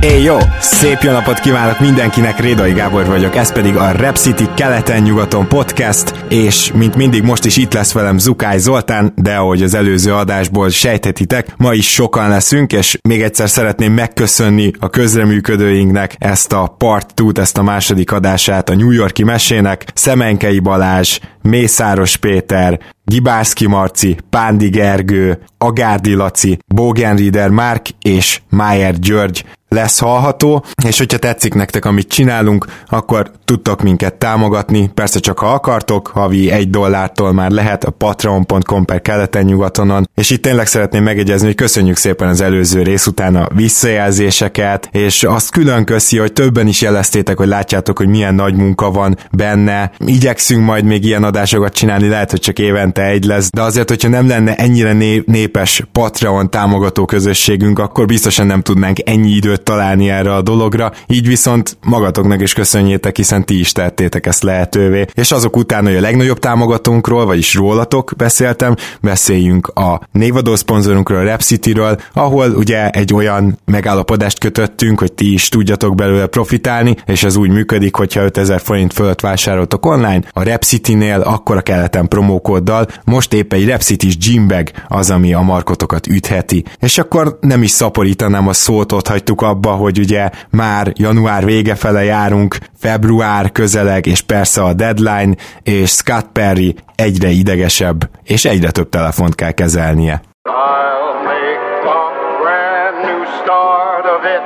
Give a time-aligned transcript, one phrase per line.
[0.00, 0.36] Éj jó!
[0.60, 6.14] Szép jó napot kívánok mindenkinek, Rédai Gábor vagyok, ez pedig a Rep City keleten-nyugaton podcast,
[6.28, 10.68] és mint mindig most is itt lesz velem Zukály Zoltán, de ahogy az előző adásból
[10.68, 17.14] sejthetitek, ma is sokan leszünk, és még egyszer szeretném megköszönni a közreműködőinknek ezt a part
[17.14, 21.18] 2 ezt a második adását a New Yorki mesének, Szemenkei Balázs,
[21.48, 30.64] Mészáros Péter, Gibászki Marci, Pándi Gergő, Agárdi Laci, Bogenrieder Márk és Májer György lesz hallható,
[30.86, 36.50] és hogyha tetszik nektek, amit csinálunk, akkor tudtok minket támogatni, persze csak ha akartok, havi
[36.50, 41.54] egy dollártól már lehet a patreon.com per keleten nyugatonon, és itt tényleg szeretném megegyezni, hogy
[41.54, 46.80] köszönjük szépen az előző rész után a visszajelzéseket, és azt külön köszi, hogy többen is
[46.80, 49.90] jeleztétek, hogy látjátok, hogy milyen nagy munka van benne.
[49.98, 54.08] Igyekszünk majd még ilyen adásokat csinálni, lehet, hogy csak évente egy lesz, de azért, hogyha
[54.08, 60.10] nem lenne ennyire né- népes Patreon támogató közösségünk, akkor biztosan nem tudnánk ennyi időt találni
[60.10, 65.06] erre a dologra, így viszont magatoknak is köszönjétek, hiszen ti is tettétek ezt lehetővé.
[65.14, 71.24] És azok után, hogy a legnagyobb támogatónkról, vagyis rólatok beszéltem, beszéljünk a névadó szponzorunkról, a
[71.24, 77.24] Rap City-ről, ahol ugye egy olyan megállapodást kötöttünk, hogy ti is tudjatok belőle profitálni, és
[77.24, 82.08] ez úgy működik, hogyha 5000 forint fölött vásároltok online, a Rap City-nél akkor a keleten
[82.08, 86.64] promókóddal, most épp egy Rap City-s gymbag az, ami a markotokat ütheti.
[86.78, 91.74] És akkor nem is szaporítanám a szót, ott hagytuk abba, hogy ugye már január vége
[91.74, 98.70] fele járunk, február közeleg, és persze a deadline, és Scott Perry egyre idegesebb, és egyre
[98.70, 100.22] több telefont kell kezelnie.
[100.48, 102.10] I'll make a
[102.42, 104.42] brand new start of it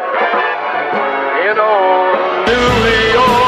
[1.48, 2.16] in old
[2.46, 2.66] New
[3.12, 3.42] York.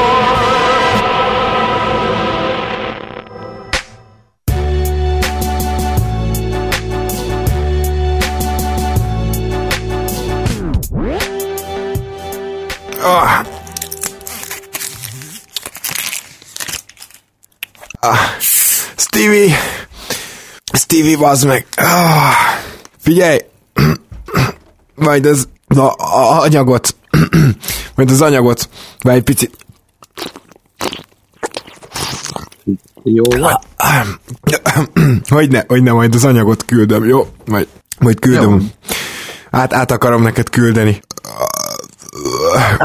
[13.03, 13.54] Ah.
[18.05, 18.17] Ah.
[18.97, 19.55] Stevie!
[20.73, 21.65] Stevie, bazd meg!
[21.75, 22.33] Ah.
[22.97, 23.39] Figyelj!
[24.95, 26.95] Majd az a, a, anyagot,
[27.95, 28.69] majd az anyagot,
[29.01, 29.57] vagy egy picit
[33.03, 33.55] Jó, vagy?
[35.29, 37.27] Hogyne, hogyne, majd az anyagot küldöm, jó?
[37.45, 37.67] Majd,
[37.99, 38.51] majd küldöm.
[38.51, 38.67] Jó.
[39.51, 41.01] Át, át akarom neked küldeni.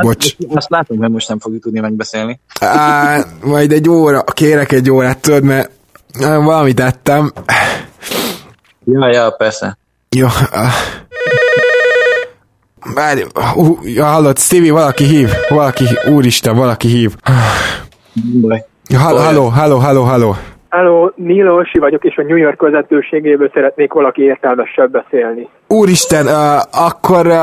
[0.02, 0.36] Bocs.
[0.38, 2.40] Hát, Azt látom, hogy most nem fogjuk tudni megbeszélni.
[2.60, 5.70] Á, majd egy óra, kérek egy órát, tudod, mert
[6.20, 7.32] valamit ettem.
[8.84, 9.78] Ja, ja, persze.
[10.16, 10.26] Jó.
[12.94, 13.22] Várj,
[13.56, 17.14] uh, ja, hallod, Stevie, valaki hív, valaki, úristen, valaki hív.
[18.88, 20.34] Ja, halló, halló, halló, halló, halló.
[20.68, 25.48] Hello, Nílosi vagyok, és a New York vezetőségéből szeretnék valaki értelmesebb beszélni.
[25.66, 26.32] Úristen, uh,
[26.86, 27.34] akkor uh,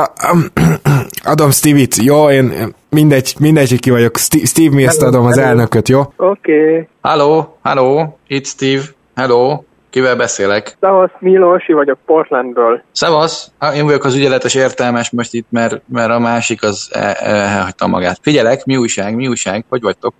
[1.28, 2.30] adom Stevie-t, jó?
[2.30, 4.16] Én mindegy, mindegy, hogy ki vagyok.
[4.16, 6.00] Steve, Steve mi ezt adom az elnököt, jó?
[6.00, 6.70] Oké.
[6.70, 6.88] Okay.
[7.02, 8.82] Hello, hello, itt Steve.
[9.14, 9.62] Hello,
[9.98, 10.76] kivel beszélek?
[10.80, 12.82] Szevasz, Nílosi vagyok Portlandből.
[12.92, 17.86] Szevasz, én vagyok az ügyeletes értelmes most itt, mert, mert a másik az el- elhagyta
[17.86, 18.18] magát.
[18.22, 20.14] Figyelek, mi újság, mi újság, hogy vagytok?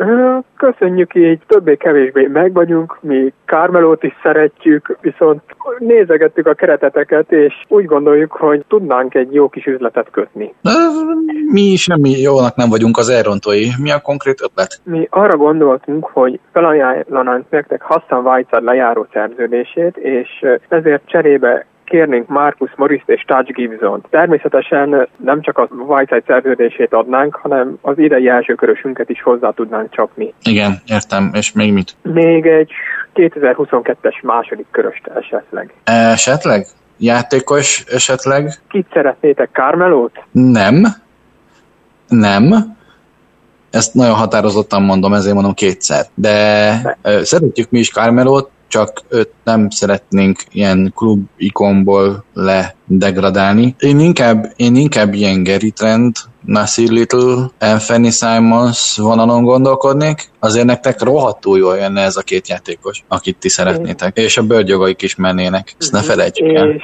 [0.56, 5.40] Köszönjük így, többé-kevésbé meg vagyunk, mi Carmelót is szeretjük, viszont
[5.78, 10.54] nézegettük a kereteteket, és úgy gondoljuk, hogy tudnánk egy jó kis üzletet kötni.
[11.52, 13.66] Mi semmi jónak nem vagyunk az elrontói.
[13.82, 14.80] Mi a konkrét ötlet?
[14.84, 19.06] Mi arra gondoltunk, hogy felajánlanánk nektek Hassan Whiteside lejáró
[19.74, 20.28] szerződését, és
[20.68, 24.04] ezért cserébe kérnénk Marcus morris és Touch Gibson.
[24.10, 30.34] Természetesen nem csak a Whiteside szerződését adnánk, hanem az idei elsőkörösünket is hozzá tudnánk csapni.
[30.42, 31.96] Igen, értem, és még mit?
[32.02, 32.72] Még egy
[33.14, 35.72] 2022-es második köröst esetleg.
[35.84, 36.66] Esetleg?
[36.98, 38.52] játékos esetleg?
[38.68, 40.24] Kit szeretnétek, Carmelót?
[40.32, 40.86] Nem.
[42.08, 42.76] Nem.
[43.70, 46.04] Ezt nagyon határozottan mondom, ezért mondom kétszer.
[46.14, 53.74] De ö, szeretjük mi is Carmelót, csak őt nem szeretnénk ilyen klub ikonból ledegradálni.
[53.78, 61.02] Én inkább, én inkább ilyen Gary Trent, Nasir Little, Anthony Simons vonalon gondolkodnék, azért nektek
[61.02, 64.16] rohadtul jól jönne ez a két játékos, akit ti szeretnétek.
[64.16, 66.70] És a bőrgyogaik is mennének, ezt ne felejtsük el.
[66.70, 66.82] És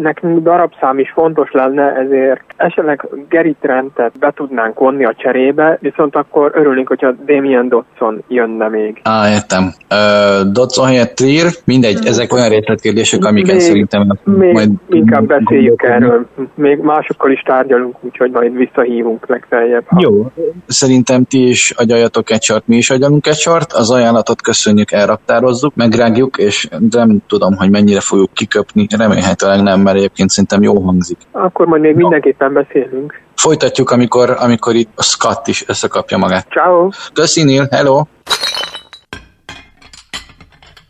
[0.00, 6.16] nekünk darabszám is fontos lenne, ezért esetleg Gary Trentet be tudnánk vonni a cserébe, viszont
[6.16, 9.00] akkor örülnénk, hogyha Damien Dotson jönne még.
[9.02, 9.72] Á, értem.
[9.88, 15.82] Ö, Dodson helyett Trier, mindegy, ezek olyan részletkérdések, amiket Még- szerintem Még majd inkább beszéljük
[15.82, 16.26] erről.
[16.54, 19.84] Még másokkal is tárgyalunk, úgyhogy majd visszahívunk legfeljebb.
[19.86, 20.30] ha- Jó,
[20.66, 25.74] szerintem ti is agyaljatok egy sort, mi is agyalunk egy sort, az ajánlatot köszönjük, elraktározzuk,
[25.74, 31.18] megrágjuk, és nem tudom, hogy mennyire fogjuk kiköpni, remélhetőleg nem, mert egyébként szerintem jó hangzik.
[31.32, 33.20] Akkor majd még mindenképpen beszélünk.
[33.34, 36.46] Folytatjuk, amikor, amikor itt a Scott is összekapja magát.
[36.50, 36.88] Ciao.
[37.12, 38.04] Köszi, Neil, hello!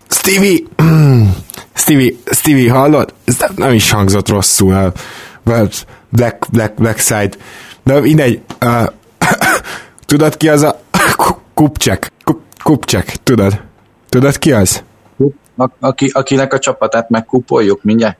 [0.08, 0.58] Stevie!
[1.74, 3.14] Stevie, Stevie, hallod?
[3.24, 4.72] Ez nem, nem is hangzott rosszul.
[4.72, 4.92] uh,
[5.44, 5.72] Black,
[6.08, 7.30] Black, Black, Black Side.
[7.82, 8.40] De mindegy.
[8.64, 8.86] Uh,
[10.10, 10.80] tudod ki az a...
[11.54, 12.12] Kupcsek.
[12.24, 13.60] Kup- Kupcsek, tudod?
[14.08, 14.84] Tudod ki az?
[15.56, 18.16] A, aki, akinek a csapatát megkupoljuk mindjárt?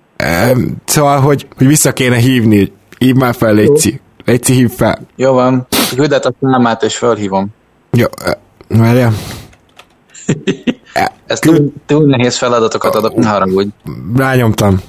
[0.85, 2.73] Szóval, hogy, hogy vissza kéne hívni.
[2.99, 4.01] Hívd már fel, Léci.
[4.25, 4.99] Léci, hív fel.
[5.17, 7.49] Jó van, küldet a számát és felhívom.
[7.91, 8.07] Jó,
[8.69, 9.13] várjál.
[11.27, 13.69] Ez túl, túl nehéz feladatokat adok, ne haragudj.
[14.17, 14.81] Rányomtam.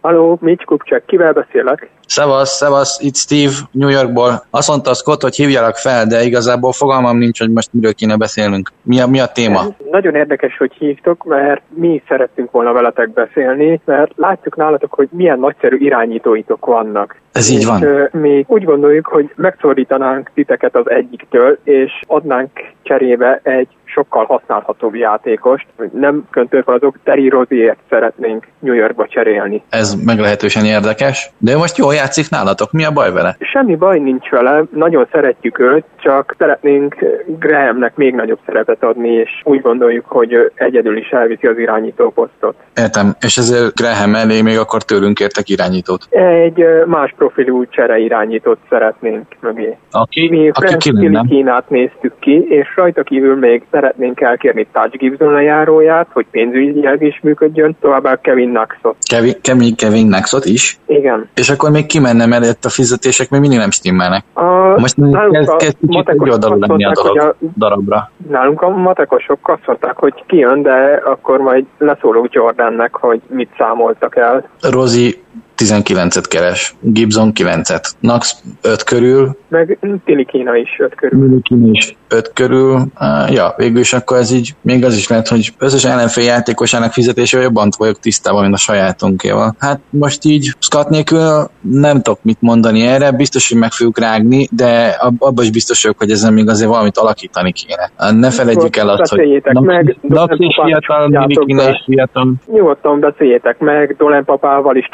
[0.00, 1.88] Haló, Mitch Kupcsák, kivel beszélek?
[2.06, 4.44] Szevasz, szevasz, itt Steve New Yorkból.
[4.50, 8.70] Azt mondta Scott, hogy hívjalak fel, de igazából fogalmam nincs, hogy most miről kéne beszélnünk.
[8.82, 9.60] Mi a, mi a téma?
[9.90, 15.08] Nagyon érdekes, hogy hívtok, mert mi is szerettünk volna veletek beszélni, mert látjuk nálatok, hogy
[15.10, 17.16] milyen nagyszerű irányítóitok vannak.
[17.32, 17.82] Ez így és, van.
[17.82, 22.50] ö, mi úgy gondoljuk, hogy megszordítanánk titeket az egyiktől, és adnánk
[22.82, 23.68] cserébe egy
[23.98, 25.66] sokkal használhatóbb játékost.
[25.92, 29.62] Nem köntők azok, Terry Roziért szeretnénk New Yorkba cserélni.
[29.68, 31.30] Ez meglehetősen érdekes.
[31.38, 33.36] De most jól játszik nálatok, mi a baj vele?
[33.40, 36.96] Semmi baj nincs vele, nagyon szeretjük őt, csak szeretnénk
[37.38, 42.54] Grahamnek még nagyobb szerepet adni, és úgy gondoljuk, hogy egyedül is elviszi az irányító posztot.
[42.76, 46.06] Értem, és ezért Graham elé még akkor tőlünk értek irányítót.
[46.10, 49.76] Egy más profilú csere irányítót szeretnénk mögé.
[49.90, 51.28] Aki, Mi aki Frank?
[51.28, 57.20] Kínát néztük ki, és rajta kívül még szeretnénk elkérni Touch Gibson lejáróját, hogy pénzügyileg is
[57.22, 58.96] működjön, továbbá Kevin Knoxot.
[59.10, 60.78] Kevin, Kevin, Kevin Naxot is.
[60.86, 61.28] Igen.
[61.34, 64.24] És akkor még kimenne, mert a fizetések még mindig nem stimmelnek.
[64.32, 64.94] A, Most
[65.30, 68.10] kezd, kezd kicsit oldalú lenni a dolog, a darabra.
[68.30, 74.16] Nálunk a matekosok azt mondták, hogy kijön, de akkor majd leszólok Jordannek, hogy mit számoltak
[74.16, 74.48] el.
[74.60, 75.22] Rozi
[75.58, 81.18] 19-et keres, Gibson 9-et, Nax 5 körül, Meg Tilikina is öt körül.
[81.28, 82.86] Milikin is 5 körül,
[83.28, 87.44] ja, végül is akkor ez így, még az is lehet, hogy összes ellenfél játékosának fizetésével
[87.46, 89.54] jobban vagyok tisztában, mint a sajátunkéval.
[89.58, 94.48] Hát most így Scott nélkül nem tudok mit mondani erre, biztos, hogy meg fogjuk rágni,
[94.50, 98.12] de ab- abban is biztos vagyok, hogy ezen még azért valamit alakítani kéne.
[98.12, 101.24] Ne felejtjük el azt, hogy meg, Nax is fiatal, be.
[101.68, 104.88] is fiatal, Nyugodtan beszéljétek meg, Dolan papával is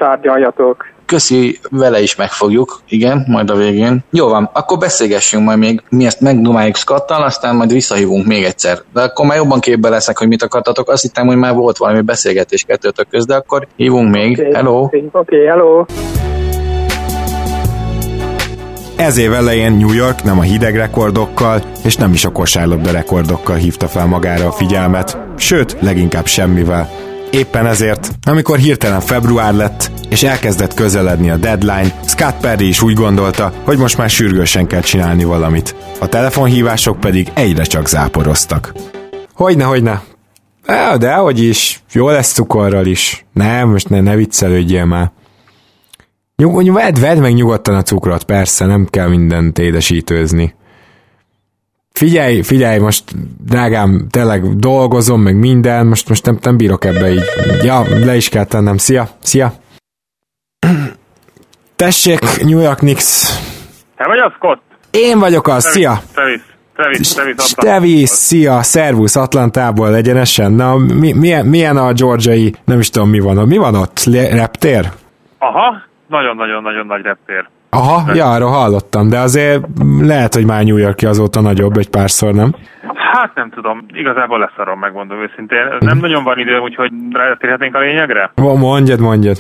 [0.55, 0.93] tárgyaljatok.
[1.07, 4.05] Köszi, vele is megfogjuk, igen, majd a végén.
[4.11, 8.79] Jó van, akkor beszélgessünk majd még, mi ezt megdumáljuk Scottal, aztán majd visszahívunk még egyszer.
[8.93, 10.91] De akkor már jobban képbe leszek, hogy mit akartatok.
[10.91, 14.39] Azt hittem, hogy már volt valami beszélgetés kettőtök köz, de akkor hívunk még.
[14.39, 14.83] Oké, Hello!
[14.83, 15.85] Oké, okay, hello.
[18.97, 23.57] Ez év elején New York nem a hideg rekordokkal, és nem is a kosárlabda rekordokkal
[23.57, 27.04] hívta fel magára a figyelmet, sőt, leginkább semmivel.
[27.35, 32.95] Éppen ezért, amikor hirtelen február lett, és elkezdett közeledni a deadline, Scott Perry is úgy
[32.95, 35.75] gondolta, hogy most már sürgősen kell csinálni valamit.
[36.01, 38.75] A telefonhívások pedig egyre csak záporoztak.
[39.33, 40.03] Hogyne, hogyne.
[40.67, 41.83] Ja, de hogy is.
[41.93, 43.25] Jó lesz cukorral is.
[43.33, 45.13] Nem, most ne, ne viccelődjél már.
[46.37, 50.55] Nyug, vedd, vedd meg nyugodtan a cukrot, persze, nem kell mindent édesítőzni.
[51.99, 53.05] Figyelj, figyelj, most
[53.45, 57.23] drágám, tényleg dolgozom, meg minden, most, most nem, nem bírok ebbe így.
[57.63, 58.77] Ja, le is kell tennem.
[58.77, 59.53] Szia, szia.
[61.77, 63.23] Tessék, New York Knicks.
[63.97, 64.63] Te vagy az, Scott?
[64.91, 65.99] Én vagyok az, szia.
[66.15, 66.41] Travis,
[66.75, 67.53] Travis, Travis.
[67.53, 70.53] Tevis, szia, szervusz Atlantából egyenesen.
[70.53, 73.47] Na, mi, milyen, milyen a georgiai, nem is tudom mi van ott.
[73.47, 74.05] Mi van ott?
[74.05, 74.89] Le- Reptér?
[75.39, 77.49] Aha, nagyon-nagyon-nagyon nagy reptér.
[77.75, 79.65] Aha, ja, arról hallottam, de azért
[80.01, 82.55] lehet, hogy már New Yorki azóta nagyobb egy párszor, nem?
[83.13, 85.59] Hát nem tudom, igazából leszarom, megmondom őszintén.
[85.79, 88.31] Nem nagyon van idő, úgyhogy rátérhetnénk a lényegre.
[88.35, 89.37] Mo- Mondjad, mondjad.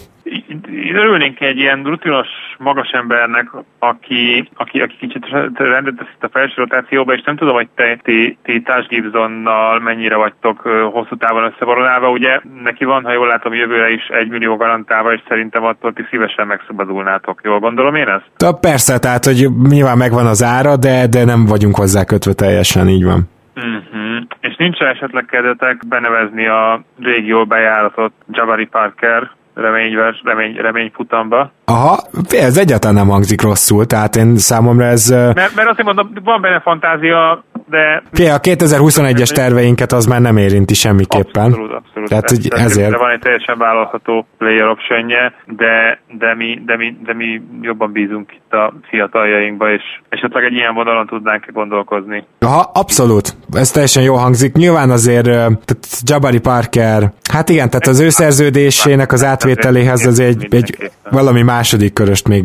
[0.95, 2.29] Örülnénk egy ilyen rutinos
[2.59, 7.55] magas embernek, aki, aki, aki kicsit rendet tesz itt a felső rotációba, és nem tudom,
[7.55, 10.61] hogy te, ti, ti Társ Gibsonnal mennyire vagytok
[10.93, 15.21] hosszú távon összeborolálva, ugye neki van, ha jól látom, jövőre is egy millió garantálva, és
[15.29, 17.41] szerintem attól ti szívesen megszabadulnátok.
[17.45, 18.31] Jól gondolom én ezt?
[18.37, 22.89] De persze, tehát, hogy nyilván megvan az ára, de, de nem vagyunk hozzá kötve teljesen,
[22.89, 23.21] így van.
[23.57, 24.23] Uh-huh.
[24.41, 31.53] És nincs esetleg kedvetek benevezni a régi jól bejáratott Jabari Parker reményvers, remény, reményfutamba?
[31.65, 31.97] Aha,
[32.31, 35.09] ez egyáltalán nem hangzik rosszul, tehát én számomra ez...
[35.11, 38.03] Mert, mert azt mondom, van benne fantázia, de...
[38.13, 41.45] Fé, a 2021-es terveinket az már nem érinti semmiképpen.
[41.45, 42.09] Abszolút, abszolút.
[42.09, 42.97] Tehát, hogy ezért.
[42.97, 48.33] Van egy teljesen vállalható player optionje, de, de, mi, de, mi, de mi jobban bízunk
[48.33, 52.25] itt a fiataljainkba, és esetleg egy ilyen vonalon tudnánk gondolkozni.
[52.39, 53.37] Aha, abszolút.
[53.53, 54.55] Ez teljesen jó hangzik.
[54.55, 57.03] Nyilván azért, tehát Jabari Parker,
[57.33, 62.43] hát igen, tehát az ő szerződésének az átvételéhez az egy, egy valami második köröst még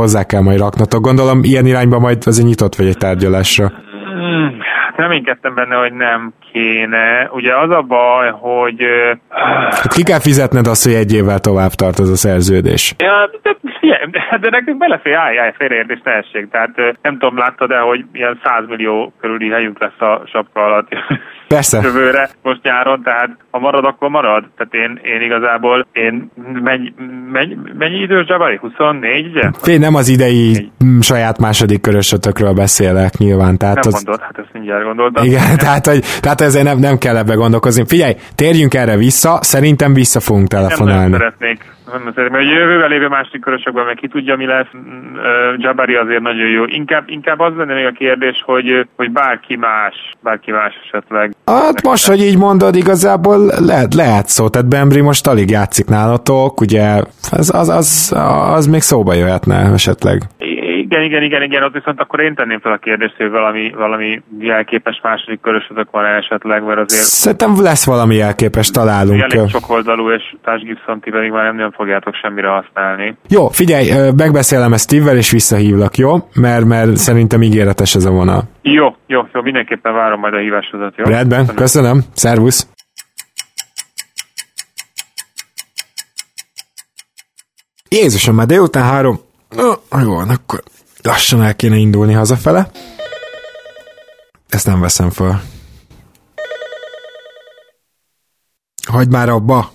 [0.00, 1.00] hozzá kell majd raknatok.
[1.00, 3.66] Gondolom, ilyen irányba majd azért nyitott vagy egy tárgyalásra.
[3.66, 4.48] Hmm,
[4.80, 7.28] hát reménykedtem benne, hogy nem kéne.
[7.32, 8.84] Ugye az a baj, hogy...
[9.70, 12.94] Hát ki kell fizetned azt, hogy egy évvel tovább tart az a szerződés.
[12.98, 16.50] Ja, de, figyelj, de, de nekünk belefér, állj, állj, félreértés ne essék.
[16.50, 20.88] Tehát nem tudom, láttad de hogy ilyen 100 millió körüli helyünk lesz a sapka alatt
[21.48, 21.80] Persze.
[21.82, 24.44] jövőre, most nyáron, tehát ha marad, akkor marad.
[24.56, 26.30] Tehát én, én igazából, én
[26.62, 26.94] mennyi,
[27.32, 28.58] mennyi, mennyi idős Jabari?
[28.60, 29.50] 24, ugye?
[29.62, 33.56] Fél nem az idei mm, saját második körösötökről beszélek nyilván.
[33.56, 35.24] Tehát Nem az, mondod, hát ezt mindjárt gondoltam.
[35.24, 37.84] igen, tehát, hogy, tehát ezért nem, nem kell ebbe gondolkozni.
[37.86, 41.12] Figyelj, térjünk erre vissza, szerintem vissza fogunk Nem nagyon telefonálni.
[41.12, 41.74] szeretnék.
[41.92, 44.66] Nem szeretnék, mert a jövővel lévő másik körösökben meg ki tudja, mi lesz.
[44.76, 45.14] Mm,
[45.58, 46.64] Jabari azért nagyon jó.
[46.64, 51.32] Inkább, inkább az lenne még a kérdés, hogy, hogy bárki más, bárki más esetleg.
[51.44, 56.60] Hát most, hogy így mondod, igazából lehet, lehet szó, tehát Bembry most alig játszik nálatok,
[56.60, 58.14] ugye az, az, az,
[58.54, 60.22] az még szóba jöhetne esetleg.
[60.78, 64.22] Igen, igen, igen, igen, ott viszont akkor én tenném fel a kérdést, hogy valami, valami
[64.38, 69.22] jelképes második körösötök van esetleg, mert azért Szerintem lesz valami elképes, találunk.
[69.22, 73.16] elég sok oldalú, és Társ Gibson ti pedig már nem nagyon fogjátok semmire használni.
[73.28, 76.14] Jó, figyelj, megbeszélem ezt Steve-vel, és visszahívlak, jó?
[76.34, 78.42] Mert, mert szerintem ígéretes ez a vonal.
[78.62, 81.04] Jó, jó, jó, mindenképpen várom majd a hívásodat, jó?
[81.04, 82.68] Rendben, köszönöm, szervusz.
[87.88, 89.25] Jézusom, már délután három.
[89.48, 90.62] Na, jó van, akkor
[91.02, 92.70] lassan el kéne indulni hazafele.
[94.48, 95.42] Ezt nem veszem fel.
[98.88, 99.72] Hagyd már abba.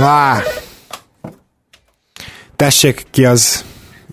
[0.00, 0.42] Á!
[2.56, 3.64] Tessék, ki az?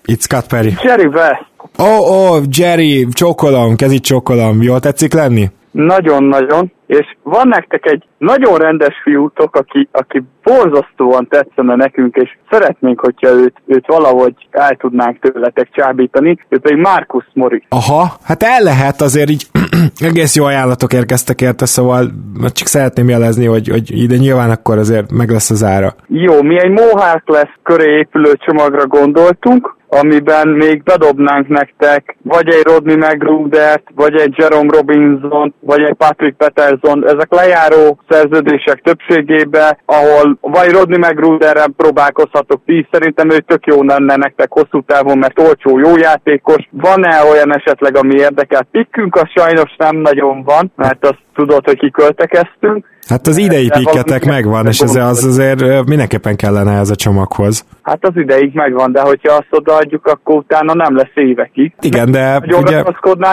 [0.06, 0.74] It's Scott Perry.
[0.82, 4.62] Jerry West, Ó, oh, ó, oh, Jerry, csókolom, kezit csókolom.
[4.62, 5.50] Jól tetszik lenni?
[5.72, 13.00] Nagyon-nagyon, és van nektek egy nagyon rendes fiútok, aki, aki borzasztóan tetszene nekünk, és szeretnénk,
[13.00, 17.62] hogyha őt, őt valahogy el tudnánk tőletek csábítani, ő pedig Marcus Morris.
[17.68, 19.46] Aha, hát el lehet, azért így
[20.10, 22.10] egész jó ajánlatok érkeztek érte, szóval
[22.52, 25.94] csak szeretném jelezni, hogy, hogy ide nyilván akkor azért meg lesz az ára.
[26.06, 32.62] Jó, mi egy Mohawk lesz köré épülő csomagra gondoltunk, amiben még bedobnánk nektek vagy egy
[32.62, 37.06] Rodney McGrudert, vagy egy Jerome Robinson, vagy egy Patrick Peterson.
[37.06, 44.16] Ezek lejáró szerződések többségébe, ahol vagy Rodney McGruderrel próbálkozhatok ti, szerintem ő tök jó lenne
[44.16, 46.68] nektek hosszú távon, mert olcsó, jó játékos.
[46.70, 48.66] Van-e olyan esetleg, ami érdekel?
[48.70, 52.90] Pikkünk az sajnos nem nagyon van, mert azt tudod, hogy kiköltekeztünk.
[53.08, 56.94] Hát az idei De pikketek van- megvan, és ez az azért mindenképpen kellene ez a
[56.94, 57.64] csomaghoz.
[57.82, 61.72] Hát az ideig megvan, de hogyha azt odaadjuk, akkor utána nem lesz évekig.
[61.80, 62.82] Igen, de Nagyon ugye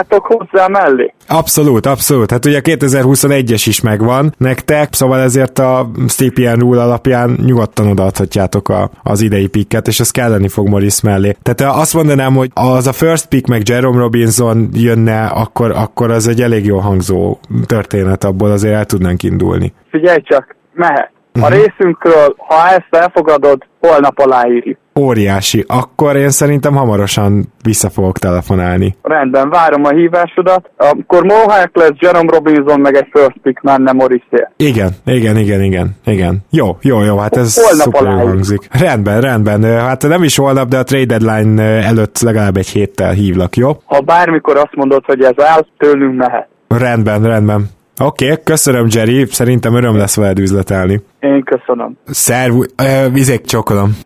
[0.10, 1.14] hozzá mellé?
[1.28, 2.32] abszolút, abszolút.
[2.32, 8.90] Hát ugye 2021-es is megvan nektek, szóval ezért a Stapien Rule alapján nyugodtan odaadhatjátok a,
[9.04, 11.36] az idei pikket, és ez kelleni fog Morris mellé.
[11.44, 16.28] Tehát azt mondanám, hogy az a first pick meg Jerome Robinson jönne, akkor, akkor az
[16.28, 19.59] egy elég jó hangzó történet, abból azért el tudnánk indulni.
[19.92, 21.12] Figyelj csak, mehet.
[21.34, 21.52] A Mhm.
[21.54, 24.78] részünkről, ha ezt elfogadod, holnap aláírjuk.
[25.00, 25.64] Óriási.
[25.68, 28.96] Akkor én szerintem hamarosan vissza fogok telefonálni.
[29.02, 30.70] Rendben, várom a hívásodat.
[30.78, 34.48] Akkor Mohawk lesz, Jerome Robinson, meg egy first pick, már nem Morrisé.
[34.58, 36.38] Igen, igen, igen, igen, igen.
[36.50, 38.28] Jó, jó, jó, hát ez Holnap szuper aláírjuk.
[38.30, 38.68] hangzik.
[38.72, 39.64] Rendben, rendben.
[39.64, 43.72] Hát nem is holnap, de a trade deadline előtt legalább egy héttel hívlak, jó?
[43.86, 46.48] Ha bármikor azt mondod, hogy ez áll, tőlünk mehet.
[46.68, 47.70] Rendben, rendben.
[48.02, 51.02] Oké, okay, köszönöm Jerry, szerintem öröm lesz veled üzletelni.
[51.20, 51.98] Én köszönöm.
[52.06, 53.98] Szervu, ö, vizék csokolom.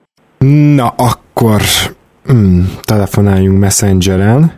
[0.76, 1.62] Na, akkor
[2.26, 4.52] hmm, telefonáljunk Messengeren.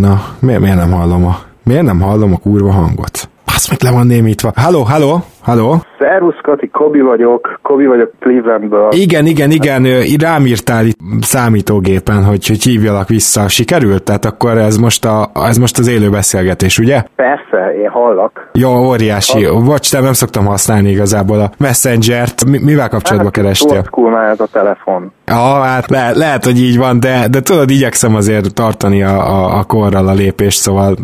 [0.00, 1.36] Na, miért, miért nem hallom a...
[1.64, 3.30] Miért nem hallom a kurva hangot?
[3.60, 4.52] Basz meg le van némítva.
[4.54, 5.76] Halló, halló, halló.
[5.98, 8.88] Szervusz Kati, Kobi vagyok, Kobi vagyok Clevelandből.
[8.90, 9.86] Igen, igen, igen,
[10.20, 13.48] rám írtál itt számítógépen, hogy, hogy hívjalak vissza.
[13.48, 14.02] Sikerült?
[14.02, 17.02] Tehát akkor ez most, a, ez most az élő beszélgetés, ugye?
[17.16, 18.50] Persze, én hallak.
[18.52, 19.46] Jó, óriási.
[19.64, 22.44] Bocs, nem, nem szoktam használni igazából a Messenger-t.
[22.44, 23.76] Mi, mivel kapcsolatban kerestél?
[23.76, 25.12] Old school már ez a telefon.
[25.26, 29.58] Ja, hát le, lehet, hogy így van, de, de tudod, igyekszem azért tartani a, a,
[29.58, 30.96] a korral a lépést, szóval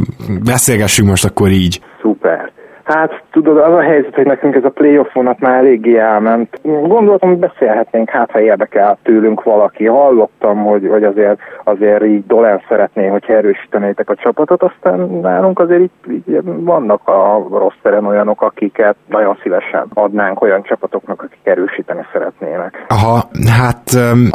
[0.44, 1.80] beszélgessünk most akkor így.
[2.06, 2.55] Szuper.
[2.86, 6.60] Hát tudod, az a helyzet, hogy nekünk ez a playoff vonat már eléggé elment.
[6.62, 9.86] Gondoltam, hogy beszélhetnénk, hát ha érdekel tőlünk valaki.
[9.86, 15.80] Hallottam, hogy, hogy azért, azért így Dolan szeretné, hogy erősítenétek a csapatot, aztán nálunk azért
[15.80, 22.06] így, így vannak a rossz teren olyanok, akiket nagyon szívesen adnánk olyan csapatoknak, akik erősíteni
[22.12, 22.84] szeretnének.
[22.88, 23.22] Aha,
[23.58, 23.82] hát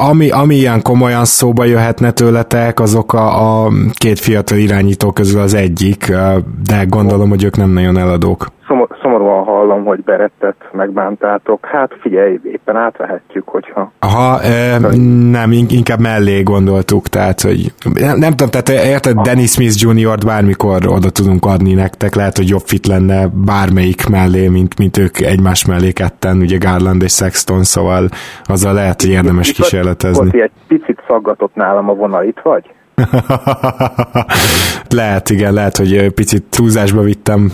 [0.09, 5.53] ami, ami ilyen komolyan szóba jöhetne tőletek, azok a, a két fiatal irányító közül az
[5.53, 6.05] egyik,
[6.67, 8.40] de gondolom, hogy ők nem nagyon eladók.
[8.67, 11.65] Szomor, szomorúan hallom, hogy berettet, megbántátok.
[11.65, 13.91] Hát figyelj, éppen átvehetjük, hogyha...
[13.99, 14.79] Aha, ö,
[15.31, 20.25] nem, in- inkább mellé gondoltuk, tehát, hogy nem, nem tudom, tehát érted, Dennis Smith Jr.-t
[20.25, 25.19] bármikor oda tudunk adni nektek, lehet, hogy jobb fit lenne bármelyik mellé, mint, mint ők
[25.19, 28.09] egymás mellé ketten, ugye Garland és Sexton, szóval
[28.43, 30.41] azzal lehet, hogy érdemes kísérletezni.
[30.41, 32.63] Egy picit szaggatott nálam a vonal, itt vagy?
[34.99, 37.51] lehet, igen, lehet, hogy picit túlzásba vittem.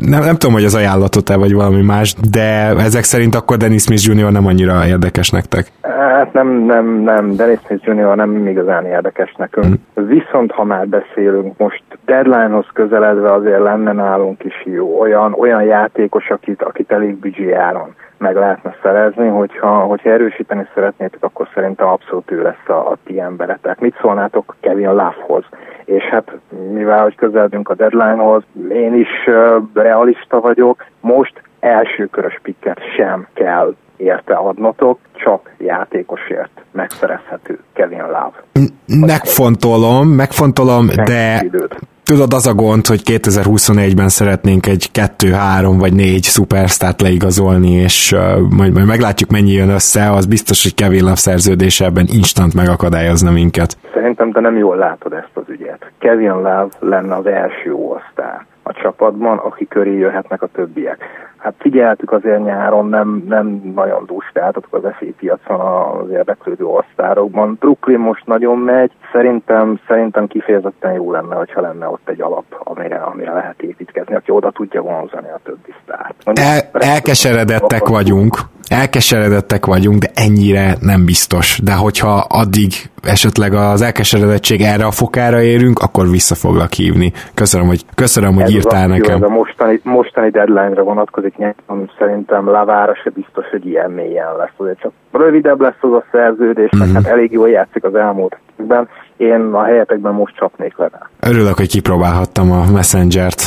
[0.00, 4.06] Nem, nem tudom, hogy az ajánlatot-e, vagy valami más, de ezek szerint akkor Dennis Smith
[4.06, 4.32] Jr.
[4.32, 5.66] nem annyira érdekes nektek.
[5.82, 8.16] Hát nem, nem, nem, Dennis Smith Jr.
[8.16, 9.74] nem igazán érdekes nekünk.
[9.94, 16.28] Viszont ha már beszélünk most deadlinehoz közeledve azért lenne nálunk is jó olyan, olyan játékos,
[16.28, 22.30] akit, akit elég büdzsé áron meg lehetne szerezni, hogyha, hogyha erősíteni szeretnétek, akkor szerintem abszolút
[22.30, 23.80] ő lesz a, a ti emberetek.
[23.80, 25.44] Mit szólnátok Kevin Love-hoz?
[25.84, 26.32] És hát
[26.72, 33.74] mivel, hogy közeledünk a deadlinehoz, én is uh, realista vagyok, most elsőkörös pikket sem kell
[33.96, 38.44] érte adnotok, csak játékosért megszerezhető Kevin Love.
[38.86, 41.78] Megfontolom, megfontolom, de időt.
[42.10, 48.12] Tudod, az a gond, hogy 2021-ben szeretnénk egy 2, 3 vagy 4 szupersztát leigazolni, és
[48.12, 48.20] uh,
[48.58, 53.30] majd, majd meglátjuk, mennyi jön össze, az biztos, hogy Kevin Love szerződése ebben instant megakadályozna
[53.30, 53.76] minket.
[53.94, 55.92] Szerintem te nem jól látod ezt az ügyet.
[55.98, 60.98] Kevin Love lenne az első osztár a csapatban, aki köré jöhetnek a többiek.
[61.36, 67.56] Hát figyeltük azért nyáron, nem, nem nagyon dústáltatok az FA piacon az érdeklődő osztárokban.
[67.60, 72.96] Brooklyn most nagyon megy, szerintem, szerintem kifejezetten jó lenne, hogyha lenne ott egy alap, amire,
[72.96, 76.14] amire lehet építkezni, aki oda tudja vonzani a többi sztárt.
[76.24, 78.34] El, elkeseredettek vagyunk,
[78.70, 81.58] elkeseredettek vagyunk, de ennyire nem biztos.
[81.62, 87.12] De hogyha addig esetleg az elkeseredettség erre a fokára érünk, akkor vissza foglak hívni.
[87.34, 89.16] Köszönöm, hogy, köszönöm, hogy Ez az írtál opció, nekem.
[89.16, 94.50] ez A mostani, mostani deadline-ra vonatkozik, nyilván szerintem Lavára se biztos, hogy ilyen mélyen lesz.
[94.56, 96.82] Azért csak rövidebb lesz az a szerződés, Mhm.
[96.82, 96.94] mm-hmm.
[96.94, 98.88] hát elég jól játszik az elmúlt évben.
[99.16, 101.30] Én a helyetekben most csapnék le rá.
[101.30, 103.42] Örülök, hogy kipróbálhattam a Messenger-t.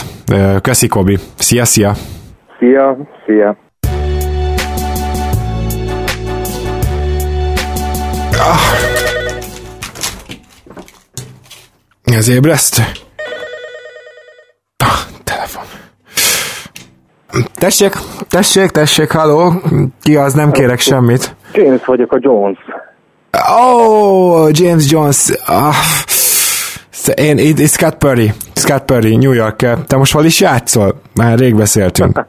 [0.61, 1.17] Köszi, Kobi.
[1.35, 1.91] Szia, szia!
[2.59, 3.55] Szia, szia!
[12.03, 12.83] Ez ébresztő?
[14.77, 15.63] Ah, telefon.
[17.53, 17.93] Tessék,
[18.29, 19.53] tessék, tessék, halló.
[20.01, 21.35] Ki az, nem kérek semmit.
[21.53, 22.57] James vagyok a Jones.
[23.49, 25.29] Oh, James Jones.
[25.45, 25.75] Ah,
[27.07, 28.31] én, Scott Perry.
[28.53, 29.55] Scott Perry, New York.
[29.87, 30.95] Te most hol is játszol?
[31.15, 32.25] Már rég beszéltünk.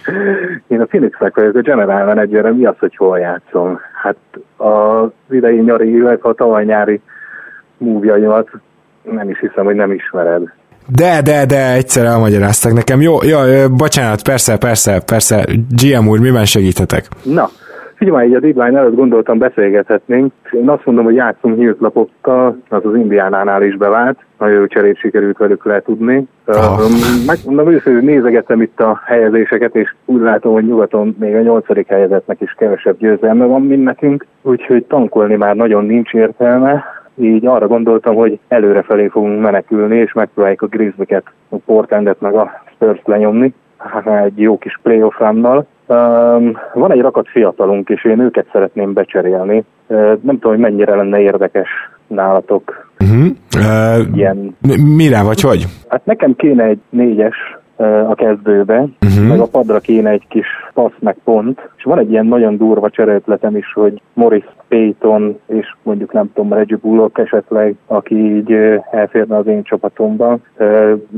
[0.68, 3.80] Én a Phoenixnek vagyok a general manager mi az, hogy hol játszom?
[4.02, 4.16] Hát
[4.56, 7.00] az idei nyari, illetve a tavaly nyári
[7.78, 8.48] múvjaimat
[9.02, 10.42] nem is hiszem, hogy nem ismered.
[10.86, 13.00] De, de, de, egyszer elmagyaráztak nekem.
[13.00, 15.44] Jó, jó, bocsánat, persze, persze, persze.
[15.68, 17.08] GM úr, miben segíthetek?
[17.22, 17.50] Na,
[18.04, 20.32] figyelj így a deadline előtt gondoltam beszélgethetnénk.
[20.50, 24.18] Én azt mondom, hogy játszunk nyílt lapokkal, az az Indiánánál is bevált.
[24.38, 26.26] Nagyon jó cserét sikerült velük letudni.
[26.46, 26.56] Uh,
[27.26, 31.86] megmondom őszintén, hogy nézegetem itt a helyezéseket, és úgy látom, hogy nyugaton még a nyolcadik
[31.86, 34.26] helyezetnek is kevesebb győzelme van, mint nekünk.
[34.42, 36.84] Úgyhogy tankolni már nagyon nincs értelme.
[37.14, 42.62] Így arra gondoltam, hogy előrefelé fogunk menekülni, és megpróbáljuk a Grizzliket, a Portlandet meg a
[42.74, 43.54] Spurs lenyomni.
[43.76, 45.20] Hát egy jó kis playoff.
[45.86, 49.64] Um, van egy rakat fiatalunk, és én őket szeretném becserélni.
[49.86, 51.68] Uh, nem tudom, hogy mennyire lenne érdekes
[52.06, 53.26] nálatok Uh-huh.
[53.56, 54.56] Uh, ilyen.
[54.96, 55.66] mire, vagy hogy?
[55.88, 57.36] Hát nekem kéne egy négyes,
[57.82, 59.28] a kezdőbe, uh-huh.
[59.28, 62.90] meg a padra kéne egy kis passz meg pont, és van egy ilyen nagyon durva
[62.90, 68.52] csereötletem is, hogy Morris Payton és mondjuk nem tudom, Reggie Bullock esetleg, aki így
[68.90, 70.42] elférne az én csapatomban.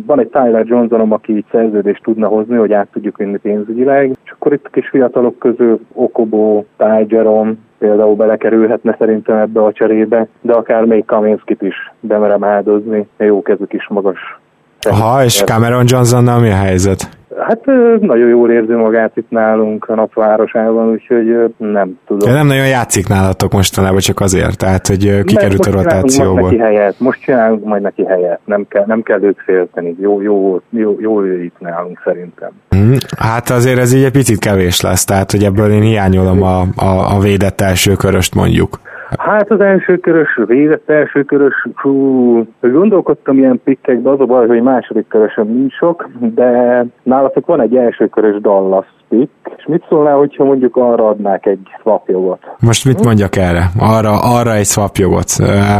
[0.06, 4.30] Van egy Tyler Johnsonom, aki így szerződést tudna hozni, hogy át tudjuk vinni pénzügyileg, és
[4.30, 10.26] akkor itt a kis fiatalok közül Okobo, Ty Jerome, például belekerülhetne szerintem ebbe a cserébe,
[10.40, 14.38] de akár még Kaminskit is bemerem áldozni, jó kezük is magas.
[14.86, 17.08] Aha, és Cameron Johnsonnal mi a helyzet?
[17.38, 17.64] Hát
[18.00, 22.28] nagyon jól érzi magát itt nálunk a napvárosában, úgyhogy nem tudom.
[22.28, 26.40] Ja, nem nagyon játszik nálatok mostanában, csak azért, tehát hogy kikerült a rotációból.
[26.40, 30.22] Most neki helyet, most csinálunk majd neki helyet, nem kell, nem kell őt félteni, jó,
[30.22, 32.50] jó, jó, jó itt nálunk szerintem.
[32.68, 36.60] Hmm, hát azért ez így egy picit kevés lesz, tehát hogy ebből én hiányolom a,
[36.60, 38.78] a, a védett első köröst mondjuk.
[39.18, 44.62] Hát az első körös, védett első körös, hú, gondolkodtam ilyen pikkekbe, az a baj, hogy
[44.62, 46.84] második körösöm nincs sok, de
[47.14, 51.68] nálatok van egy első körös Dallas pick, és mit szólnál, hogyha mondjuk arra adnák egy
[51.80, 52.40] swap jogot?
[52.58, 53.70] Most mit mondjak erre?
[53.78, 55.30] Arra, arra egy swap jogot?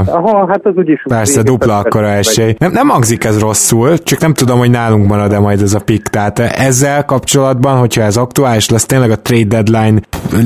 [0.07, 1.03] Aha, hát az úgyis...
[1.09, 2.55] Persze, dupla akkora esély.
[2.59, 6.09] Nem, nem hangzik ez rosszul, csak nem tudom, hogy nálunk marad-e majd ez a pick.
[6.09, 10.01] Tehát ezzel kapcsolatban, hogyha ez aktuális lesz, tényleg a trade deadline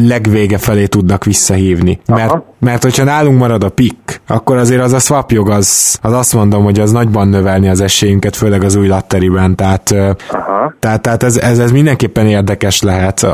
[0.08, 1.98] legvége felé tudnak visszahívni.
[2.06, 6.12] Mert, mert hogyha nálunk marad a pick, akkor azért az a swap jog, az, az
[6.12, 9.54] azt mondom, hogy az nagyban növelni az esélyünket, főleg az új latteriben.
[9.54, 9.94] Tehát,
[10.30, 10.74] Aha.
[10.78, 13.26] tehát, tehát ez, ez, ez mindenképpen érdekes lehet,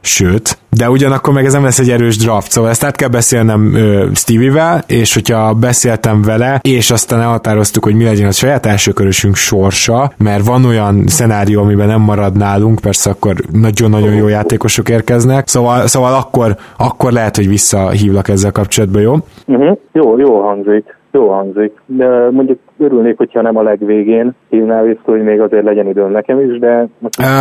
[0.00, 3.76] sőt, de ugyanakkor meg ez nem lesz egy erős draft, szóval ezt át kell beszélnem
[4.14, 10.12] Stevie-vel, és hogyha beszéltem vele, és aztán elhatároztuk, hogy mi legyen a saját elsőkörösünk sorsa,
[10.18, 15.86] mert van olyan szenárió, amiben nem marad nálunk, persze akkor nagyon-nagyon jó játékosok érkeznek, szóval,
[15.86, 19.14] szóval akkor, akkor lehet, hogy visszahívlak ezzel kapcsolatban, jó?
[19.46, 19.78] Uh-huh.
[19.92, 20.98] Jó, jó hangzik.
[21.12, 25.88] Jó hangzik, de mondjuk örülnék, hogyha nem a legvégén hívnál vissza, hogy még azért legyen
[25.88, 26.88] időm nekem is, de...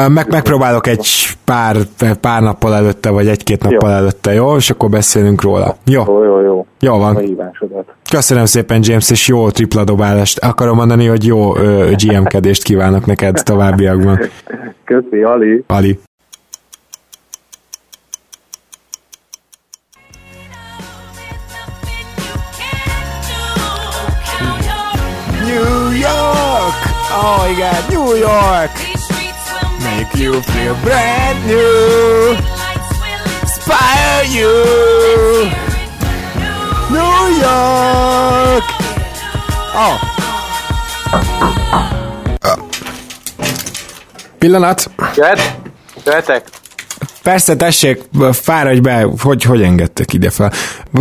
[0.07, 1.07] Meg, megpróbálok egy
[1.45, 1.75] pár,
[2.21, 3.95] pár nappal előtte, vagy egy-két nappal jó.
[3.95, 4.55] előtte, jó?
[4.55, 5.75] És akkor beszélünk róla.
[5.85, 6.65] Jó, jó, jó.
[6.79, 7.17] Jó, jó van.
[8.11, 10.37] Köszönöm szépen, James, és jó tripla dobálást.
[10.37, 11.51] Akarom mondani, hogy jó
[12.03, 14.19] GM-kedést kívánok neked továbbiakban.
[14.83, 15.63] Köszi, Ali.
[15.67, 15.99] Ali.
[25.49, 26.79] New York!
[27.09, 28.69] Oh my god, New York!
[29.81, 32.37] Make you feel brand new!
[33.41, 34.53] Inspire you!
[36.93, 38.65] New York!
[39.73, 39.97] Oh!
[44.39, 44.87] Pillanat!
[45.15, 45.39] Jöhet?
[46.05, 46.58] Jöhetek?
[47.23, 48.01] Persze, tessék,
[48.31, 50.51] fáradj be, hogy, hogy engedtek ide fel.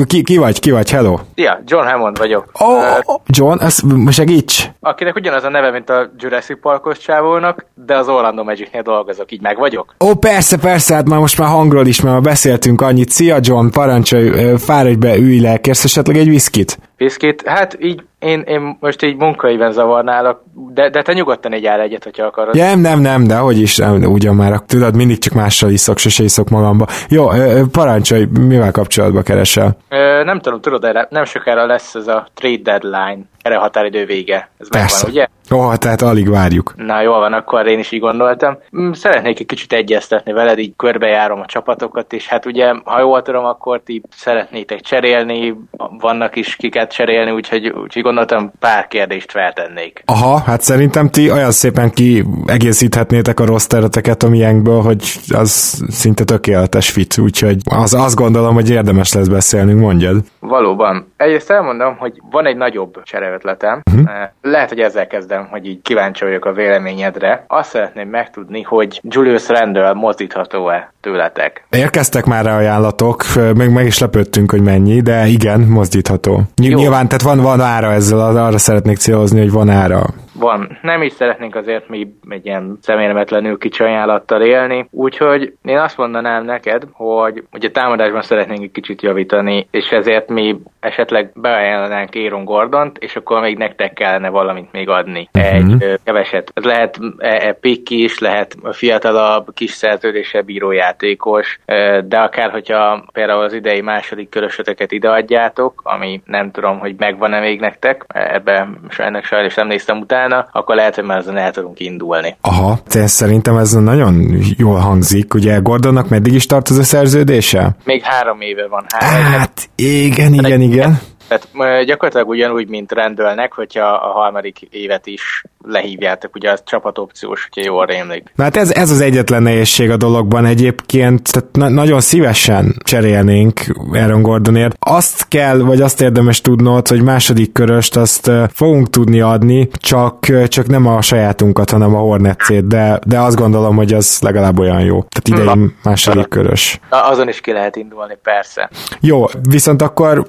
[0.07, 1.19] Ki, ki vagy, ki vagy, hello?
[1.35, 2.45] Szia, John Hammond vagyok.
[2.61, 4.71] Ó, oh, uh, John, ez segíts!
[4.81, 9.41] Akinek ugyanaz a neve, mint a Jurassic Parkos csávónak, de az Orlando Magicnél dolgozok, így
[9.41, 9.95] meg vagyok?
[10.01, 13.11] Ó, oh, persze, persze, hát már most már hangról is, mert már beszéltünk annyit.
[13.11, 16.79] Szia, John, parancsolj, fáradj be, ülj le, kérsz esetleg egy viszkit?
[16.97, 17.43] Viszkit?
[17.47, 20.43] Hát így én, én most így munkaiben zavarnálok,
[20.75, 22.55] de, de te nyugodtan egy áll egyet, hogyha akarod.
[22.55, 26.49] Nem, nem, nem, de hogy is, ugyan már, tudod, mindig csak mással iszok, sose iszok
[26.49, 26.87] magamba.
[27.09, 27.29] Jó,
[27.73, 29.77] parancsolj, mivel kapcsolatban keresel?
[29.89, 34.05] Ö, nem tudom, tudod, erre nem sokára lesz ez a trade deadline, erre a határidő
[34.05, 34.51] vége.
[34.59, 35.07] Ez Persze.
[35.07, 35.27] megvan, ugye?
[35.51, 36.75] Ó, oh, tehát alig várjuk.
[36.77, 38.59] Na, jól van, akkor én is így gondoltam.
[38.79, 43.23] Mm, szeretnék egy kicsit egyeztetni veled, így körbejárom a csapatokat, és hát ugye, ha jól
[43.23, 45.55] tudom, akkor ti szeretnétek cserélni,
[45.99, 50.03] vannak is kiket cserélni, úgyhogy, úgyhogy gondoltam pár kérdést feltennék.
[50.05, 55.83] Aha, hát szerintem ti olyan szépen ki egészíthetnétek a rossz tereteket a miénkből, hogy az
[55.89, 60.17] szinte tökéletes fit, úgyhogy az, azt gondolom, hogy érdemes lesz beszélnünk, mondjad.
[60.41, 61.13] Valóban.
[61.17, 63.81] Egyrészt elmondom, hogy van egy nagyobb csereötletem.
[63.93, 64.09] Uh-huh.
[64.43, 67.45] Lehet, hogy ezzel kezdem, hogy így kíváncsi vagyok a véleményedre.
[67.49, 71.67] Azt szeretném megtudni, hogy Julius Randall mozdítható-e tőletek?
[71.71, 73.25] Érkeztek már rá ajánlatok,
[73.57, 76.43] meg, meg is lepődtünk, hogy mennyi, de igen, mozdítható.
[76.55, 80.79] Ny- nyilván, tehát van, van ára ezzel, arra szeretnék célozni, hogy van ára van.
[80.83, 86.45] Nem is szeretnénk azért mi egy ilyen szemérmetlenül kicsi ajánlattal élni, úgyhogy én azt mondanám
[86.45, 92.99] neked, hogy ugye támadásban szeretnénk egy kicsit javítani, és ezért mi esetleg beajánlanánk Aaron Gordont,
[92.99, 95.29] és akkor még nektek kellene valamit még adni.
[95.33, 96.51] Egy keveset.
[96.55, 101.59] Ez lehet e, e, is, lehet fiatalabb, kis szerződése bírójátékos,
[102.05, 107.61] de akár, hogyha például az idei második körösöteket ideadjátok, ami nem tudom, hogy megvan-e még
[107.61, 111.81] nektek, ebbe ennek sajnos nem néztem utána, utána, akkor lehet, hogy már azon el tudunk
[111.81, 112.37] indulni.
[112.41, 115.35] Aha, ez szerintem ez nagyon jól hangzik.
[115.35, 117.77] Ugye Gordonnak meddig is tart az a szerződése?
[117.85, 118.85] Még három éve van.
[118.89, 120.99] Három hát igen, igen, igen.
[121.29, 127.71] Tehát gyakorlatilag ugyanúgy, mint rendőlnek, hogyha a harmadik évet is lehívjátok, ugye az csapatopciós, hogyha
[127.71, 128.33] jól rémlik.
[128.35, 133.61] Na hát ez, ez az egyetlen nehézség a dologban egyébként, tehát na- nagyon szívesen cserélnénk
[133.93, 134.77] Aaron Gordonért.
[134.79, 140.67] Azt kell, vagy azt érdemes tudnod, hogy második köröst azt fogunk tudni adni, csak, csak
[140.67, 145.05] nem a sajátunkat, hanem a Hornetsét, de, de azt gondolom, hogy az legalább olyan jó.
[145.09, 146.81] Tehát idején második körös.
[146.91, 148.71] Na, azon is ki lehet indulni, persze.
[149.01, 150.25] Jó, viszont akkor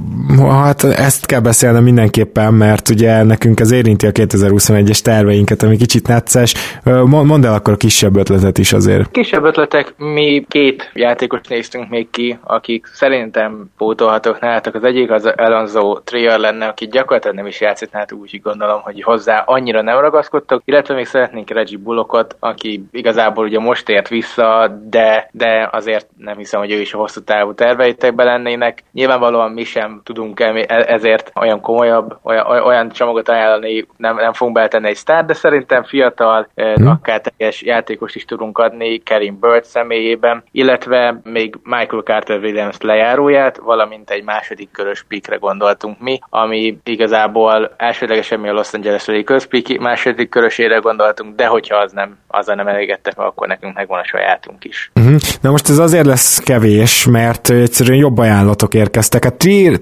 [0.49, 6.07] hát ezt kell beszélnem mindenképpen, mert ugye nekünk ez érinti a 2021-es terveinket, ami kicsit
[6.83, 9.11] Mo- Mondd el akkor a kisebb ötletet is azért.
[9.11, 14.75] Kisebb ötletek, mi két játékos néztünk még ki, akik szerintem pótolhatók nálatok.
[14.75, 19.01] Az egyik az Alonso Trier lenne, aki gyakorlatilag nem is játszott nálatok, úgyhogy gondolom, hogy
[19.01, 24.79] hozzá annyira nem ragaszkodtok, illetve még szeretnénk Reggie Bullockot, aki igazából ugye most ért vissza,
[24.89, 28.83] de, de azért nem hiszem, hogy ő is a hosszú távú terveitekben lennének.
[28.91, 34.87] Nyilvánvalóan mi sem tudunk ezért olyan komolyabb, olyan, olyan csomagot ajánlani, nem, nem fogunk beletenni
[34.87, 36.87] egy sztár, de szerintem fiatal, hmm.
[36.87, 43.57] akár teljes játékost is tudunk adni Kerim Bird személyében, illetve még Michael Carter Williams lejáróját,
[43.57, 49.45] valamint egy második körös pikre gondoltunk mi, ami igazából elsődlegesen mi a Los Angeles Lakers
[49.45, 54.03] pik második körösére gondoltunk, de hogyha az nem, azzal nem elégedtek, akkor nekünk megvan a
[54.03, 54.91] sajátunk is.
[54.95, 55.15] Uh-huh.
[55.41, 59.25] Na most ez azért lesz kevés, mert egyszerűen jobb ajánlatok érkeztek.
[59.25, 59.33] A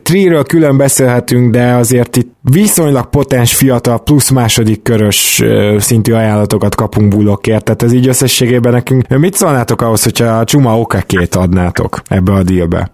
[0.03, 6.75] Tree-ről külön beszélhetünk, de azért itt viszonylag potens fiatal plusz második körös ö, szintű ajánlatokat
[6.75, 9.07] kapunk bulokért, tehát ez így összességében nekünk.
[9.07, 12.89] Mit szólnátok ahhoz, hogyha a Csuma Okekét adnátok ebbe a dílbe?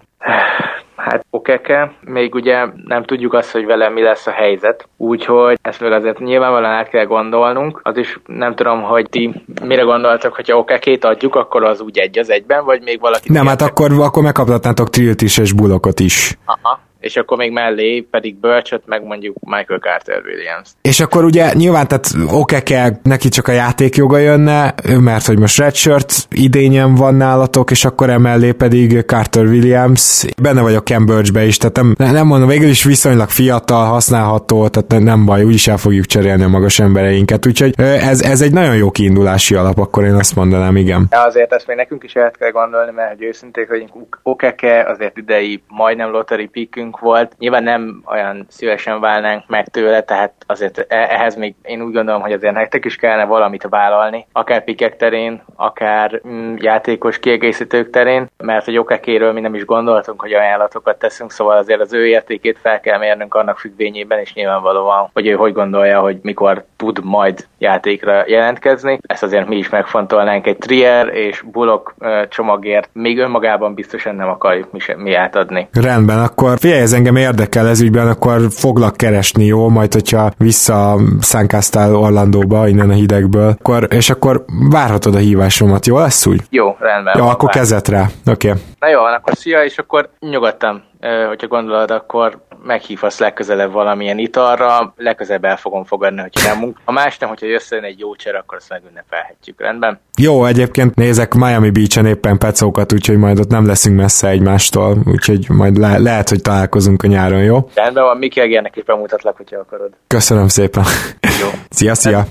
[0.95, 5.81] Hát okeke, még ugye nem tudjuk azt, hogy vele mi lesz a helyzet, úgyhogy ezt
[5.81, 7.79] meg azért nyilvánvalóan át kell gondolnunk.
[7.83, 12.19] Az is nem tudom, hogy ti mire gondoltok, hogyha okekét adjuk, akkor az úgy egy
[12.19, 13.31] az egyben, vagy még valaki...
[13.31, 16.37] Nem, hát akkor, akkor megkaphatnátok Trilt is és Bullockot is.
[16.45, 20.69] Aha és akkor még mellé pedig Bölcsöt, meg mondjuk Michael Carter Williams.
[20.81, 26.27] És akkor ugye nyilván, tehát okeke, neki csak a játékjoga jönne, mert hogy most redshirt
[26.29, 32.13] idényen van nálatok, és akkor emellé pedig Carter Williams, benne vagyok Cambridge-be is, tehát nem,
[32.13, 36.47] nem mondom, végül is viszonylag fiatal, használható, tehát nem baj, úgyis el fogjuk cserélni a
[36.47, 41.05] magas embereinket, úgyhogy ez, ez egy nagyon jó kiindulási alap, akkor én azt mondanám, igen.
[41.09, 43.85] De azért ezt még nekünk is el kell gondolni, mert hogy őszintén, hogy
[44.23, 47.35] okeke azért idei majdnem lottery pickünk dolgunk volt.
[47.37, 52.31] Nyilván nem olyan szívesen válnánk meg tőle, tehát azért ehhez még én úgy gondolom, hogy
[52.31, 58.65] azért nektek is kellene valamit vállalni, akár pikek terén, akár mm, játékos kiegészítők terén, mert
[58.65, 62.79] hogy okekéről mi nem is gondoltunk, hogy ajánlatokat teszünk, szóval azért az ő értékét fel
[62.79, 68.23] kell mérnünk annak függvényében, és nyilvánvalóan, hogy ő hogy gondolja, hogy mikor tud majd játékra
[68.27, 68.99] jelentkezni.
[69.01, 71.95] Ezt azért mi is megfontolnánk egy Trier és Bullock
[72.29, 75.67] csomagért, még önmagában biztosan nem akarjuk mi, sem, mi átadni.
[75.73, 79.69] Rendben, akkor figyelj, ez engem érdekel ez ügyben, akkor foglak keresni, jó?
[79.69, 85.97] Majd, hogyha vissza szánkáztál Orlandóba, innen a hidegből, akkor, és akkor várhatod a hívásomat, jó
[85.97, 86.41] lesz úgy?
[86.49, 87.13] Jó, rendben.
[87.17, 88.49] Jó, akkor kezet rá, oké.
[88.49, 88.61] Okay.
[88.83, 90.83] Na jó, akkor szia, és akkor nyugodtan,
[91.27, 96.77] hogyha gondolod, akkor meghívhatsz legközelebb valamilyen italra, legközelebb el fogom fogadni, hogyha nem munk.
[96.85, 99.99] Ha más nem, hogyha összejön egy jó cser, akkor azt megünnepelhetjük, rendben?
[100.17, 105.45] Jó, egyébként nézek Miami Beach-en éppen pecókat, úgyhogy majd ott nem leszünk messze egymástól, úgyhogy
[105.49, 107.69] majd le- lehet, hogy találkozunk a nyáron, jó?
[107.73, 109.89] Rendben van, Miki Egérnek is bemutatlak, hogyha akarod.
[110.07, 110.83] Köszönöm szépen.
[111.41, 111.47] Jó.
[111.69, 112.25] szia, szia.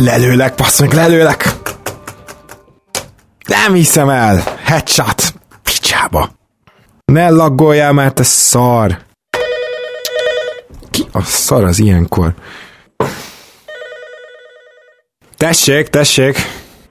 [0.00, 1.42] Lelőlek, passz meg, lelőlek!
[3.48, 4.36] Nem hiszem el!
[4.64, 5.22] Headshot!
[5.62, 6.28] Picsába!
[7.04, 8.90] Ne laggoljál már, te szar!
[10.90, 12.28] Ki a szar az ilyenkor?
[15.36, 16.36] Tessék, tessék!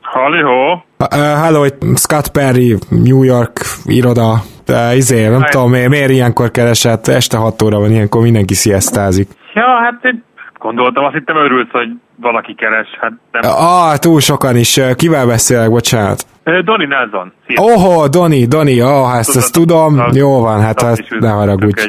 [0.02, 0.84] Halihó!
[1.12, 4.42] Hello, itt Scott Perry, New York iroda.
[4.66, 5.50] De izé, nem Hi.
[5.50, 9.30] tudom, miért, miért ilyenkor keresett, este 6 óra van, ilyenkor mindenki sziasztázik.
[9.54, 10.24] Ja, hát én
[10.58, 11.88] gondoltam, azt hittem örülsz, hogy
[12.22, 13.42] valaki keres, hát nem.
[13.44, 14.80] Ah, túl sokan is.
[14.96, 16.26] Kivel beszélek, bocsánat?
[16.64, 17.34] Donny Nelson.
[17.56, 21.82] Oho, Donny, ó, oh, ezt, ezt tudom, az, jó van, hát ezt ne haragudj.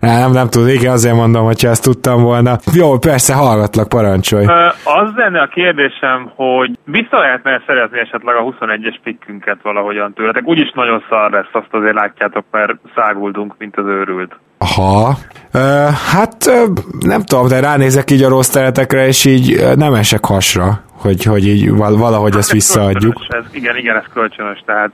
[0.00, 2.56] Nem, nem tudom, igen, azért mondom, hogyha ezt tudtam volna.
[2.74, 4.44] Jó, persze, hallgatlak, parancsolj.
[4.84, 10.46] Az lenne a kérdésem, hogy vissza lehetne szeretni esetleg a 21-es pikkünket valahogyan tőletek.
[10.46, 14.36] Úgyis nagyon szar lesz, azt azért látjátok, mert száguldunk, mint az őrült.
[14.58, 15.18] Aha.
[15.54, 16.68] Uh, hát uh,
[17.00, 21.24] nem tudom, de ránézek így a rossz teretekre, és így uh, nem esek hasra, hogy,
[21.24, 23.14] hogy így valahogy ezt visszaadjuk.
[23.28, 24.92] Ez, igen, igen, ez kölcsönös, tehát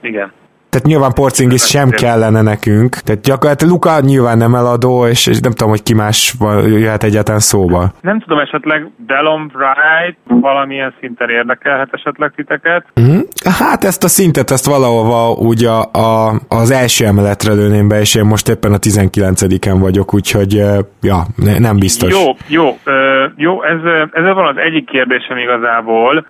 [0.00, 0.32] igen.
[0.74, 5.52] Tehát nyilván Porzingis sem kellene nekünk, tehát gyakorlatilag Luka nyilván nem eladó, és, és nem
[5.52, 6.34] tudom, hogy ki más
[6.66, 7.92] jöhet egyáltalán szóba.
[8.00, 12.84] Nem tudom, esetleg Delon Wright valamilyen szinten érdekelhet esetleg titeket.
[12.94, 13.18] Mhm.
[13.60, 18.14] Hát ezt a szintet, ezt valahova úgy a, a, az első emeletre lőném be, és
[18.14, 20.52] én most éppen a 19-en vagyok, úgyhogy
[21.00, 22.10] ja, ne, nem biztos.
[22.10, 22.66] Jó, jó,
[23.36, 23.78] jó, ez,
[24.12, 26.26] ez van az egyik kérdésem igazából.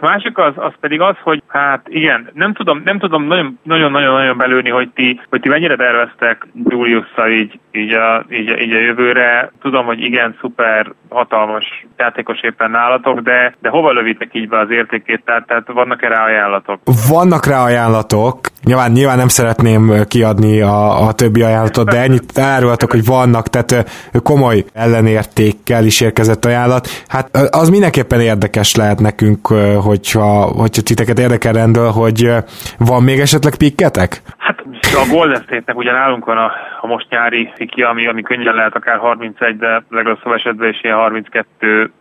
[0.00, 4.12] Másik az, az pedig az, hogy hát igen, nem tudom, nem tudom nagyon, nagyon, nagyon,
[4.12, 8.78] nagyon belőni, hogy ti, hogy ti mennyire terveztek julius így, így, a, így, így a
[8.78, 9.52] jövőre.
[9.60, 14.70] Tudom, hogy igen, szuper, hatalmas játékos éppen nálatok, de, de hova lövitek így be az
[14.70, 15.24] értékét?
[15.24, 16.80] Tehát, tehát vannak-e rá ajánlatok?
[17.08, 22.90] Vannak rá ajánlatok, nyilván, nyilván nem szeretném kiadni a, a többi ajánlatot, de ennyit elárulhatok,
[22.90, 23.90] hogy vannak, tehát
[24.22, 26.88] komoly ellenértékkel is érkezett ajánlat.
[27.08, 29.46] Hát az mindenképpen érdekes lehet nekünk,
[29.82, 32.30] hogyha, hogyha titeket érdekel rendől, hogy
[32.78, 34.22] van még esetleg pikketek?
[34.38, 38.54] Hát a Golden State-nek ugye nálunk van a, a most nyári fiki, ami, ami könnyen
[38.54, 40.96] lehet akár 31, de legrosszabb esetben is ilyen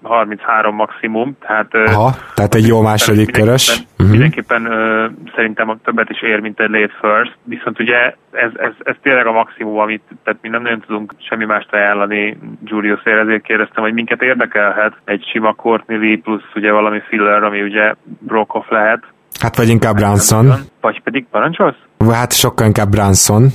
[0.03, 1.37] 32-33 maximum.
[1.47, 3.67] Tehát, Aha, tehát egy jó második körös.
[3.67, 4.09] Mindenképpen, Mhm.
[4.11, 8.73] mindenképpen ö, szerintem a többet is ér, mint egy late first, viszont ugye ez, ez,
[8.83, 13.43] ez tényleg a maximum, amit, tehát mi nem nagyon tudunk semmi mást ajánlani Juliusért, ezért
[13.43, 18.69] kérdeztem, hogy minket érdekelhet egy sima Courtney Lee plusz ugye valami filler, ami ugye Brokoff
[18.69, 19.03] lehet,
[19.41, 20.45] Hát vagy inkább Branson.
[20.81, 21.77] vagy pedig parancsolsz?
[22.11, 23.47] Hát sokkal inkább Branson.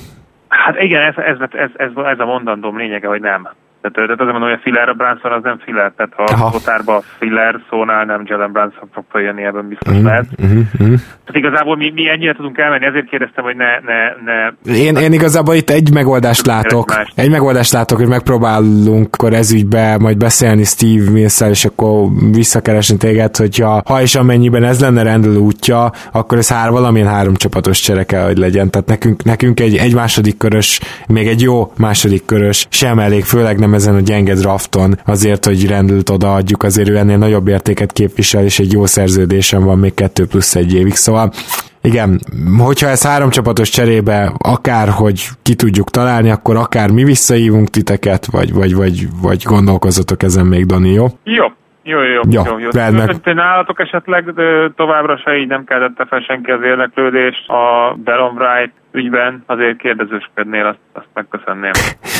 [0.47, 3.49] Hát igen, ez, ez, ez, ez, ez a mondandóm lényege, hogy nem.
[3.83, 6.45] Tehát, tehát azért mondom, hogy a filler Branson az nem filler, tehát ha Aha.
[6.45, 10.25] a kotárba filler szónál nem Jalen Branson fog följönni, ebben biztos Mhm, lehet.
[10.37, 10.93] mhm, mhm.
[11.25, 14.35] Tehát igazából mi, mi ennyire tudunk elmenni, ezért kérdeztem, hogy ne, ne, ne
[14.75, 16.89] Én, én igazából itt egy megoldást látok.
[16.89, 17.11] Mást.
[17.15, 23.35] Egy megoldást látok, hogy megpróbálunk akkor ezügybe majd beszélni Steve mills és akkor visszakeresni téged,
[23.37, 28.03] hogyha ha és amennyiben ez lenne rendelő útja, akkor ez hár, valamilyen három csapatos csere
[28.03, 28.69] kell, hogy legyen.
[28.69, 33.59] Tehát nekünk, nekünk egy, egy második körös, még egy jó második körös sem elég, főleg
[33.59, 38.43] nem ezen a gyenge drafton, azért, hogy rendült odaadjuk, azért ő ennél nagyobb értéket képvisel,
[38.43, 41.33] és egy jó szerződésem van még kettő plusz egy évig, szóval
[41.81, 42.21] igen,
[42.57, 48.25] hogyha ez három csapatos cserébe akár, hogy ki tudjuk találni, akkor akár mi visszahívunk titeket,
[48.25, 51.07] vagy, vagy, vagy, vagy gondolkozzatok ezen még, Dani, jó?
[51.23, 51.45] Jó,
[51.83, 52.59] jó, jó, Jó, jó.
[52.59, 52.69] jó.
[52.71, 53.05] rendben.
[53.05, 57.95] Hogy te nálatok esetleg de továbbra se így nem keltette fel senki az érdeklődést a
[58.03, 61.71] Delon Wright ügyben, azért kérdezősködnél, azt, azt megköszönném,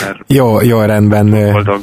[0.06, 1.30] mert Jó, jó, rendben.
[1.52, 1.80] boldog.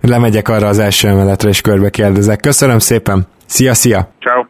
[0.00, 2.40] Lemegyek arra az első emeletre, és körbe kérdezek.
[2.40, 3.22] Köszönöm szépen.
[3.46, 4.00] Szia, szia!
[4.20, 4.44] Ciao.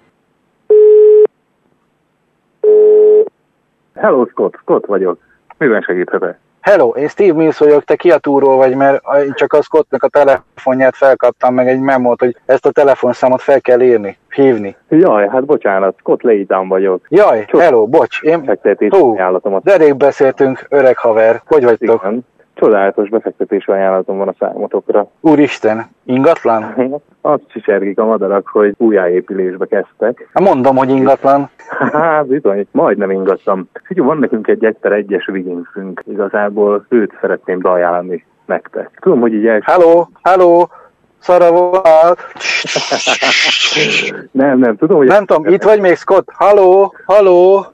[3.94, 5.18] Hello, Scott, Scott vagyok.
[5.59, 6.38] Miben segíthetek?
[6.62, 10.03] Hello, én Steve Mills vagyok, te ki a túról vagy, mert én csak a Scottnak
[10.03, 14.77] a telefonját felkaptam, meg egy memót, hogy ezt a telefonszámot fel kell írni, hívni.
[14.88, 17.07] Jaj, hát bocsánat, Scott Laydown vagyok.
[17.09, 18.40] Jaj, hello, bocs, én...
[18.40, 19.62] Befektetési Hú, ajánlatomat.
[19.62, 22.03] de rég beszéltünk, öreg haver, hogy vagytok?
[22.03, 22.27] Igen.
[22.62, 25.11] Csodálatos befektetési ajánlatom van a számotokra.
[25.20, 26.75] Úristen, ingatlan?
[27.20, 30.29] Azt csicsergik a madarak, hogy újjáépülésbe kezdtek.
[30.33, 31.51] Hát mondom, hogy ingatlan.
[31.92, 33.68] Hát bizony, majdnem ingattam.
[33.85, 36.03] Figyelj, van nekünk egy 1 per 1-es Wigginsünk.
[36.07, 38.98] Igazából őt szeretném beajánlani nektek.
[39.01, 39.61] Tudom, hogy így el...
[39.64, 40.66] Hello, hello,
[41.18, 42.20] szara volt.
[44.31, 45.07] Nem, nem, tudom, hogy...
[45.07, 46.29] Nem tudom, itt vagy még Scott?
[46.33, 47.66] Halló, halló.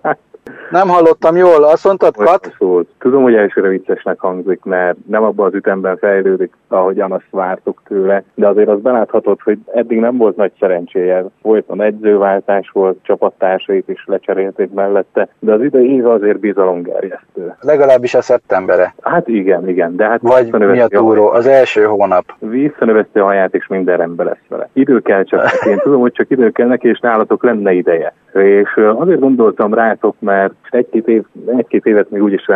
[0.70, 2.54] Nem hallottam jól, azt mondtad, Kat?
[2.58, 2.88] Szólt.
[3.08, 8.22] Tudom, hogy elsőre viccesnek hangzik, mert nem abban az ütemben fejlődik, ahogyan azt vártuk tőle,
[8.34, 11.24] de azért az beláthatod, hogy eddig nem volt nagy szerencséje.
[11.42, 17.54] Folyton edzőváltás volt, csapattársait is lecserélték mellette, de az idei év azért bizalomgerjesztő.
[17.60, 18.94] Legalábbis a szeptembere.
[19.02, 22.24] Hát igen, igen, de hát Vagy mi a túró, az első hónap.
[22.38, 24.68] Visszanöveszti a haját, és minden rendben lesz vele.
[24.72, 25.50] Idő kell csak.
[25.66, 28.14] Én tudom, hogy csak idő kell neki, és nálatok lenne ideje.
[28.32, 31.24] És azért gondoltam rátok, mert egy-két, év,
[31.56, 32.46] egy-két évet még úgyis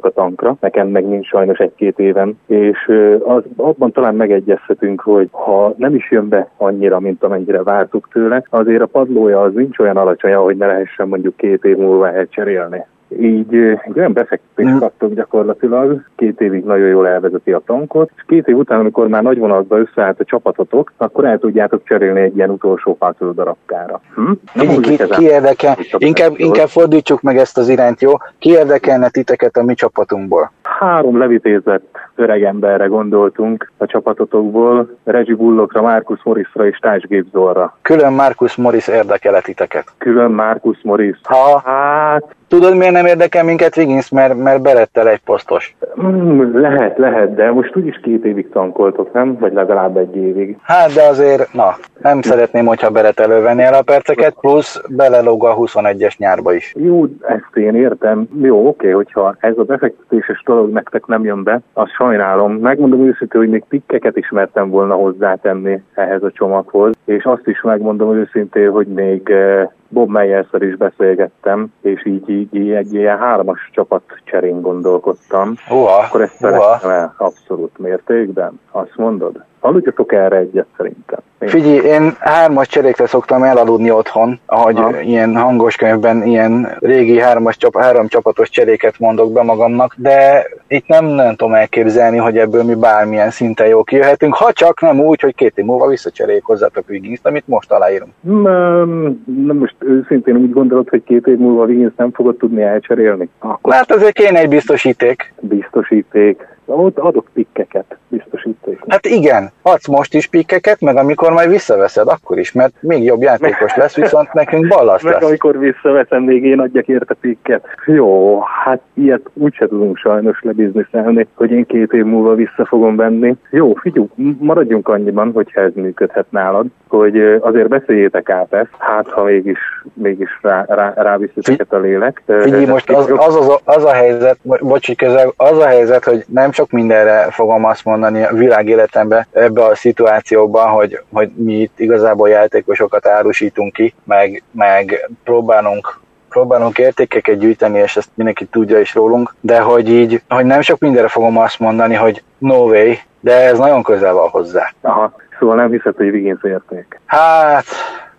[0.00, 2.90] rááldoztak a tankra, nekem meg nincs sajnos egy-két évem, és
[3.24, 8.42] az, abban talán megegyezhetünk, hogy ha nem is jön be annyira, mint amennyire vártuk tőle,
[8.50, 12.84] azért a padlója az nincs olyan alacsony, hogy ne lehessen mondjuk két év múlva elcserélni.
[13.18, 18.48] Így egy olyan befektetést kaptok gyakorlatilag, két évig nagyon jól elvezeti a tankot, és két
[18.48, 22.50] év után, amikor már nagy vonalakban összeállt a csapatotok, akkor el tudjátok cserélni egy ilyen
[22.50, 24.00] utolsó fácoló darabkára.
[24.14, 24.32] Hm?
[24.54, 28.12] Ki, ki, ki érdekel, inkább, inkább fordítsuk meg ezt az irányt, jó?
[28.38, 30.52] Ki érdekelne titeket a mi csapatunkból?
[30.62, 37.76] Három levitézett öregemberre gondoltunk a csapatotokból, Reggie Bullockra, Marcus Morrisra és Taj Gibsonra.
[37.82, 39.84] Külön Marcus Morris érdekele titeket.
[39.98, 41.20] Külön Marcus Morris.
[41.22, 45.76] Ha, Hát, tudod miért nem érdekel minket Wiggins, mert, mert belettel egy posztos.
[46.02, 49.36] Mm, lehet, lehet, de most úgyis két évig tankoltok, nem?
[49.40, 50.56] Vagy legalább egy évig.
[50.62, 55.56] Hát de azért, na, nem szeretném, hogyha Beret elővenni el a perceket, plusz belelóg a
[55.56, 56.74] 21-es nyárba is.
[56.76, 58.28] Jó, ezt én értem.
[58.42, 62.52] Jó, oké, hogyha ez a befektetéses dolog nektek nem jön be, azt sajnálom.
[62.52, 67.60] Megmondom őszintén, hogy még pikkeket is mertem volna hozzátenni ehhez a csomaghoz, és azt is
[67.62, 73.70] megmondom őszintén, hogy még eh, Bob meyers is beszélgettem, és így, így, egy ilyen hármas
[73.72, 75.54] csapat cserén gondolkodtam.
[75.70, 78.60] Uha, Akkor ezt szeretném el abszolút mértékben.
[78.70, 79.44] Azt mondod?
[79.60, 81.18] Aludjatok erre egyet szerintem.
[81.38, 85.00] Én- Figyelj, én hármas cserékre szoktam elaludni otthon, ahogy Aha.
[85.00, 91.04] ilyen hangos könyvben ilyen régi hármas három csapatos cseréket mondok be magamnak, de itt nem,
[91.04, 95.34] nem tudom elképzelni, hogy ebből mi bármilyen szinten jó kijöhetünk, ha csak nem úgy, hogy
[95.34, 98.12] két év múlva visszacseréljük hozzátok Wiggins-t, amit most aláírunk.
[98.20, 103.28] Nem, nem most őszintén úgy gondolod, hogy két év múlva Wiggins nem fogod tudni elcserélni?
[103.38, 105.32] Akkor Hát azért kéne egy biztosíték.
[105.40, 106.48] biztosíték.
[106.70, 108.78] Ott adok pikkeket, biztosíték.
[108.88, 113.22] Hát igen, adsz most is pikkeket, meg amikor majd visszaveszed, akkor is, mert még jobb
[113.22, 115.22] játékos lesz, viszont nekünk ballaszt Meg lesz.
[115.22, 117.66] amikor visszaveszem, még én adjak érte pikket.
[117.86, 123.36] Jó, hát ilyet úgyse tudunk sajnos lebizniszelni, hogy én két év múlva vissza fogom venni.
[123.50, 124.06] Jó, figyelj,
[124.38, 129.58] maradjunk annyiban, hogyha ez működhet nálad, hogy azért beszéljétek át ezt, hát ha mégis,
[129.94, 132.22] mégis rá, rá, ráviszitek a lélek.
[132.26, 136.24] Figyelj, most az, az, az, az a helyzet, bo- bocsi közel, az a helyzet, hogy
[136.28, 141.60] nem sok mindenre fogom azt mondani a világ életemben ebbe a szituációban, hogy, hogy mi
[141.60, 148.80] itt igazából játékosokat árusítunk ki, meg, meg próbálunk próbálunk értékeket gyűjteni, és ezt mindenki tudja
[148.80, 152.94] is rólunk, de hogy így, hogy nem sok mindenre fogom azt mondani, hogy no way,
[153.20, 154.72] de ez nagyon közel van hozzá.
[154.80, 157.00] Aha, szóval nem hiszed, hogy Wiggins érték.
[157.06, 157.64] Hát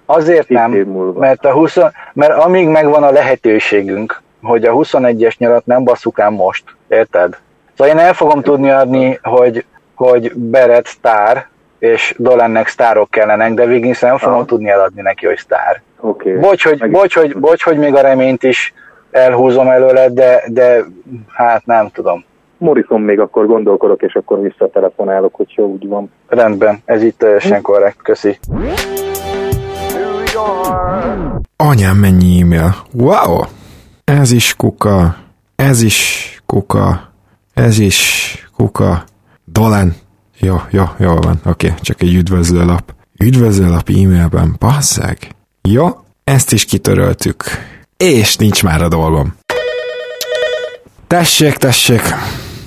[0.05, 0.71] azért Tíz nem,
[1.17, 1.77] mert, a 20,
[2.13, 7.37] mert amíg megvan a lehetőségünk, hogy a 21-es nyarat nem basszuk ám most, érted?
[7.81, 9.65] Szóval én el fogom tudni adni, hogy,
[9.95, 11.47] hogy Beret sztár,
[11.79, 14.45] és Dolannek sztárok kellenek, de Wiggins nem fogom Aha.
[14.45, 15.81] tudni eladni neki, hogy sztár.
[15.99, 16.33] Oké.
[16.33, 18.73] Bocs, hogy, Meg- bocs, hogy, bocs, hogy még a reményt is
[19.11, 20.83] elhúzom előle, de, de
[21.27, 22.25] hát nem tudom.
[22.57, 26.11] Morrison még akkor gondolkodok, és akkor visszatelefonálok, hogy jó úgy van.
[26.27, 28.39] Rendben, ez itt teljesen korrekt, köszi.
[31.55, 32.75] Anyám, mennyi e-mail.
[32.93, 33.41] Wow!
[34.03, 35.15] Ez is kuka,
[35.55, 37.10] ez is kuka,
[37.53, 39.03] ez is kuka.
[39.45, 39.95] Dolan.
[40.39, 41.39] Jó, jó, jó van.
[41.45, 42.93] Oké, okay, csak egy üdvözlőlap.
[43.19, 45.35] Üdvözlőlap e-mailben, basszeg.
[45.61, 47.43] Jó, ezt is kitöröltük.
[47.97, 49.35] És nincs már a dolgom.
[51.07, 52.01] Tessék, tessék.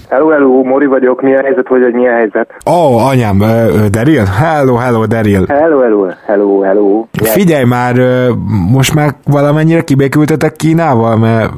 [0.09, 2.55] Hello, hello, Mori vagyok, mi a helyzet, vagy hogy mi a helyzet?
[2.67, 4.25] Ó, oh, anyám, ö, Daryl?
[4.25, 5.45] Hello, hello, Daryl.
[5.49, 7.05] Hello, hello, hello, hello.
[7.13, 7.95] Figyelj már,
[8.73, 11.53] most már valamennyire kibékültetek Kínával, mert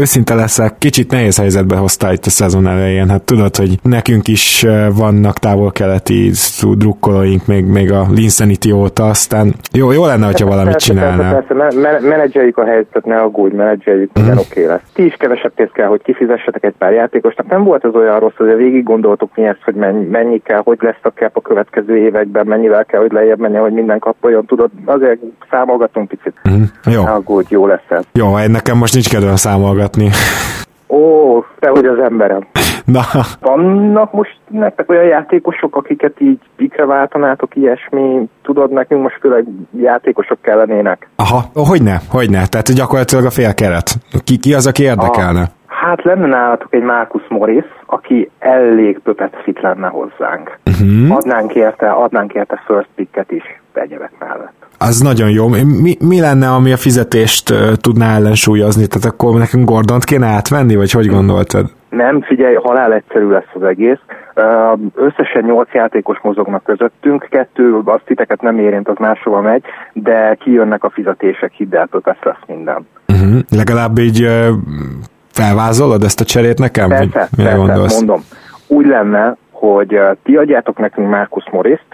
[0.00, 3.08] őszinte leszek, kicsit nehéz helyzetbe hoztál itt a szezon elején.
[3.08, 4.66] Hát tudod, hogy nekünk is
[4.96, 6.30] vannak távol-keleti
[6.76, 11.44] drukkolóink még, még a Linsanity óta, aztán jó, jó lenne, hogyha valamit persze, persze, csinálnál.
[11.44, 14.82] persze, me- me- menedzseljük a helyzetet, ne aggódj, menedzseljük, minden oké okay lesz.
[14.94, 17.46] Ti is kevesebb pénzt kell, hogy kifizessetek egy pár játékosnak.
[17.46, 20.78] Nem volt az olyan rossz, hogy végig gondoltuk mi ezt, hogy mennyi, mennyi kell, hogy
[20.80, 24.44] lesz a cap a következő években, mennyivel kell, hogy lejjebb menjen, hogy minden kapoljon.
[24.46, 25.20] Tudod, azért
[25.50, 26.34] számolgatunk picit.
[26.42, 26.62] Mhm,
[26.94, 28.04] Jó, Ne aggódj, jó lesz ez.
[28.12, 30.08] jó, nekem most nincs kedvem számolgatni.
[30.88, 32.46] Ó, te vagy az emberem.
[32.84, 33.00] Na,
[33.40, 39.44] Vannak most nektek olyan játékosok, akiket így pikre váltanátok, ilyesmi, tudod, nekünk most főleg
[39.80, 41.08] játékosok kellenének.
[41.16, 43.90] aha, hogyne, hogyne, tehát gyakorlatilag a fél keret.
[44.24, 45.50] Ki, ki az, aki érdekelne?
[45.86, 50.58] Hát lenne nálatok egy Marcus Morris, aki elég pöpet fit lenne hozzánk.
[50.66, 51.16] Uh-huh.
[51.16, 54.52] Adnánk érte, adnánk érte first picket is egyebek mellett.
[54.78, 55.48] Az nagyon jó.
[55.48, 58.86] Mi, mi lenne, ami a fizetést uh, tudná ellensúlyozni?
[58.86, 61.64] Tehát akkor nekünk Gordont kéne átvenni, vagy hogy gondoltad?
[61.88, 64.00] Nem, figyelj, halál egyszerű lesz az egész.
[64.94, 69.62] Összesen nyolc játékos mozognak közöttünk, kettő azt titeket nem érint, az máshova megy,
[69.92, 71.88] de kijönnek a fizetések, hidd el,
[72.22, 72.86] lesz minden.
[73.08, 73.40] Uh-huh.
[73.50, 74.48] Legalább így uh,
[75.42, 76.88] felvázolod ezt a cserét nekem?
[76.88, 77.94] Persze, mire persze, gondolsz?
[77.94, 78.24] mondom.
[78.66, 81.86] Úgy lenne, hogy ti adjátok nekünk Marcus Morris-t,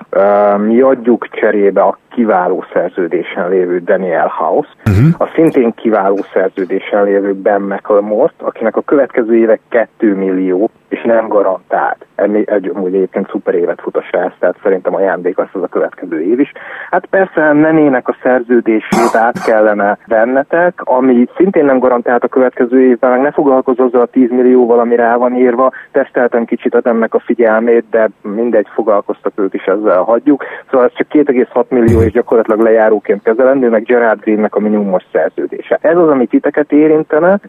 [0.67, 5.15] mi adjuk cserébe a kiváló szerződésen lévő Daniel House, Uh-huh.
[5.19, 11.29] a szintén kiváló szerződésen lévő Ben McLemore-t, akinek a következő évek 2 millió, és nem
[11.29, 12.07] garantált.
[12.15, 15.67] egy, egy, egy egyébként szuper évet fut a srác, tehát szerintem ajándék lesz az a
[15.67, 16.53] következő év is.
[16.91, 23.11] Hát persze nenének a szerződését át kellene vennetek, ami szintén nem garantált a következő évben,
[23.11, 27.15] meg ne foglalkozz azzal a 10 millióval, ami rá van írva, teszteltem kicsit a ennek
[27.15, 30.45] a figyelmét, de mindegy, foglalkoztak ők is ezzel, hagyjuk.
[30.71, 35.79] Szóval ez csak 2,6 millió és gyakorlatilag lejáróként kezelendő, meg Gerard Greennek a minimumos szerződése.
[35.81, 37.41] Ez az, ami titeket érintene.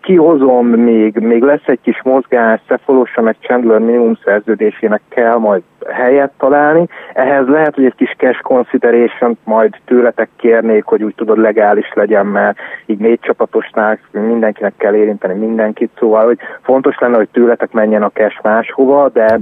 [0.00, 5.62] kihozom még, még lesz egy kis mozgás, Cephalosra meg Chandler minimum szerződésének kell majd
[5.92, 6.86] helyet találni.
[7.12, 12.26] Ehhez lehet, hogy egy kis cash consideration majd tőletek kérnék, hogy úgy tudod legális legyen,
[12.26, 18.02] mert így négy csapatosnál mindenkinek kell érinteni mindenkit, szóval hogy fontos lenne, hogy tőletek menjen
[18.02, 19.38] a cash máshova, de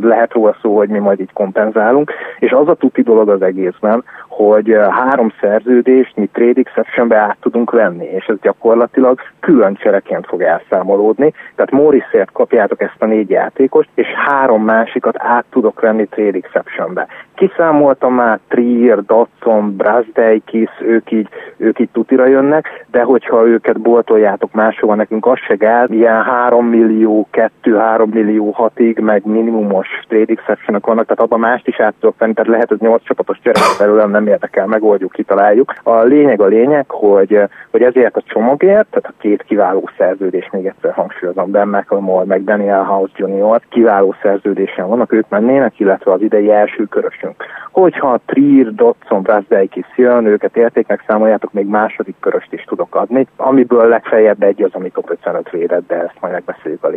[0.00, 2.12] lehet róla szó, hogy mi majd így kompenzálunk.
[2.38, 4.04] És az a tuti dolog az egészben,
[4.44, 10.42] hogy három szerződést mi trade exceptionbe át tudunk venni, és ez gyakorlatilag külön csereként fog
[10.42, 11.32] elszámolódni.
[11.54, 17.06] Tehát Morrisért kapjátok ezt a négy játékost, és három másikat át tudok venni trade exceptionbe.
[17.34, 24.52] Kiszámoltam már Trier, Datson, Brasdeikis, ők így, ők így tutira jönnek, de hogyha őket boltoljátok
[24.52, 27.28] máshova, nekünk az se gál, ilyen 3 millió,
[27.62, 32.32] 2-3 millió 6-ig, meg minimumos trade exception vannak, tehát abban mást is át tudok venni,
[32.32, 35.74] tehát lehet, hogy 8 csapatos csere belőlem nem érdekel, megoldjuk, kitaláljuk.
[35.82, 40.66] A lényeg a lényeg, hogy, hogy ezért a csomagért, tehát a két kiváló szerződés, még
[40.66, 43.60] egyszer hangsúlyozom, Ben McLemore, meg Daniel House Jr.
[43.68, 47.44] kiváló szerződésen vannak, ők mennének, illetve az idei első körösünk.
[47.70, 53.88] Hogyha Trier, Dodson, Brasdeikis jön, őket értéknek számoljátok, még második köröst is tudok adni, amiből
[53.88, 56.90] legfeljebb egy az, ami top 55 védett, de ezt majd megbeszéljük a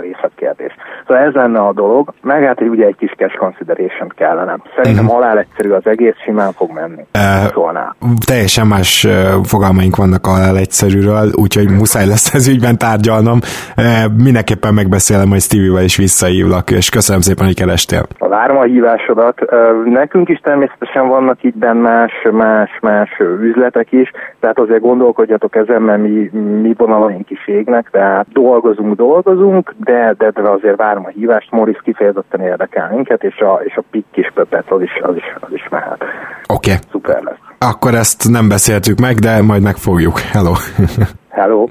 [0.00, 0.74] részletkérdés.
[1.06, 4.58] Szóval ez lenne a dolog, meg hát hogy ugye egy kis cash consideration kellene.
[4.76, 7.02] Szerintem halál egyszerű az egész, simán fog menni.
[7.14, 9.06] Uh, Teljesen más
[9.44, 13.38] fogalmaink vannak a egyszerűről, úgyhogy muszáj lesz ez ügyben tárgyalnom.
[13.76, 13.84] Uh,
[14.24, 18.02] mindenképpen megbeszélem, hogy Stevie-vel is visszahívlak, és köszönöm szépen, hogy kerestél.
[18.18, 19.40] Várom a hívásodat.
[19.84, 23.10] Nekünk is természetesen vannak itt más, más, más
[23.42, 24.10] üzletek is,
[24.40, 26.30] tehát azért gondolkodjatok ezen, mert mi,
[26.62, 31.80] mi vonalaink is égnek, tehát dolgozunk, dolgozunk, de, de, de azért várom a hívást, Morris
[31.82, 35.52] kifejezetten érdekel minket, és a, és a pikk kis pöpet az is, az is, az
[35.52, 36.04] is mehet.
[36.46, 36.70] Oké.
[36.70, 36.82] Okay.
[36.90, 37.38] Szuper lesz.
[37.58, 40.18] Akkor ezt nem beszéltük meg, de majd megfogjuk.
[40.18, 40.52] Hello.
[41.28, 41.66] Hello.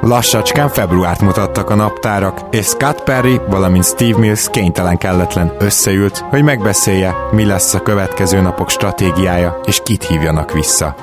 [0.00, 6.42] Lassacskán februárt mutattak a naptárak, és Scott Perry, valamint Steve Mills kénytelen kelletlen összeült, hogy
[6.42, 10.94] megbeszélje, mi lesz a következő napok stratégiája, és kit hívjanak vissza.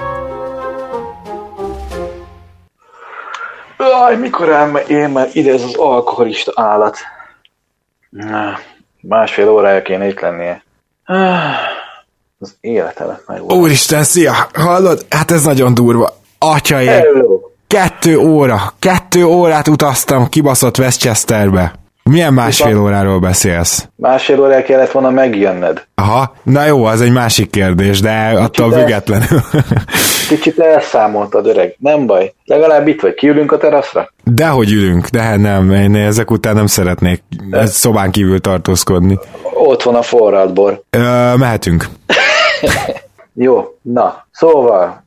[3.77, 6.97] Aj, mikor ám én már ide ez az alkoholista állat?
[9.01, 10.63] Másfél órája kéne itt lennie.
[11.05, 13.53] Az életemet meg volt.
[13.53, 14.33] Úristen, szia!
[14.53, 15.05] Hallod?
[15.09, 16.17] Hát ez nagyon durva.
[16.39, 16.85] Atyaé!
[16.85, 17.39] Hello!
[17.67, 21.73] Kettő óra, kettő órát utaztam kibaszott Westchesterbe.
[22.03, 23.87] Milyen másfél óráról beszélsz?
[23.95, 25.85] Másfél órára kellett volna megjönned.
[25.95, 29.41] Aha, na jó, az egy másik kérdés, de Kicsit attól függetlenül.
[30.29, 31.75] Kicsit elszámoltad, öreg.
[31.79, 32.33] Nem baj.
[32.45, 33.13] Legalább itt vagy.
[33.13, 34.13] Kiülünk a teraszra?
[34.23, 35.71] Dehogy ülünk, de hát nem.
[35.71, 37.65] Én ezek után nem szeretnék de...
[37.65, 39.19] szobán kívül tartózkodni.
[39.53, 40.81] Ott van a forradbor.
[40.89, 41.85] Ö, mehetünk.
[43.33, 44.25] jó, na.
[44.31, 45.03] Szóval,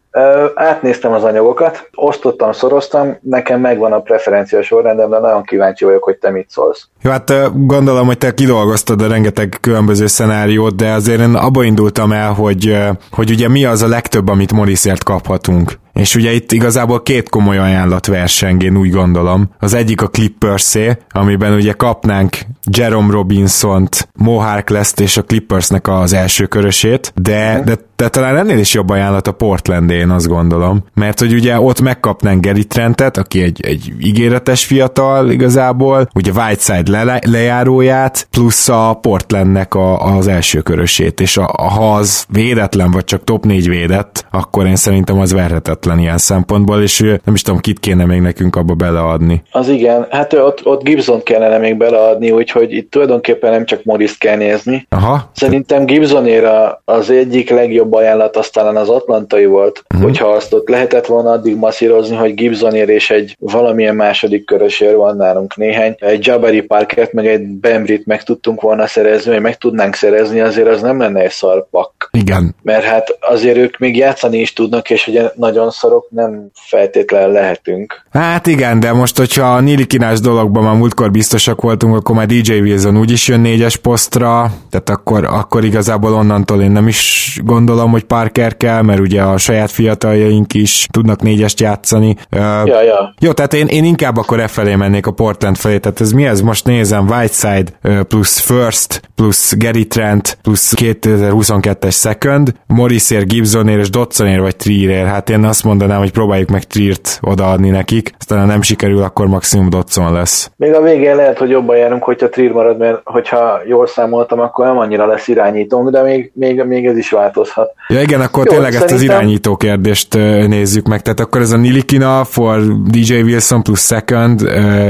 [0.55, 6.17] Átnéztem az anyagokat, osztottam, szoroztam, nekem megvan a preferencia sorrendem, de nagyon kíváncsi vagyok, hogy
[6.17, 6.89] te mit szólsz.
[7.03, 7.33] Jó, hát
[7.67, 12.79] gondolom, hogy te kidolgoztad a rengeteg különböző szenáriót, de azért én abba indultam el, hogy,
[13.11, 15.73] hogy ugye mi az a legtöbb, amit Morrisért kaphatunk.
[15.97, 19.51] És ugye itt igazából két komoly ajánlat verseng, én úgy gondolom.
[19.59, 20.79] Az egyik a clippers
[21.09, 22.37] amiben ugye kapnánk
[22.71, 28.59] Jerome Robinson-t, Mo Harkless-t és a Clippersnek az első körösét, de, de, de talán ennél
[28.59, 30.85] is jobb ajánlat a portland én azt gondolom.
[30.95, 37.05] Mert hogy ugye ott megkapnánk Gary Trentet, aki egy, egy ígéretes fiatal igazából, ugye Whiteside
[37.05, 43.05] le, lejáróját, plusz a Portlandnek a, az első körösét, és a, ha az védetlen, vagy
[43.05, 47.61] csak top 4 védett, akkor én szerintem az verhetetlen ilyen szempontból, és nem is tudom,
[47.61, 49.43] kit kéne még nekünk abba beleadni.
[49.51, 54.19] Az igen, hát ott, ott Gibson kellene még beleadni, úgyhogy itt tulajdonképpen nem csak morris
[54.19, 54.87] kell nézni.
[54.89, 55.31] Aha.
[55.35, 60.09] Szerintem Gibsonéra az egyik legjobb ajánlat aztán az atlantai volt, uh-huh.
[60.09, 65.17] hogyha azt ott lehetett volna addig masszírozni, hogy Gibsonér és egy valamilyen második körösér van
[65.17, 69.95] nálunk néhány, egy Jabari Parkert, meg egy Bembrit meg tudtunk volna szerezni, vagy meg tudnánk
[69.95, 72.09] szerezni, azért az nem lenne egy szarpak.
[72.13, 72.55] Igen.
[72.63, 78.05] Mert hát azért ők még játszani is tudnak, és ugye nagyon szarok nem feltétlenül lehetünk.
[78.11, 82.27] Hát igen, de most, hogyha a Nili Kinás dologban már múltkor biztosak voltunk, akkor már
[82.27, 87.76] DJ Wilson úgyis jön négyes posztra, tehát akkor, akkor igazából onnantól én nem is gondolom,
[87.77, 92.17] gondolom, hogy Parker kell, mert ugye a saját fiataljaink is tudnak négyest játszani.
[92.31, 93.15] Ja, ja.
[93.21, 96.27] Jó, tehát én, én inkább akkor e felé mennék a Portland felé, tehát ez mi
[96.27, 96.41] ez?
[96.41, 97.71] Most nézem, Whiteside
[98.09, 105.07] plusz First, plusz Gary Trent, plusz 2022-es Second, Morrisért, Gibsonért és Dodsonért vagy Trierért.
[105.07, 109.27] Hát én azt mondanám, hogy próbáljuk meg Triert odaadni nekik, aztán ha nem sikerül, akkor
[109.27, 110.51] maximum Dodson lesz.
[110.57, 114.67] Még a végén lehet, hogy jobban járunk, hogyha Trier marad, mert hogyha jól számoltam, akkor
[114.67, 117.66] nem annyira lesz irányítónk, de még, még, még ez is változhat.
[117.89, 118.97] Ja igen, akkor Jó, tényleg szerintem...
[118.97, 120.15] ezt az irányító kérdést
[120.47, 121.03] nézzük meg.
[121.03, 122.61] Tehát akkor ez a Nilikina for
[122.91, 124.41] DJ Wilson plusz second,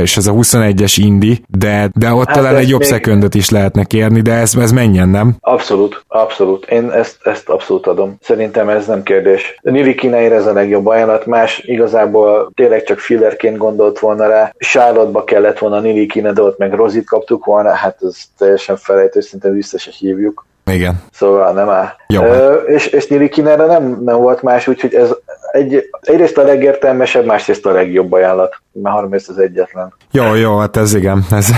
[0.03, 2.89] és ez a 21-es Indi, de, de ott hát talán egy jobb még...
[2.89, 5.37] secondot is lehetne kérni, de ez, ez menjen, nem?
[5.41, 6.67] Abszolút, abszolút.
[6.67, 8.17] Én ezt, ezt abszolút adom.
[8.21, 9.59] Szerintem ez nem kérdés.
[9.63, 14.53] Nilikina ez a legjobb ajánlat, más igazából tényleg csak fillerként gondolt volna rá.
[14.59, 19.53] Charlotte-ba kellett volna Nilikina, de ott meg Rozit kaptuk volna, hát ez teljesen felejtő, szerintem
[19.53, 20.47] vissza se hívjuk.
[20.71, 21.03] Igen.
[21.13, 21.89] Szóval nem áll.
[22.07, 25.15] Jó, Ö, és, és Nilikinára nem, nem volt más, úgyhogy ez
[25.53, 28.61] egy, egyrészt a legértelmesebb, másrészt a legjobb ajánlat.
[28.83, 29.95] Már harmadik az egyetlen.
[30.11, 31.25] Jó, jó, hát ez igen.
[31.31, 31.51] Ez,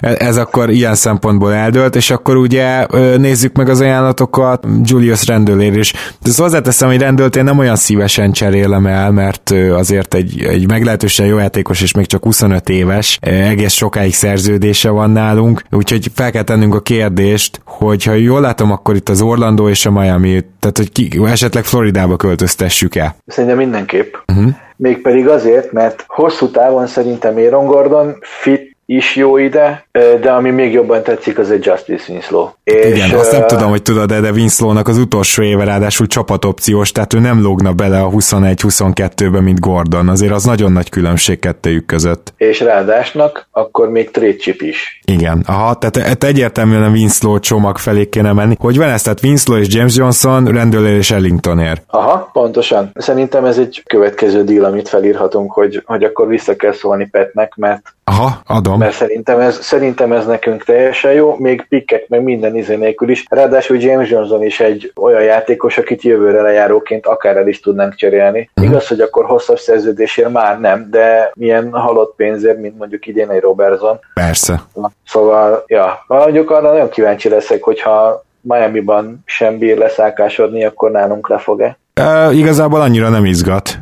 [0.00, 2.86] ez akkor ilyen szempontból eldőlt, és akkor ugye
[3.16, 5.92] nézzük meg az ajánlatokat Julius Rendőlér is.
[5.92, 10.68] De ezt hozzáteszem, hogy Rendőlt én nem olyan szívesen cserélem el, mert azért egy, egy
[10.68, 16.30] meglehetősen jó játékos, és még csak 25 éves, egész sokáig szerződése van nálunk, úgyhogy fel
[16.30, 20.44] kell tennünk a kérdést, hogy ha jól látom, akkor itt az Orlando és a Miami,
[20.60, 23.16] tehát hogy ki, esetleg Floridába költöztessük el.
[23.26, 24.14] Szerintem mindenképp.
[24.26, 24.54] Uh-huh.
[24.76, 29.86] Mégpedig azért, mert hosszú távon szerintem Aaron Gordon fit is jó ide,
[30.20, 32.48] de ami még jobban tetszik, az egy Justice Winslow.
[32.64, 37.12] Igen, és, azt nem tudom, hogy tudod, de Winslow-nak az utolsó éve ráadásul csapatopciós, tehát
[37.14, 40.08] ő nem lógna bele a 21-22-be, mint Gordon.
[40.08, 42.32] Azért az nagyon nagy különbség kettőjük között.
[42.36, 45.00] És ráadásnak akkor még trade chip is.
[45.04, 48.56] Igen, aha, tehát, tehát egyértelműen a Winslow csomag felé kéne menni.
[48.58, 49.02] Hogy van ez?
[49.02, 51.82] Tehát Winslow és James Johnson, Rendőler és Ellingtonért.
[51.86, 52.90] Aha, pontosan.
[52.94, 57.95] Szerintem ez egy következő deal, amit felírhatunk, hogy, hogy akkor vissza kell szólni Petnek, mert
[58.10, 58.78] Aha, adom.
[58.78, 63.24] Mert szerintem ez, szerintem ez nekünk teljesen jó, még pikkek, meg minden izé nélkül is.
[63.28, 68.50] Ráadásul James Johnson is egy olyan játékos, akit jövőre lejáróként akár el is tudnánk cserélni.
[68.54, 68.70] Uh-huh.
[68.70, 73.40] Igaz, hogy akkor hosszabb szerződésért már nem, de milyen halott pénzért, mint mondjuk idén egy
[73.40, 73.98] Robertson.
[74.14, 74.62] Persze.
[75.06, 81.78] Szóval, ja, mondjuk arra nagyon kíváncsi leszek, hogyha Miami-ban sem bír leszákásodni, akkor nálunk lefog-e?
[81.94, 83.78] E, igazából annyira nem izgat.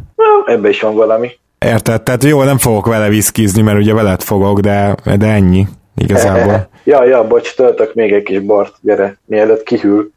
[0.47, 1.31] Ebbe is van valami.
[1.65, 2.03] Érted?
[2.03, 6.69] Tehát jó, nem fogok vele viszkizni, mert ugye veled fogok, de, de ennyi igazából.
[6.85, 10.11] ja, ja, bocs, töltök még egy kis bort, gyere, mielőtt kihűl.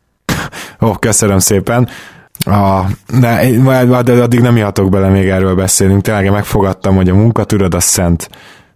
[0.82, 1.88] Ó, köszönöm szépen.
[2.46, 2.82] A,
[3.20, 6.02] de, de addig nem ihatok bele még erről beszélünk.
[6.02, 8.30] Tényleg megfogadtam, hogy a munkatudod a szent.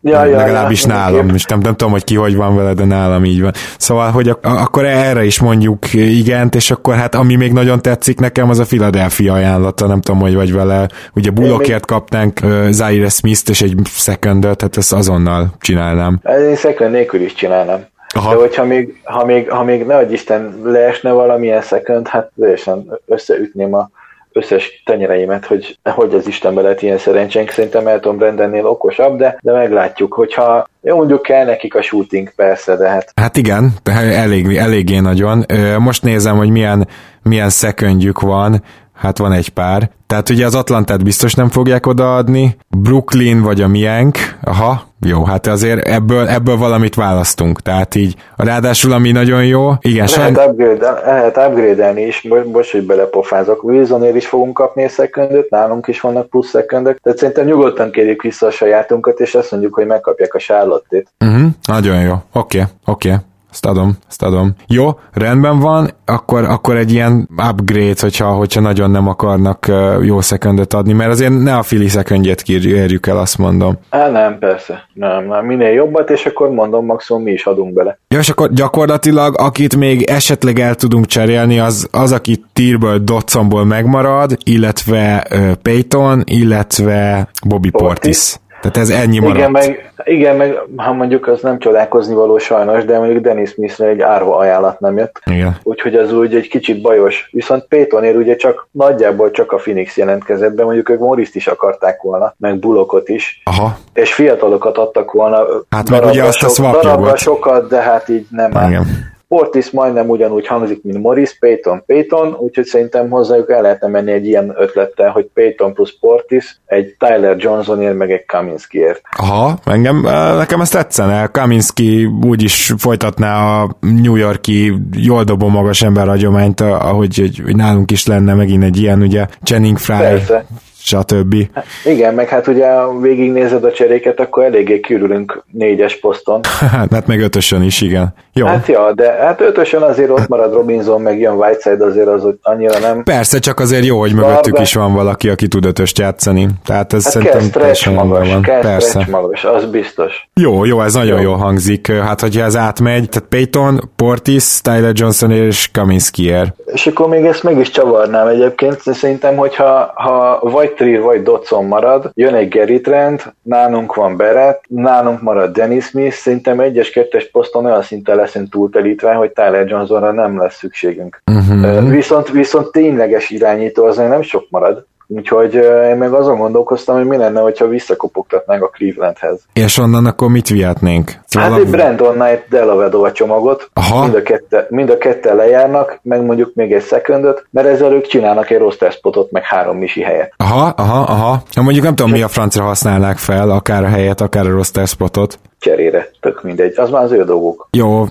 [0.04, 2.86] Ja, ja, legalábbis ja, nálam, és nem, nem tudom, hogy ki hogy van vele, de
[2.86, 3.52] nálam így van.
[3.78, 8.20] Szóval, hogy ak- akkor erre is mondjuk igent, és akkor hát ami még nagyon tetszik
[8.20, 10.88] nekem, az a Philadelphia ajánlata, nem tudom, hogy vagy vele.
[11.14, 16.20] Ugye Bullockért kapnánk uh, Zaire Smith-t és egy secondot, hát ezt azonnal csinálnám.
[16.50, 17.86] Én second nélkül is csinálnám.
[18.14, 18.30] Aha.
[18.30, 23.74] De hogyha még, ha még, ha még nehogy Isten leesne valamilyen second, hát teljesen összeütném
[23.74, 23.90] a
[24.34, 27.50] összes tenyereimet, hogy hogy az Istenbe lett ilyen szerencsénk.
[27.50, 32.76] Szerintem Elton Brendannél okosabb, de, de meglátjuk, hogyha jó, mondjuk kell nekik a shooting, persze,
[32.76, 33.12] de hát...
[33.16, 33.74] Hát igen,
[34.14, 35.46] elég, eléggé nagyon.
[35.78, 36.88] Most nézem, hogy milyen,
[37.24, 38.64] milyen szeköngyük van.
[39.02, 39.90] Hát van egy pár.
[40.08, 45.48] Tehát ugye az Atlantát biztos nem fogják odaadni, Brooklyn vagy a miénk, aha, jó, hát
[45.48, 50.50] azért ebből, ebből valamit választunk, tehát így, ráadásul ami nagyon jó, igen, lehet, sen...
[50.50, 56.02] upgrade, lehet upgrade-elni is, bocs, hogy belepofázok, Wilsonért is fogunk kapni egy szekundöt, nálunk is
[56.02, 60.34] vannak plusz szekundök, tehát szerintem nyugodtan kérjük vissza a sajátunkat, és azt mondjuk, hogy megkapják
[60.34, 61.08] a sárlottét.
[61.20, 63.08] Uh-huh, nagyon jó, oké, okay, oké.
[63.08, 63.20] Okay.
[63.52, 64.54] Ezt adom, ezt adom.
[64.68, 69.72] Jó, rendben van, akkor, akkor egy ilyen upgrade, hogyha, hogyha nagyon nem akarnak
[70.02, 73.78] jó szekundöt adni, mert azért ne a fili szekundjét kérjük el, azt mondom.
[73.90, 74.88] Á, nem, persze.
[74.94, 78.00] Nem, nem, minél jobbat, és akkor mondom, maximum mi is adunk bele.
[78.08, 83.66] Ja, és akkor gyakorlatilag, akit még esetleg el tudunk cserélni, az, az aki Tírből, Dotsonból
[83.66, 87.88] megmarad, illetve uh, Payton, illetve Bobby Portis.
[87.88, 88.40] Portis.
[88.62, 89.38] Tehát ez ennyi maradt.
[89.38, 93.88] Igen, meg, igen, meg ha mondjuk az nem csodálkozni való sajnos, de mondjuk Dennis Smithre
[93.88, 95.22] egy árva ajánlat nem jött.
[95.26, 95.58] Igen.
[95.64, 97.30] Úgyhogy az úgy egy kicsit bajos.
[97.32, 102.02] Viszont Paytonért ugye csak nagyjából csak a Phoenix jelentkezett be, mondjuk ők Moriszt is akarták
[102.02, 103.42] volna, meg Bullockot is.
[103.44, 103.78] Aha.
[103.94, 105.46] És fiatalokat adtak volna.
[105.70, 107.18] Hát meg ugye azt a swapjogot.
[107.18, 109.11] sokat, de hát így nem Igen.
[109.32, 114.28] Portis majdnem ugyanúgy hangzik, mint Morris, Payton, Payton, úgyhogy szerintem hozzájuk el lehetne menni egy
[114.28, 119.02] ilyen ötlettel, hogy Payton plusz Portis, egy Tyler Johnsonért, meg egy Kaminskiért.
[119.18, 120.02] Aha, engem,
[120.38, 121.28] nekem ezt tetszene.
[121.28, 127.92] Kaminski úgyis folytatná a New Yorki jól dobó magas ember hagyományt, ahogy hogy, hogy nálunk
[127.92, 130.46] is lenne megint egy ilyen, ugye Channing Fry, Persze
[130.84, 131.36] stb.
[131.54, 132.68] Hát, igen, meg hát ugye
[133.02, 136.40] végignézed a cseréket, akkor eléggé körülünk négyes poszton.
[136.92, 138.14] hát meg ötösön is, igen.
[138.34, 138.46] Jó.
[138.46, 142.38] Hát ja, de hát ötösön azért ott marad Robinson, meg jön Whiteside, azért az hogy
[142.42, 143.04] annyira nem.
[143.04, 146.48] Persze, csak azért jó, hogy mögöttük is van valaki, aki tud ötöst játszani.
[146.66, 148.42] Tehát ez hát szerintem teljesen magas, van.
[148.42, 149.08] Persze.
[149.10, 150.30] magas, az biztos.
[150.34, 151.24] Jó, jó, ez nagyon jó.
[151.24, 151.92] jól hangzik.
[151.92, 156.54] Hát, hogyha ez átmegy, tehát Peyton, Portis, Tyler Johnson és Kaminskier.
[156.66, 161.66] És akkor még ezt meg is csavarnám egyébként, szerintem, hogyha ha vagy Trier vagy Dodson
[161.66, 167.30] marad, jön egy Gary Trent, nálunk van Beret, nálunk marad Dennis Smith, szerintem egyes kettes
[167.32, 171.22] poszton olyan szinten leszünk túltelítve, hogy Tyler Johnsonra nem lesz szükségünk.
[171.32, 171.90] Uh-huh.
[171.90, 174.86] Viszont, viszont tényleges irányító azért nem sok marad.
[175.16, 175.54] Úgyhogy
[175.90, 179.40] én meg azon gondolkoztam, hogy mi lenne, hogyha visszakopogtatnánk a Clevelandhez.
[179.54, 181.12] És onnan akkor mit vihetnénk?
[181.26, 184.02] Szóval hát egy Brandon Knight Delavedova csomagot, Aha.
[184.02, 188.08] Mind, a kette, mind a kette lejárnak, meg mondjuk még egy secondot, mert ezzel ők
[188.08, 190.34] csinálnak egy roster spotot, meg három misi helyet.
[190.38, 191.42] Aha, aha, aha.
[191.54, 194.88] Na mondjuk nem tudom, mi a francra használnák fel, akár a helyet, akár a roster
[194.88, 196.10] spotot cserére,
[196.42, 197.68] tök mindegy, az már az ő dolgok.
[197.72, 198.06] Jó,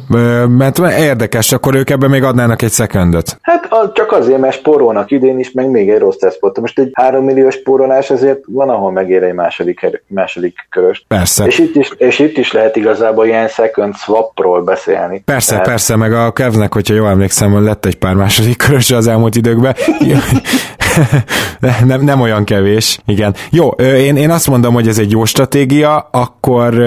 [0.49, 3.39] mert érdekes, akkor ők ebben még adnának egy szekundot.
[3.43, 6.61] Hát az, csak azért, mert spórolnak idén is, meg még egy rossz tesztpot.
[6.61, 11.05] Most egy három milliós spórolás azért van, ahol megér egy második, második köröst.
[11.09, 11.47] Persze.
[11.47, 15.23] És itt, is, és itt is lehet igazából ilyen second swapról beszélni.
[15.25, 15.67] Persze, Tehát...
[15.67, 19.75] persze, meg a Kevnek, hogyha jól emlékszem, lett egy pár második körös az elmúlt időkben.
[21.87, 23.35] nem, nem olyan kevés, igen.
[23.51, 26.81] Jó, én, én azt mondom, hogy ez egy jó stratégia, akkor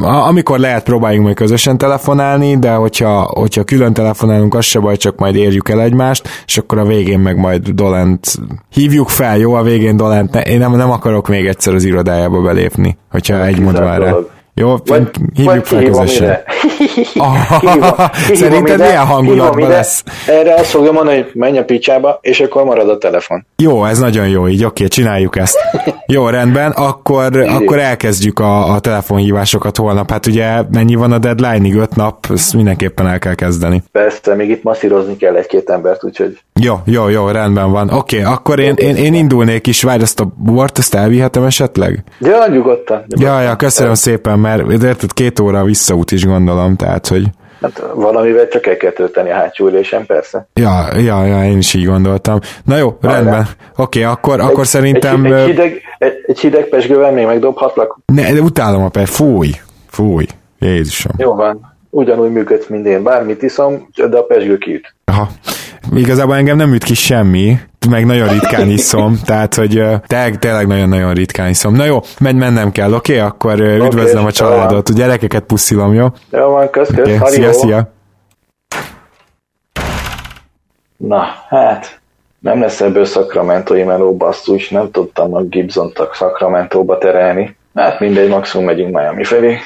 [0.00, 5.18] amikor lehet próbáljunk majd közösen telefonálni, de hogyha, hogyha külön telefonálunk, az se baj, csak
[5.18, 8.34] majd érjük el egymást, és akkor a végén meg majd Dolent
[8.72, 12.96] hívjuk fel, jó, a végén Dolent, én nem, nem akarok még egyszer az irodájába belépni,
[13.10, 14.14] hogyha egy mond van rá.
[14.56, 16.38] Jó, vagy, hívjuk fel közösen.
[18.32, 20.04] Szerinted milyen hangulatban lesz?
[20.26, 23.46] Erre azt fogja mondani, hogy menj a picsába, és akkor marad a telefon.
[23.56, 25.58] Jó, ez nagyon jó, így oké, csináljuk ezt.
[26.06, 30.10] Jó, rendben, akkor, akkor elkezdjük a, a telefonhívásokat holnap.
[30.10, 31.74] Hát ugye mennyi van a deadline-ig?
[31.74, 33.82] Öt nap, ezt mindenképpen el kell kezdeni.
[33.92, 36.38] Persze, még itt masszírozni kell egy-két embert, úgyhogy...
[36.60, 37.90] Jó, jó, jó, rendben van.
[37.90, 42.04] Oké, akkor én, én, én indulnék is, várj, ezt a bort, ezt elvihetem esetleg?
[42.18, 42.50] Ja, nyugodtan.
[42.50, 43.04] nyugodtan.
[43.20, 47.24] Ja, ja, köszönöm szépen, mert érted, két óra visszaút is gondolom, tehát, hogy...
[47.60, 50.46] Hát valamivel csak el kell tölteni a hátsó ülésen, persze.
[50.54, 52.38] Ja, ja, ja, én is így gondoltam.
[52.64, 53.22] Na jó, Várjál.
[53.22, 53.46] rendben.
[53.76, 55.24] Oké, okay, akkor, egy, akkor szerintem...
[55.24, 57.98] Egy, egy, hideg, egy, egy hideg pesgővel még megdobhatlak?
[58.06, 59.50] Ne, de utálom a per, fúj,
[59.90, 60.26] fúj,
[60.58, 61.12] Jézusom.
[61.16, 63.02] Jó van, ugyanúgy működsz, mint én.
[63.02, 64.94] Bármit iszom, de a pesgő kiüt.
[65.04, 65.28] Aha.
[65.92, 67.58] Igazából engem nem üt ki semmi,
[67.90, 71.74] meg nagyon ritkán iszom, tehát, hogy tényleg, tényleg nagyon-nagyon ritkán iszom.
[71.74, 73.12] Na jó, menj, mennem kell, oké?
[73.12, 73.26] Okay?
[73.26, 76.06] Akkor okay, üdvözlöm a családot, a gyerekeket puszilom, jó?
[76.30, 77.30] Jó van, kösz, kösz, okay.
[77.30, 77.92] Szia, szia.
[80.96, 82.00] Na, hát,
[82.38, 87.56] nem lesz ebből Sacramento meló basszus, nem tudtam a Gibson-t a Sacramento-ba terelni.
[87.74, 89.58] Hát mindegy, maximum megyünk Miami felé.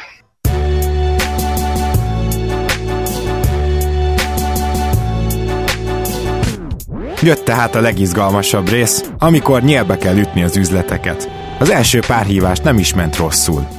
[7.23, 11.31] Jött tehát a legizgalmasabb rész, amikor nyelbe kell ütni az üzleteket.
[11.59, 13.78] Az első pár hívás nem is ment rosszul.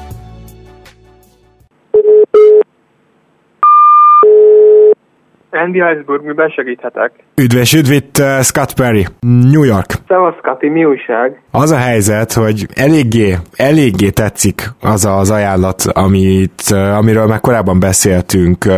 [5.64, 7.12] Andy Iceberg, miben segíthetek?
[7.36, 9.06] Üdvös, üdvít uh, Scott Perry,
[9.52, 9.92] New York.
[10.08, 11.42] Szevasz, Scotty, mi újság?
[11.52, 17.80] Az a helyzet, hogy eléggé, eléggé tetszik az az ajánlat, amit, uh, amiről már korábban
[17.80, 18.66] beszéltünk.
[18.66, 18.74] Uh,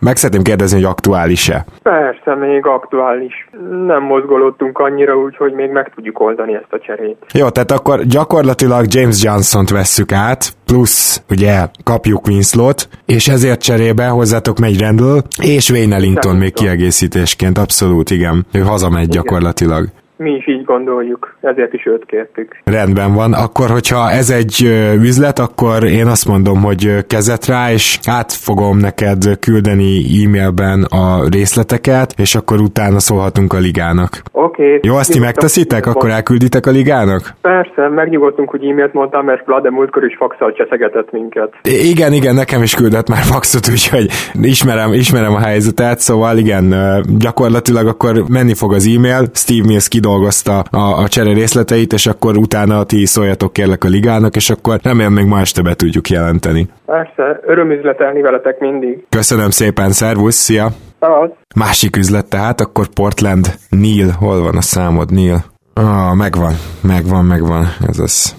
[0.00, 1.64] meg szeretném kérdezni, hogy aktuális-e?
[1.82, 3.48] Persze, még aktuális.
[3.86, 7.16] Nem mozgolódtunk annyira, úgyhogy még meg tudjuk oldani ezt a cserét.
[7.32, 14.06] Jó, tehát akkor gyakorlatilag James Johnson-t vesszük át, plusz ugye kapjuk Winslow-t, és ezért cserébe
[14.06, 18.46] hozzátok megy Randall, és Wayne Ellington még kiegészítésként, abszolút igen.
[18.52, 19.22] Ő hazamegy igen.
[19.22, 19.90] gyakorlatilag.
[20.22, 22.56] Mi is így gondoljuk, ezért is őt kértük.
[22.64, 24.62] Rendben van, akkor hogyha ez egy
[25.00, 31.28] üzlet, akkor én azt mondom, hogy kezet rá, és át fogom neked küldeni e-mailben a
[31.30, 34.22] részleteket, és akkor utána szólhatunk a ligának.
[34.32, 34.66] Oké.
[34.66, 34.78] Okay.
[34.82, 35.86] Jó, azt ti megteszitek?
[35.86, 37.34] Akkor elkülditek a ligának?
[37.40, 41.54] Persze, megnyugodtunk, hogy e-mailt mondtam, mert Vlade múltkor is faxal cseszegetett minket.
[41.62, 44.06] Igen, igen, nekem is küldött már faxot, úgyhogy
[44.42, 46.74] ismerem, ismerem a helyzetet, szóval igen,
[47.18, 52.36] gyakorlatilag akkor menni fog az e-mail, Steve Mills kidolgozta a, a, csere részleteit, és akkor
[52.36, 56.68] utána ti szóljatok kérlek a ligának, és akkor remélem még ma este be tudjuk jelenteni.
[56.86, 59.06] Persze, örömüzletelni veletek mindig.
[59.08, 60.68] Köszönöm szépen, szervusz, szia!
[61.00, 61.30] Szavasz.
[61.56, 65.44] Másik üzlet tehát, akkor Portland, Neil, hol van a számod, Neil?
[65.74, 66.52] Ah, megvan,
[66.82, 68.36] megvan, megvan, ez az.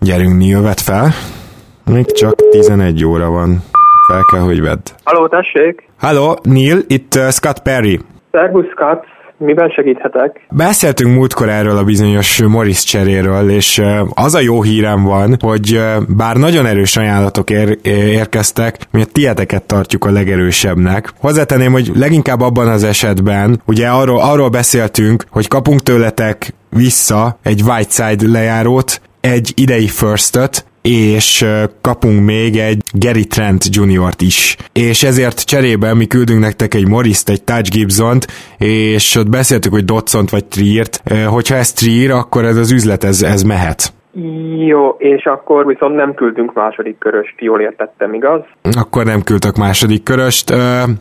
[0.00, 1.08] Gyerünk, Neil, vedd fel.
[1.90, 3.58] Még csak 11 óra van.
[4.06, 4.84] Fel kell, hogy vedd.
[5.04, 5.88] Haló, tessék!
[5.98, 8.00] Halló, Neil, itt uh, Scott Perry.
[8.30, 9.13] Szervusz, Scott!
[9.38, 10.46] Miben segíthetek?
[10.50, 13.82] Beszéltünk múltkor erről a bizonyos Morris cseréről, és
[14.14, 19.62] az a jó hírem van, hogy bár nagyon erős ajánlatok ér- érkeztek, mi a tieteket
[19.62, 21.12] tartjuk a legerősebbnek.
[21.20, 27.62] Hozzátenném, hogy leginkább abban az esetben, ugye arról, arról beszéltünk, hogy kapunk tőletek vissza egy
[27.62, 31.44] Whiteside lejárót, egy idei firstöt, és
[31.80, 34.56] kapunk még egy Gary Trent Juniort is.
[34.72, 38.26] És ezért cserébe mi küldünk nektek egy Morris-t, egy Touch Gibson-t,
[38.58, 41.02] és ott beszéltük, hogy Dodson vagy Triert.
[41.26, 43.92] Hogyha ez Trier, akkor ez az üzlet, ez, ez mehet.
[44.66, 48.40] Jó, és akkor viszont nem küldünk második köröst, jól értettem, igaz?
[48.62, 50.50] Akkor nem küldtök második köröst.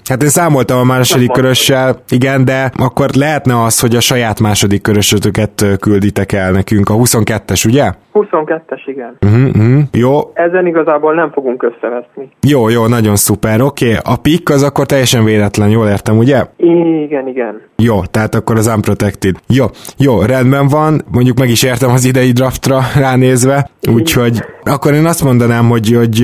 [0.10, 4.40] Hát én számoltam a második nem körössel, igen, de akkor lehetne az, hogy a saját
[4.40, 7.92] második körösötöket külditek el nekünk, a 22-es, ugye?
[8.14, 9.18] 22-es, igen.
[9.22, 9.84] Uh-huh, uh-huh.
[9.92, 10.32] Jó.
[10.34, 12.30] Ezen igazából nem fogunk összeveszni.
[12.48, 13.86] Jó, jó, nagyon szuper, oké.
[13.86, 13.98] Okay.
[14.04, 16.44] A pick az akkor teljesen véletlen, jól értem, ugye?
[16.58, 17.62] Igen, igen.
[17.78, 19.36] Jó, tehát akkor az unprotected.
[19.48, 19.66] Jó,
[19.98, 25.24] jó, rendben van, mondjuk meg is értem az idei draftra ránézve, úgyhogy akkor én azt
[25.24, 26.18] mondanám, hogy, hogy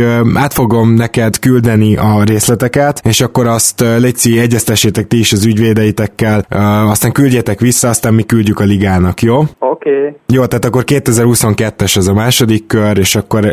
[0.43, 6.39] át fogom neked küldeni a részleteket, és akkor azt Léci, egyeztessétek ti is az ügyvédeitekkel,
[6.93, 9.37] aztán küldjetek vissza, aztán mi küldjük a ligának, jó?
[9.59, 9.97] Oké.
[9.97, 10.15] Okay.
[10.33, 13.43] Jó, tehát akkor 2022-es az a második kör, és akkor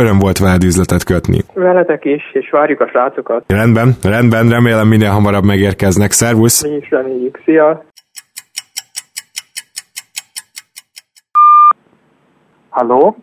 [0.00, 1.38] öröm volt veled üzletet kötni.
[1.54, 3.44] Veletek is, és várjuk a srácokat.
[3.46, 6.10] Rendben, rendben, remélem minél hamarabb megérkeznek.
[6.10, 6.62] Szervusz!
[6.62, 7.40] Mi is reméljük.
[7.44, 7.84] Szia!
[12.74, 13.16] Halló?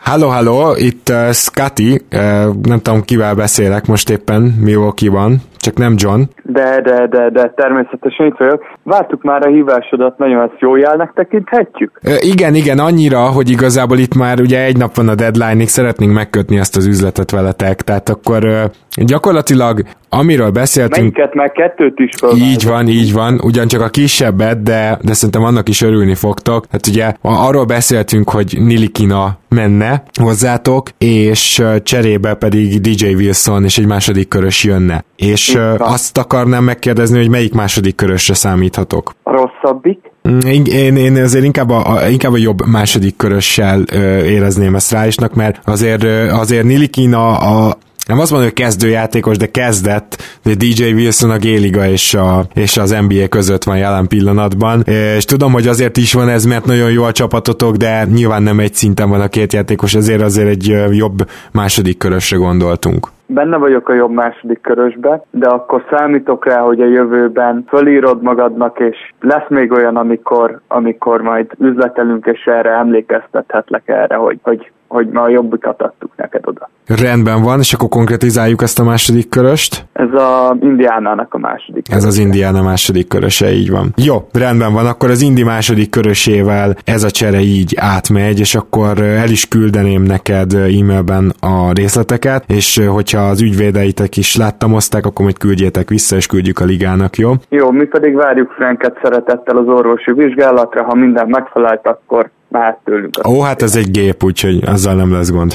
[0.00, 5.94] Halló, halló, itt uh, Scotty, uh, nem tudom kivel beszélek most éppen Milwaukee-ban, csak nem
[5.96, 6.20] John.
[6.42, 8.64] De, de, de, de, természetesen itt vagyok.
[8.82, 12.00] Vártuk már a hívásodat, nagyon ezt jó jelnek tekinthetjük?
[12.04, 16.12] Uh, igen, igen, annyira, hogy igazából itt már ugye egy nap van a deadline-ig, szeretnénk
[16.12, 21.16] megkötni ezt az üzletet veletek, tehát akkor uh, gyakorlatilag amiről beszéltünk...
[21.16, 22.36] Melyiket meg kettőt is fel.
[22.36, 26.64] Így van, így van, ugyancsak a kisebbet, de, de szerintem annak is örülni fogtok.
[26.70, 33.86] Hát ugye arról beszéltünk, hogy Nilikina menne hozzátok, és cserébe pedig DJ Wilson és egy
[33.86, 35.04] második körös jönne.
[35.16, 35.47] És
[35.78, 39.14] azt akarnám megkérdezni, hogy melyik második körösre számíthatok?
[39.22, 39.98] A rosszabbik?
[40.46, 45.34] Én, én azért inkább a, a, inkább a jobb második körössel ö, érezném ezt Ráisnak,
[45.34, 47.76] mert azért, azért Nilikina a,
[48.06, 52.76] nem azt mondom, hogy kezdőjátékos, de kezdett, de DJ Wilson a Géliga és, a, és
[52.76, 54.82] az NBA között van jelen pillanatban,
[55.16, 58.60] és tudom, hogy azért is van ez, mert nagyon jó a csapatotok, de nyilván nem
[58.60, 63.88] egy szinten van a két játékos, ezért azért egy jobb második körösre gondoltunk benne vagyok
[63.88, 69.48] a jobb második körösbe, de akkor számítok rá, hogy a jövőben fölírod magadnak, és lesz
[69.48, 75.28] még olyan, amikor, amikor majd üzletelünk, és erre emlékeztethetlek erre, hogy, hogy hogy ma a
[75.28, 76.68] jobbikat adtuk neked oda.
[76.86, 79.86] Rendben van, és akkor konkretizáljuk ezt a második köröst.
[79.92, 82.06] Ez a Indiánának a második köröse.
[82.06, 83.92] Ez az Indiána második köröse, így van.
[83.96, 88.98] Jó, rendben van, akkor az Indi második körösével ez a csere így átmegy, és akkor
[89.00, 95.38] el is küldeném neked e-mailben a részleteket, és hogyha az ügyvédeitek is láttamozták, akkor majd
[95.38, 97.32] küldjétek vissza, és küldjük a ligának, jó?
[97.48, 103.14] Jó, mi pedig várjuk Franket szeretettel az orvosi vizsgálatra, ha minden megfelelt, akkor mehet tőlünk.
[103.28, 105.52] Ó, hát ez egy gép, úgyhogy azzal nem lesz gond.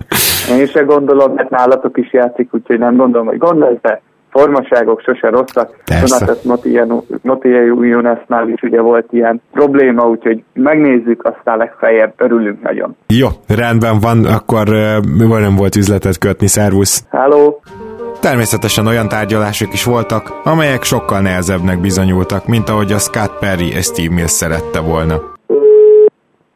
[0.58, 5.00] Én se gondolom, mert nálatok is játszik, úgyhogy nem gondolom, hogy gond lesz, de formaságok
[5.00, 5.70] sose rosszak.
[6.00, 6.42] Donatas
[7.22, 12.96] Notia Junasnál is ugye volt ilyen probléma, úgyhogy megnézzük, aztán legfeljebb örülünk nagyon.
[13.06, 17.04] Jó, rendben van, akkor uh, nem volt üzletet kötni, szervusz.
[17.10, 17.54] Hello.
[18.20, 23.84] Természetesen olyan tárgyalások is voltak, amelyek sokkal nehezebbnek bizonyultak, mint ahogy a Scott Perry és
[23.84, 25.35] Steve Mills szerette volna.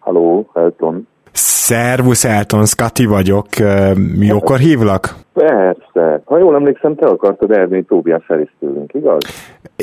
[0.00, 1.08] Halló, Elton.
[1.32, 3.46] Szervusz Elton, Scotty vagyok.
[4.20, 5.14] Jókor hívlak?
[5.32, 6.22] Persze.
[6.24, 8.26] Ha jól emlékszem, te akartad Erdély Tóbiás
[8.60, 9.18] tőlünk, igaz?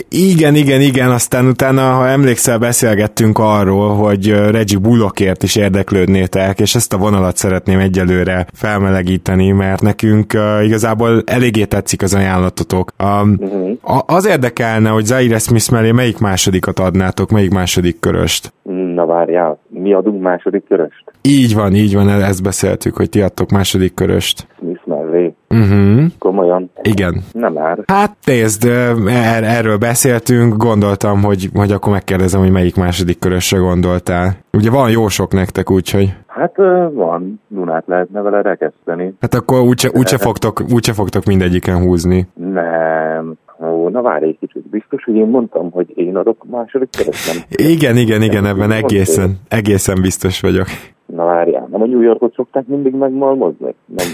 [0.09, 1.11] Igen, igen, igen.
[1.11, 7.35] Aztán utána, ha emlékszel, beszélgettünk arról, hogy Reggie Bullockért is érdeklődnétek, és ezt a vonalat
[7.35, 12.91] szeretném egyelőre felmelegíteni, mert nekünk uh, igazából eléggé tetszik az ajánlatotok.
[13.03, 13.99] Um, uh-huh.
[14.05, 18.53] Az érdekelne, hogy Zaire Smith mellé melyik másodikat adnátok, melyik második köröst?
[18.97, 21.03] Na várjál, mi adunk második köröst?
[21.21, 24.47] Így van, így van, ezt beszéltük, hogy ti adtok második köröst.
[24.57, 25.33] Smith mellé.
[25.49, 26.05] Uh-huh.
[26.19, 26.71] Komolyan.
[26.81, 27.23] Igen.
[27.31, 27.79] Nem ár.
[27.87, 28.65] Hát nézd,
[29.07, 34.37] er- erről beszéltünk, gondoltam, hogy, hogy akkor megkérdezem, hogy melyik második körösre gondoltál.
[34.53, 36.13] Ugye van jó sok nektek, úgyhogy...
[36.27, 36.55] Hát
[36.93, 39.13] van, Dunát lehetne vele rekeszteni.
[39.19, 42.27] Hát akkor úgyse, úgyse, fogtok, úgyse fogtok mindegyiken húzni.
[42.33, 43.37] Nem.
[43.77, 44.69] Ó, na várj egy kicsit.
[44.69, 47.43] Biztos, hogy én mondtam, hogy én adok második kereszt, nem?
[47.71, 50.67] Igen, igen, igen, ebben egészen, egészen biztos vagyok.
[51.15, 53.75] Na várjál, nem a New Yorkot szokták mindig megmalmozni?
[53.85, 54.07] Nem.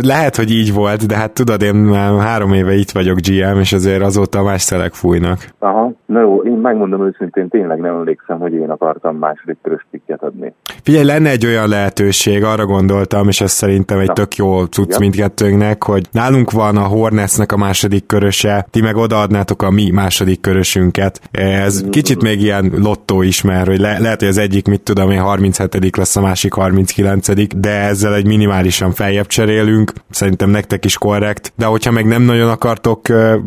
[0.00, 3.72] Lehet, hogy így volt, de hát tudod, én már három éve itt vagyok GM, és
[3.72, 5.48] azért azóta más szelek fújnak.
[5.58, 10.22] Aha, na jó, én megmondom őszintén, tényleg nem emlékszem, hogy én akartam második körös pikket
[10.22, 10.52] adni.
[10.82, 14.96] Figyelj, lenne egy olyan lehetőség, arra gondoltam, és ez szerintem egy tök jó cucc Ja.
[14.98, 20.40] mindkettőnknek, hogy nálunk van a Hornetsnek a második köröse, ti meg odaadnátok a mi második
[20.40, 21.20] körösünket.
[21.30, 25.10] Ez kicsit még ilyen lottó is, mert hogy le- lehet, hogy az egyik, mit tudom
[25.10, 30.98] én, 37 lesz, a másik 39 de ezzel egy minimálisan feljebb cserélünk, szerintem nektek is
[30.98, 33.00] korrekt, de hogyha meg nem nagyon akartok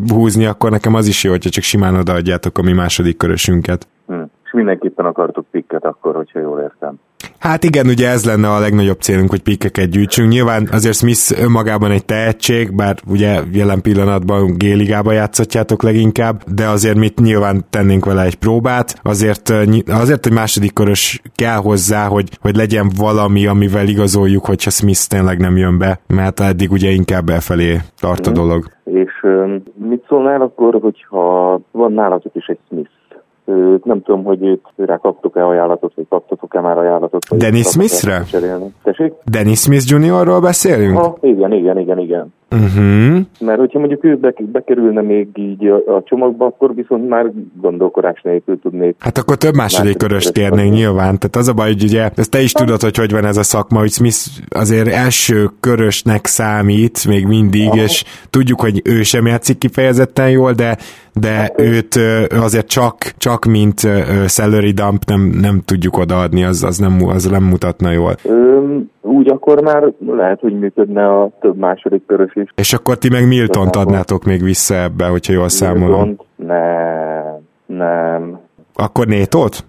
[0.07, 3.87] húzni, akkor nekem az is jó, hogyha csak simán odaadjátok a mi második körösünket.
[4.07, 4.21] Hm.
[4.43, 6.99] És mindenképpen akartok pikket akkor, hogyha jól értem.
[7.39, 10.29] Hát igen, ugye ez lenne a legnagyobb célunk, hogy pikkeket gyűjtsünk.
[10.29, 16.97] Nyilván azért Smith önmagában egy tehetség, bár ugye jelen pillanatban G-ligában játszhatjátok leginkább, de azért
[16.97, 18.99] mit nyilván tennénk vele egy próbát.
[19.03, 24.69] Azért, eh, azért egy második körös kell hozzá, hogy, hogy legyen valami, amivel igazoljuk, hogyha
[24.69, 28.65] Smith tényleg nem jön be, mert eddig ugye inkább befelé tart a dolog.
[28.83, 29.55] És ö,
[29.89, 32.89] mit szólnál akkor, hogyha van nálatok is egy Smith?
[33.83, 37.37] Nem tudom, hogy őt rá kaptok-e ajánlatot, vagy kaptatok-e már ajánlatot.
[37.37, 38.23] Dennis Smithre?
[39.31, 40.97] Dennis Smith Juniorról beszélünk?
[40.97, 42.33] Ha, igen, igen, igen, igen.
[42.55, 43.25] Uh-huh.
[43.39, 47.31] Mert hogyha mondjuk ő bek- bekerülne még így a, a csomagba, akkor viszont már
[47.61, 48.95] gondolkodás nélkül tudnék.
[48.99, 51.17] Hát akkor több második köröst körös kérnénk nyilván.
[51.19, 53.43] Tehát az a baj, hogy ugye, ezt te is tudod, hogy hogy van ez a
[53.43, 54.17] szakma, hogy Smith
[54.49, 57.83] azért első körösnek számít még mindig, Aha.
[57.83, 60.77] és tudjuk, hogy ő sem játszik kifejezetten jól, de
[61.19, 63.79] de őt ö, azért csak, csak mint
[64.27, 68.15] salary dump nem, nem tudjuk odaadni, az, az, nem, az nem mutatna jól.
[68.23, 72.49] Ö, úgy akkor már lehet, hogy működne a több második körös is.
[72.55, 73.27] És akkor ti meg
[73.67, 73.93] Igazából.
[73.93, 75.99] adnátok még vissza ebbe, hogyha jól számolom.
[76.09, 78.39] Viszont Nem, nem.
[78.73, 79.65] Akkor Nétót?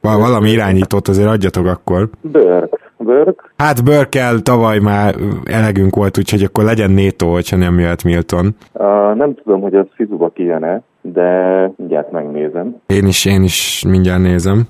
[0.00, 2.08] Val- Valami irányítót azért adjatok akkor.
[2.20, 2.78] Burke.
[3.04, 3.42] Burke?
[3.56, 8.46] Hát Burkel tavaly már elegünk volt, úgyhogy akkor legyen Nétó, hogyha nem jöhet Milton.
[8.72, 11.28] Uh, nem tudom, hogy az fizuba kijön-e, de
[11.76, 12.76] mindjárt megnézem.
[12.86, 14.62] Én is, én is mindjárt nézem.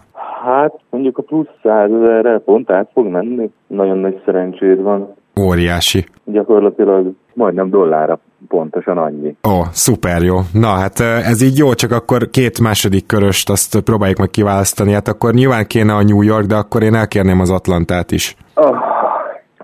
[0.45, 3.51] Hát mondjuk a plusz százezerre pont át fog menni.
[3.67, 5.15] Nagyon nagy szerencséd van.
[5.41, 6.07] Óriási.
[6.25, 8.19] Gyakorlatilag majdnem dollárra
[8.49, 9.37] pontosan annyi.
[9.49, 10.39] Ó, szuper jó.
[10.53, 14.93] Na hát ez így jó, csak akkor két második köröst azt próbáljuk meg kiválasztani.
[14.93, 18.37] Hát akkor nyilván kéne a New York, de akkor én elkérném az Atlantát is.
[18.55, 18.77] Oh,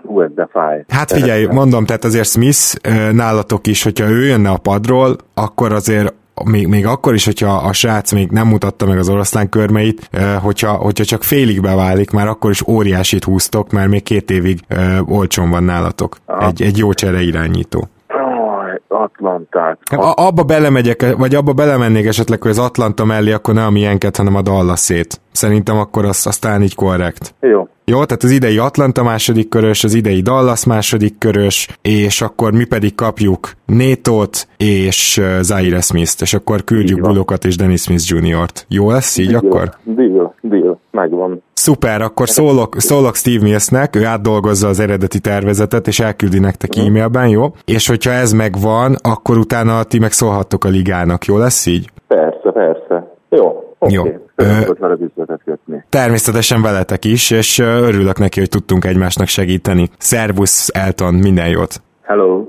[0.05, 0.85] hú, ez de fáj.
[0.87, 6.13] Hát figyelj, mondom, tehát azért Smith nálatok is, hogyha ő jönne a padról, akkor azért
[6.45, 10.09] még, még akkor is, hogyha a srác még nem mutatta meg az oroszlán körmeit,
[10.41, 14.59] hogyha, hogyha csak félig beválik, már akkor is óriásit húztok, mert még két évig
[15.05, 16.17] olcsón van nálatok.
[16.39, 17.89] Egy, egy jó csere irányító.
[18.87, 19.79] Atlantát.
[19.89, 24.17] A, abba belemegyek, vagy abba belemennék esetleg, hogy az Atlanta mellé, akkor ne a miénket,
[24.17, 25.21] hanem a Dallasét.
[25.31, 27.33] Szerintem akkor az, aztán így korrekt.
[27.39, 27.67] Jó.
[27.85, 32.65] Jó, tehát az idei Atlanta második körös, az idei Dallas második körös, és akkor mi
[32.65, 38.65] pedig kapjuk Nétót és Zaire Smith-t, és akkor küldjük Bullokat és Dennis Smith Jr.-t.
[38.69, 39.69] Jó lesz így Deal, akkor?
[39.83, 41.43] Deal, deal, megvan.
[41.53, 47.27] Szuper, akkor szólok, szólok Steve Millsnek, ő átdolgozza az eredeti tervezetet, és elküldi nektek e-mailben,
[47.27, 47.45] jó?
[47.65, 51.89] És hogyha ez megvan, akkor utána ti meg szólhattok a ligának, jó lesz így?
[52.07, 53.15] Persze, persze.
[53.29, 53.67] Jó.
[53.87, 54.01] Jó.
[54.01, 54.15] Okay.
[54.99, 55.83] Üzletet kötni.
[55.89, 59.89] Természetesen veletek is, és örülök neki, hogy tudtunk egymásnak segíteni.
[59.97, 61.81] Szervusz, Elton, minden jót!
[62.01, 62.43] Hello.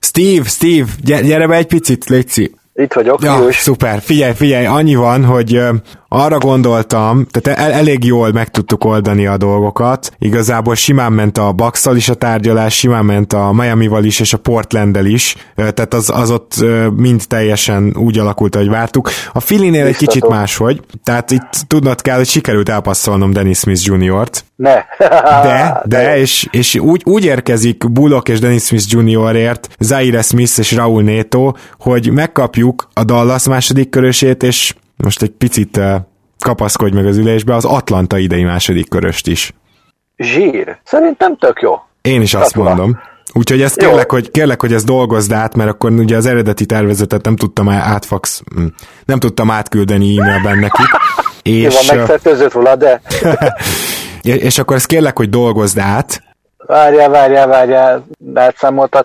[0.00, 2.50] Steve, Steve, gyere, gyere be egy picit, Léci.
[2.78, 4.00] Itt vagyok, Ja, szuper.
[4.00, 5.62] Figyelj, figyelj, annyi van, hogy
[6.08, 10.12] arra gondoltam, tehát el, elég jól meg tudtuk oldani a dolgokat.
[10.18, 14.38] Igazából simán ment a bucks is a tárgyalás, simán ment a Miami-val is, és a
[14.38, 15.36] Portland-del is.
[15.54, 16.54] Tehát az, az ott
[16.96, 19.10] mind teljesen úgy alakult, ahogy vártuk.
[19.32, 20.80] A Philly-nél egy kicsit máshogy.
[21.04, 24.44] Tehát itt tudnod kell, hogy sikerült elpasszolnom Dennis Smith Jr.-t.
[24.56, 24.74] Ne.
[25.42, 30.72] De, de, és, és úgy, úgy érkezik Bullock és Dennis Smith Jr.-ért Zaire Smith és
[30.72, 34.74] Raúl Neto, hogy megkapjuk a Dallas második körösét, és
[35.04, 35.94] most egy picit uh,
[36.38, 39.54] kapaszkodj meg az ülésbe, az Atlanta idei második köröst is.
[40.16, 40.78] Zsír.
[40.84, 41.74] Szerintem tök jó.
[42.02, 42.98] Én is azt mondom.
[43.32, 43.88] Úgyhogy ezt Jó.
[43.88, 47.68] kérlek hogy, kérlek, hogy ezt dolgozd át, mert akkor ugye az eredeti tervezetet nem tudtam
[47.68, 48.66] átfax, hm,
[49.04, 50.86] nem tudtam átküldeni e-mailben nekik.
[51.42, 53.00] Jó, És, ö, megfertőzött róla, de
[54.22, 56.22] és akkor ezt kérlek, hogy dolgozd át,
[56.66, 58.04] Várjál, várjál, várjál,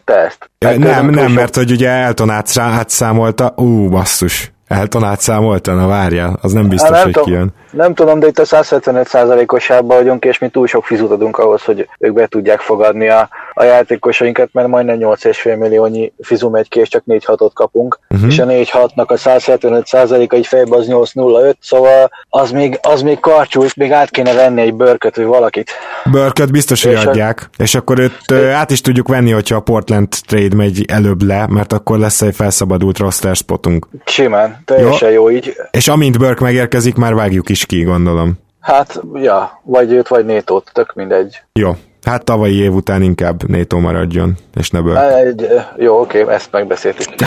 [0.06, 0.50] te ezt?
[0.58, 6.38] Ja, nem, nem, mert hogy ugye Elton átszá, átszámolta, ú, basszus, Elton átszámolta, na várjál,
[6.42, 7.54] az nem biztos, Há, nem hogy tudom, kijön.
[7.74, 11.88] Nem tudom, de itt a 175%-osában vagyunk, és mi túl sok fizut adunk ahhoz, hogy
[12.00, 16.90] ők be tudják fogadni a, a játékosainkat, mert majdnem 8,5 milliónyi fizu megy ki, és
[16.90, 18.30] csak 4-6-ot kapunk, uh-huh.
[18.30, 23.66] és a 4-6-nak a 175%-a egy fejbe az 8,05, szóval az még, az még karcsú,
[23.76, 25.72] még át kéne venni egy bőrköt, vagy valakit.
[26.12, 29.56] Börköt biztos, hogy És a- adják, és akkor őt ö, át is tudjuk venni, hogyha
[29.56, 33.88] a Portland trade megy előbb le, mert akkor lesz egy felszabadult roster spotunk.
[34.06, 35.56] Simán, teljesen jó, jó így.
[35.72, 38.34] És amint Burke megérkezik, már vágjuk is ki, gondolom.
[38.60, 41.42] Hát, ja, vagy őt, vagy Nétót, tök mindegy.
[41.60, 45.16] Jó, hát tavalyi év után inkább Nétó maradjon, és ne.
[45.16, 45.48] Egy,
[45.78, 47.08] jó, oké, ezt megbeszéltük.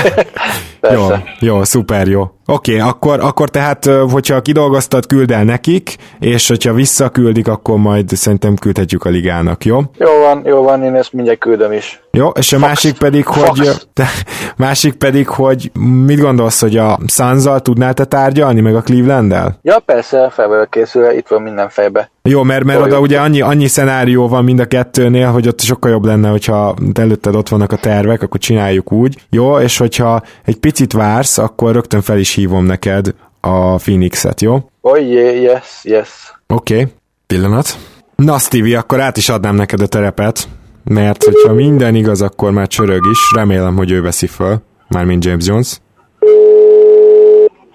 [0.93, 1.07] Jó,
[1.41, 2.21] jó, szuper, jó.
[2.47, 8.09] Oké, okay, akkor, akkor tehát, hogyha kidolgoztad, küld el nekik, és hogyha visszaküldik, akkor majd
[8.09, 9.81] szerintem küldhetjük a ligának, jó?
[9.99, 12.03] Jó van, jó van, én ezt mindjárt küldöm is.
[12.11, 14.07] Jó, és a másik pedig, hogy te,
[14.57, 15.71] másik pedig, hogy
[16.05, 19.59] mit gondolsz, hogy a suns tudnál te tárgyalni, meg a Cleveland-el?
[19.63, 22.11] Ja, persze, fel vagyok készülve, itt van minden fejbe.
[22.27, 25.91] Jó, mert, mert oda ugye annyi, annyi szenárió van mind a kettőnél, hogy ott sokkal
[25.91, 29.17] jobb lenne, hogyha előtted ott vannak a tervek, akkor csináljuk úgy.
[29.31, 34.71] Jó, és hogyha egy picit vársz, akkor rögtön fel is hívom neked a Phoenix-et, jó?
[34.81, 36.09] Oh, yeah, yes, yes.
[36.47, 36.93] Oké, okay.
[37.27, 37.79] pillanat.
[38.17, 40.49] Na, Stevie, akkor át is adnám neked a terepet,
[40.85, 43.19] mert hogyha minden igaz, akkor már csörög is.
[43.35, 44.57] Remélem, hogy ő veszi föl,
[44.89, 45.81] mármint James Jones.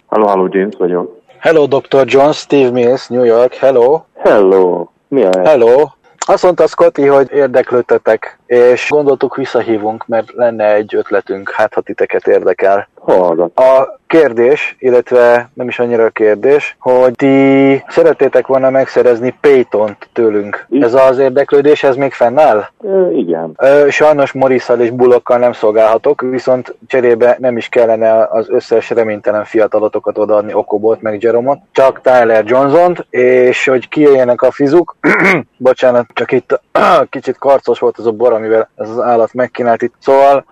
[0.05, 1.20] Halló, halló, James vagyok.
[1.41, 2.05] Hello, Dr.
[2.05, 4.05] John, Steve Mills, New York, hello.
[4.13, 4.87] Hello.
[5.07, 5.89] Mi a Hello.
[6.17, 12.27] Azt mondta Scotty, hogy érdeklődtetek, és gondoltuk visszahívunk, mert lenne egy ötletünk, hát ha titeket
[12.27, 12.87] érdekel.
[12.99, 13.59] Hallgat.
[13.59, 20.67] A kérdés, illetve nem is annyira a kérdés, hogy ti szeretnétek volna megszerezni Paytont tőlünk.
[20.79, 22.65] Ez az érdeklődés, ez még fennáll?
[23.13, 23.53] Igen.
[23.57, 29.45] Ö, Sajnos Morrisszal és Bullockkal nem szolgálhatok, viszont cserébe nem is kellene az összes reménytelen
[29.45, 34.95] fiatalotokat odaadni Okobot meg Jeromot, csak Tyler Johnson-t, és hogy kijöjjenek a fizuk,
[35.57, 36.59] bocsánat, csak itt
[37.09, 40.45] kicsit karcos volt az a bor, amivel ez az állat megkínált itt, szóval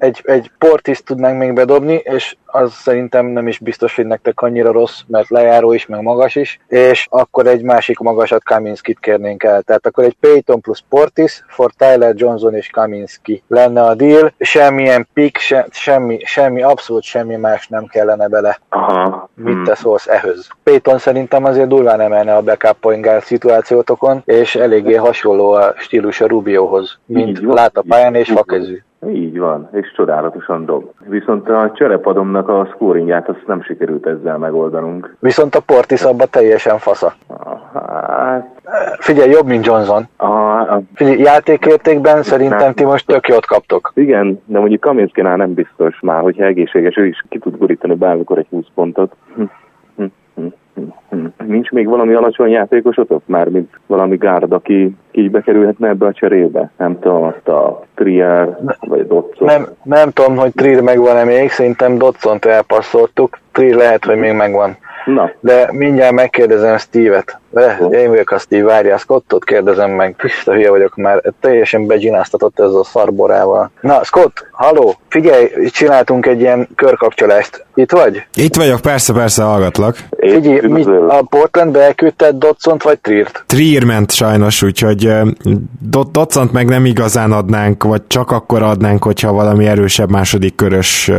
[0.00, 4.72] egy, egy portiszt tudnánk még bedobni, és az szerintem nem is biztos, hogy nektek annyira
[4.72, 9.62] rossz, mert lejáró is, meg magas is, és akkor egy másik magasat Kaminskit kérnénk el.
[9.62, 15.08] Tehát akkor egy Payton plusz Portis, for Tyler Johnson és Kaminski lenne a deal, semmilyen
[15.12, 18.60] pick, se, semmi, semmi, abszolút semmi más nem kellene bele.
[18.68, 19.30] Aha.
[19.34, 20.48] Mit te szólsz ehhez?
[20.62, 26.20] Payton szerintem azért durván emelne a backup point guard szituációtokon, és eléggé hasonló a stílus
[26.20, 28.78] a Rubiohoz, mint lát a pályán és fakezű.
[29.08, 30.90] Így van, és csodálatosan dob.
[31.06, 35.16] Viszont a cserepadomnak a scoringját azt nem sikerült ezzel megoldanunk.
[35.18, 37.12] Viszont a Portis abba teljesen fasza.
[37.74, 38.48] Hát,
[38.98, 40.08] Figyelj, jobb, mint Johnson.
[40.16, 43.92] a, a, Figyelj, játékértékben szerintem ti most tök jót kaptok.
[43.94, 48.38] igen, de mondjuk Kaminskinál nem biztos már, hogyha egészséges, ő is ki tud gurítani bármikor
[48.38, 49.12] egy 20 pontot.
[49.34, 49.46] Hm, hm,
[49.96, 50.46] hm, hm, hm.
[51.46, 53.22] Nincs még valami alacsony játékosotok?
[53.26, 56.70] Mármint valami gárd, aki így bekerülhetne ebbe a cserébe?
[56.76, 59.46] Nem tudom, azt a Trier, vagy Dotson.
[59.46, 63.38] Nem, nem tudom, hogy Trier megvan-e még, szerintem Dodson-t elpasszoltuk.
[63.52, 64.76] Trier lehet, hogy még megvan.
[65.04, 67.38] Na, De mindjárt megkérdezem Steve-et.
[67.50, 70.14] De én vagyok a Steve, várjál, Scottot kérdezem meg.
[70.16, 73.70] Pista hülye vagyok már, teljesen begyinásztatott ez a szarborával.
[73.80, 77.64] Na, Scott, haló, figyelj, csináltunk egy ilyen körkapcsolást.
[77.74, 78.26] Itt vagy?
[78.34, 79.96] Itt vagyok, persze, persze, hallgatlak.
[80.18, 83.44] Figyelj, mit, a Portlandbe elküldted Dodson-t vagy Triert?
[83.46, 85.12] Trier ment sajnos, úgyhogy
[85.80, 91.10] Dot- Dotsont meg nem igazán adnánk, vagy csak akkor adnánk, hogyha valami erősebb második körös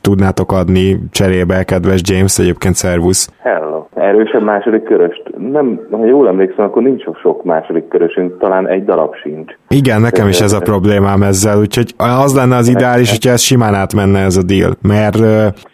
[0.00, 3.30] tudnátok adni cserébe, kedves James, egyébként szervusz.
[3.38, 3.86] hello.
[3.94, 5.22] Erősebb második köröst.
[5.52, 9.52] Nem, ha jól emlékszem, akkor nincs sok második körösünk, talán egy darab sincs.
[9.68, 13.74] Igen, nekem is ez a problémám ezzel, úgyhogy az lenne az ideális, hogyha ez simán
[13.74, 15.18] átmenne ez a deal, mert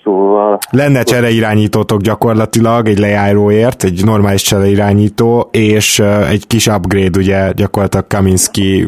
[0.04, 5.98] Szóval lenne csereirányítótok gyakorlatilag egy lejáróért, egy normális csereirányító, és
[6.30, 8.86] egy kis upgrade ugye gyakorlatilag Kaminski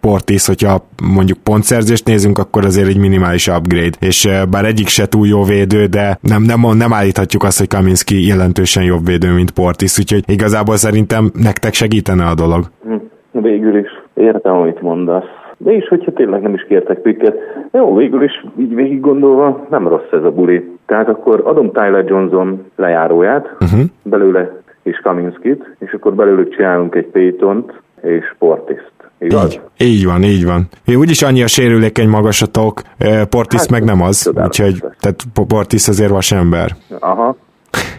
[0.00, 5.26] Portis, hogyha mondjuk pontszerzést nézünk, akkor azért egy minimális upgrade, és bár egyik se túl
[5.26, 9.98] jó védő, de nem, nem, nem állíthatjuk azt, hogy Kaminski jelentősen jobb védő, mint Portis,
[9.98, 12.64] úgyhogy igazából szerintem nektek segítene a dolog.
[12.84, 12.94] hm,
[13.40, 15.24] végül is értem, amit mondasz.
[15.56, 17.34] De is, hogyha tényleg nem is kértek pikket,
[17.72, 20.70] jó, végül is így végig gondolva nem rossz ez a buli.
[20.86, 23.80] Tehát akkor adom Tyler Johnson lejáróját, Uh-huh.
[24.02, 27.72] belőle és Kaminskit, és akkor belőlük csinálunk egy Paytont
[28.02, 28.89] és Portiszt.
[29.20, 29.60] Igaz?
[29.78, 30.68] Így, így van, így van.
[30.86, 36.10] Úgyis annyi a sérülékeny magasatok, ö, Portis Hát, meg nem az, úgyhogy tehát Portis azért
[36.10, 36.70] vasember.
[36.98, 37.36] Aha.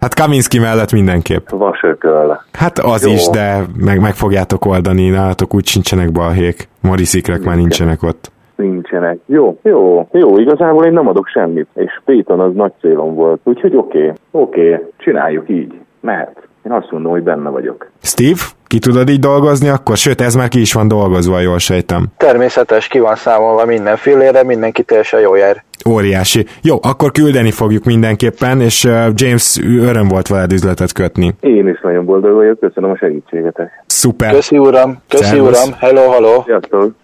[0.00, 1.48] Hát Kaminski mellett mindenképp.
[1.50, 2.40] Vasököl.
[2.52, 3.12] Hát az Jó.
[3.12, 6.68] is, de meg, meg fogjátok oldani, nálatok úgy sincsenek balhék.
[6.82, 8.30] Morisikrek már nincsenek ott.
[8.56, 9.18] Nincsenek.
[9.26, 13.76] Jó, jó, jó, igazából én nem adok semmit, és Payton az nagy célom volt, úgyhogy
[13.76, 16.48] oké, okay, oké, okay, csináljuk így, mehet.
[16.62, 17.90] Én azt mondom, hogy benne vagyok.
[18.02, 19.96] Steve, ki tudod így dolgozni akkor?
[19.96, 22.06] Sőt, ez már ki is van dolgozva, jól sejtem.
[22.16, 25.64] Természetes, ki van számolva mindenfélére, mindenki teljesen jó jár.
[25.88, 26.46] Óriási.
[26.62, 31.34] Jó, akkor küldeni fogjuk mindenképpen, és uh, James, öröm volt veled üzletet kötni.
[31.40, 33.84] Én is nagyon boldog vagyok, köszönöm a segítségetek.
[33.86, 34.32] Szuper.
[34.32, 35.64] Köszi uram, köszi Szervusz.
[35.66, 36.42] uram, hello, hello.
[36.44, 36.94] Sziasztok!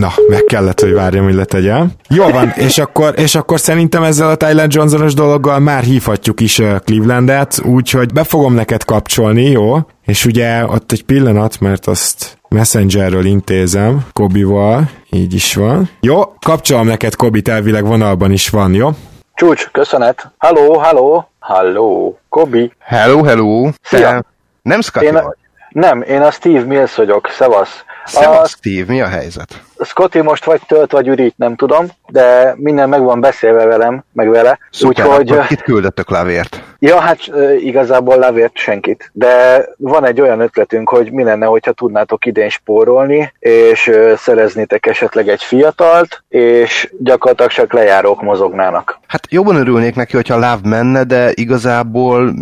[0.00, 1.90] Na, meg kellett, hogy várjam, hogy letegyem.
[2.08, 6.58] Jó van, és akkor, és akkor szerintem ezzel a Tyler Johnsonos dologgal már hívhatjuk is
[6.58, 9.76] uh, Clevelandet, úgyhogy be fogom neked kapcsolni, jó?
[10.06, 15.90] És ugye ott egy pillanat, mert azt Messengerről intézem, Kobival, így is van.
[16.00, 18.88] Jó, kapcsolom neked, Kobi, elvileg vonalban is van, jó?
[19.34, 20.32] Csúcs, köszönet.
[20.38, 22.72] Halló, halló, halló, Kobi.
[22.78, 23.70] Hello, hello.
[23.82, 24.22] Szia.
[24.62, 25.36] Nem Scotty Én vagy?
[25.68, 27.84] nem, én a Steve Mills vagyok, szevasz.
[28.06, 29.62] Szevasz, Steve, mi a helyzet?
[29.78, 34.28] Scotty most vagy tölt, vagy ürít, nem tudom, de minden meg van beszélve velem, meg
[34.28, 34.58] vele.
[34.70, 36.62] Szuper, Úgyhogy, kit küldöttök lávért?
[36.78, 37.18] ja, hát
[37.58, 43.32] igazából levért senkit, de van egy olyan ötletünk, hogy mi lenne, hogyha tudnátok idén spórolni,
[43.38, 48.98] és szereznétek esetleg egy fiatalt, és gyakorlatilag csak lejárók mozognának.
[49.06, 52.34] Hát jobban örülnék neki, hogyha láv menne, de igazából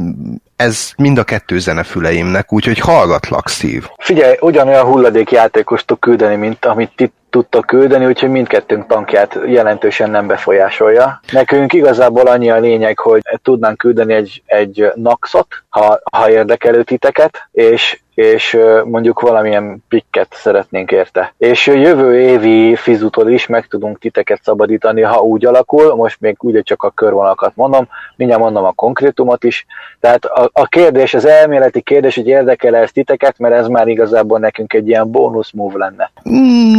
[0.56, 3.86] ez mind a kettő zenefüleimnek, úgyhogy hallgatlak, Steve.
[3.98, 10.26] Figyelj, ugyanolyan hulladékjátékost tud küldeni, mint amit ti tudtok küldeni, úgyhogy mindkettőnk tankját jelentősen nem
[10.26, 11.20] befolyásolja.
[11.32, 17.48] Nekünk igazából annyi a lényeg, hogy tudnánk küldeni egy, egy naxot, ha, ha érdekelő titeket,
[17.52, 21.34] és és mondjuk valamilyen pikket szeretnénk érte.
[21.38, 26.62] És jövő évi fizutól is meg tudunk titeket szabadítani, ha úgy alakul, most még ugye
[26.62, 29.66] csak a körvonalakat mondom, mindjárt mondom a konkrétumot is,
[30.00, 34.38] tehát a, a kérdés, az elméleti kérdés, hogy érdekel ez titeket, mert ez már igazából
[34.38, 36.10] nekünk egy ilyen bónusz move lenne.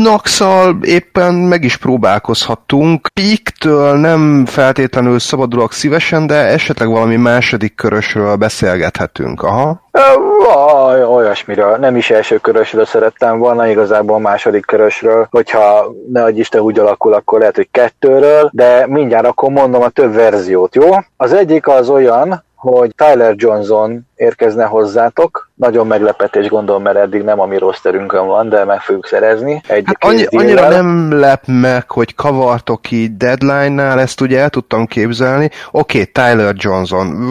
[0.04, 3.08] Naxal éppen meg is próbálkozhattunk.
[3.14, 9.44] Piktől nem feltétlenül szabadulok szívesen, de esetleg valami második körösről beszélgethetünk.
[9.44, 9.84] Aha.
[10.46, 16.62] Vaj, Olyasmiről, nem is első körösről szerettem volna, igazából második körösről, hogyha ne adj Isten
[16.62, 20.90] úgy alakul, akkor lehet, hogy kettőről, de mindjárt akkor mondom a több verziót, jó?
[21.18, 25.50] Az egyik az olyan, hogy Tyler Johnson érkezne hozzátok.
[25.56, 29.62] Nagyon meglepetés gondolom, mert eddig nem a mi rosterünkön van, de meg fogjuk szerezni.
[29.68, 34.86] Egy Hát annyi, annyira nem lep meg, hogy kavartok így deadline-nál, ezt ugye el tudtam
[34.86, 35.50] képzelni.
[35.72, 37.28] Oké, okay, Tyler Johnson.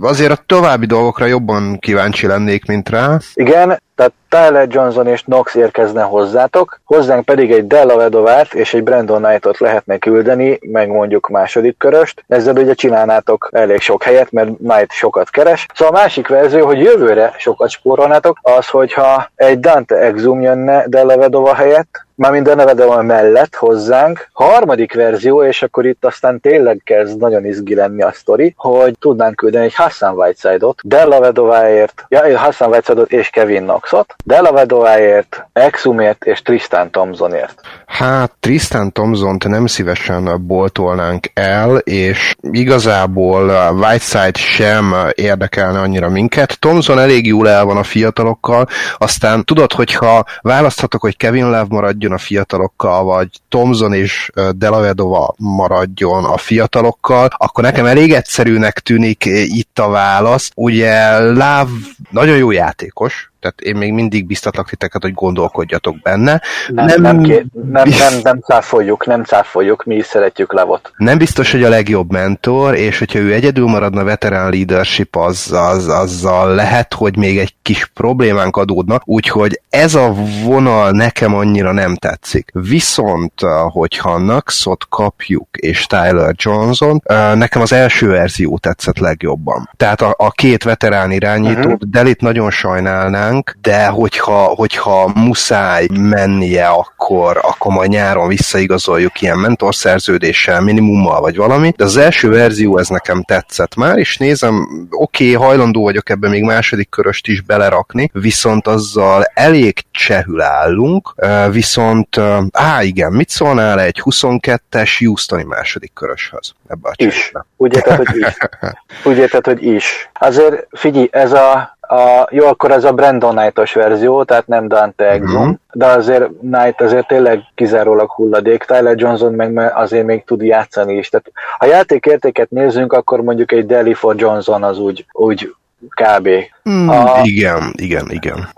[0.00, 3.18] Azért a további dolgokra jobban kíváncsi lennék, mint rá.
[3.34, 8.82] Igen, tehát Tyler Johnson és Knox érkezne hozzátok, hozzánk pedig egy Della Vedovát és egy
[8.82, 12.24] Brandon Knightot lehetne küldeni, meg mondjuk második köröst.
[12.28, 15.66] Ezzel ugye csinálnátok elég sok helyet, mert Knight sokat keres.
[15.74, 21.16] Szóval a másik verzió, hogy jövőre sokat spórolnátok, az, hogyha egy Dante Exum jönne Della
[21.16, 24.28] Vedova helyett, mármint Della Vedova mellett hozzánk.
[24.32, 29.36] Harmadik verzió, és akkor itt aztán tényleg kezd nagyon izgi lenni a sztori, hogy tudnánk
[29.36, 36.24] küldeni egy Hassan Whiteside-ot, Della Vedováért, ja, Hassan Whiteside-ot és Kevin Knoxot, Della Vedováért, Exumért
[36.24, 37.60] és Tristan Thompsonért.
[37.86, 46.58] Hát Tristan Thompson-t nem szívesen boltolnánk el, és igazából Whiteside sem érdekelne annyira minket.
[46.58, 48.66] Thompson elég jól el van a fiatalokkal,
[48.98, 56.24] aztán tudod, hogyha választhatok, hogy Kevin Love maradjon a fiatalokkal, vagy Thompson és Delavedova maradjon
[56.24, 60.50] a fiatalokkal, akkor nekem elég egyszerűnek tűnik eh, itt a válasz.
[60.54, 61.70] Ugye Love
[62.10, 66.40] nagyon jó játékos, tehát én még mindig biztatlak titeket, hogy gondolkodjatok benne.
[66.68, 70.92] Nem, nem, nem, ké- nem, nem, nem cáfoljuk, nem cáfoljuk, mi is szeretjük Lavot.
[70.96, 75.88] Nem biztos, hogy a legjobb mentor, és hogyha ő egyedül maradna veterán leadership, az, az,
[75.88, 80.14] azzal lehet, hogy még egy kis problémánk adódna, úgyhogy ez a
[80.44, 82.50] vonal nekem annyira nem tetszik.
[82.52, 83.32] Viszont,
[83.68, 87.02] hogyha Naxot kapjuk, és Tyler Johnson,
[87.34, 89.70] nekem az első verzió tetszett legjobban.
[89.76, 91.80] Tehát a, a két veterán irányítót, uh-huh.
[91.88, 100.60] Delit nagyon sajnálnánk, de hogyha, hogyha muszáj mennie, akkor, akkor majd nyáron visszaigazoljuk ilyen mentorszerződéssel,
[100.60, 105.46] minimummal vagy valami, de az első verzió ez nekem tetszett már, és nézem, oké, okay,
[105.46, 111.14] hajlandó vagyok ebbe még második köröst is belerakni, viszont azzal elég csehül állunk,
[111.50, 112.20] viszont,
[112.52, 117.32] á igen, mit szólnál egy 22-es Houstoni második köröshöz ebbe a Is.
[117.56, 118.36] Úgy érted, hogy is.
[119.10, 120.10] Úgy érted, hogy is.
[120.14, 125.10] Azért figyelj, ez a A, jó, akkor ez a Brandon Knight-os verzió, tehát nem Dante
[125.10, 125.56] Exum, uh-huh.
[125.72, 131.08] de azért Knight azért tényleg kizárólag hulladék, Tyler Johnson meg azért még tud játszani is.
[131.08, 135.54] Tehát ha játékértéket nézzünk, akkor mondjuk egy Deli for Johnson az úgy, úgy
[135.88, 136.28] kb.
[136.70, 138.48] Mm, a, igen, igen, igen.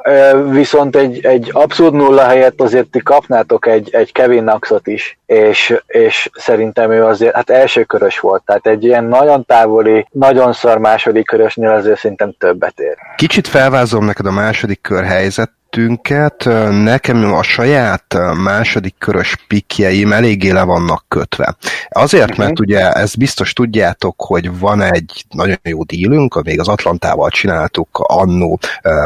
[0.51, 5.81] Viszont egy, egy abszolút nulla helyett azért ti kapnátok egy, egy Kevin Knoxot is, és,
[5.87, 10.79] és szerintem ő azért, hát első körös volt, tehát egy ilyen nagyon távoli, nagyon szar
[10.79, 12.97] második körösnél azért szerintem többet ér.
[13.17, 16.45] Kicsit felvázolom neked a második kör helyzet, kettőnket,
[16.83, 21.57] nekem a saját második körös pikjeim eléggé le vannak kötve.
[21.89, 22.63] Azért, mert mhm.
[22.63, 28.59] ugye ezt biztos tudjátok, hogy van egy nagyon jó dílünk, még az Atlantával csináltuk annó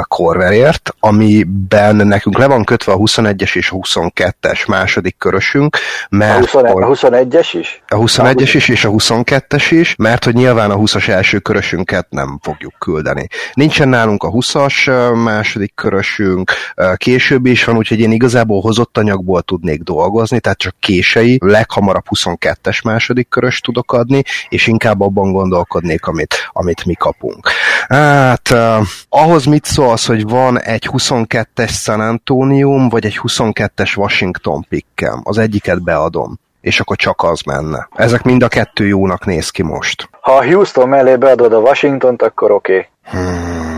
[0.09, 5.77] Corverért, amiben nekünk le van kötve a 21-es és a 22-es második körösünk,
[6.11, 6.55] mert...
[6.55, 7.83] A, 21-es is?
[7.89, 12.39] A 21-es is és a 22-es is, mert hogy nyilván a 20-as első körösünket nem
[12.43, 13.27] fogjuk küldeni.
[13.55, 14.91] Nincsen nálunk a 20-as
[15.25, 16.53] második körösünk,
[16.97, 22.85] később is van, úgyhogy én igazából hozott anyagból tudnék dolgozni, tehát csak kései, leghamarabb 22-es
[22.85, 27.49] második körös tudok adni, és inkább abban gondolkodnék, amit, amit mi kapunk.
[27.89, 34.67] Hát, uh, ahhoz mit szólsz, hogy van egy 22-es San Antonium, vagy egy 22-es Washington
[34.69, 35.21] pikkem?
[35.25, 37.89] Az egyiket beadom és akkor csak az menne.
[37.95, 40.09] Ezek mind a kettő jónak néz ki most.
[40.21, 42.73] Ha a Houston mellé beadod a Washington-t, akkor oké.
[42.73, 43.23] Okay.
[43.23, 43.72] Hmm.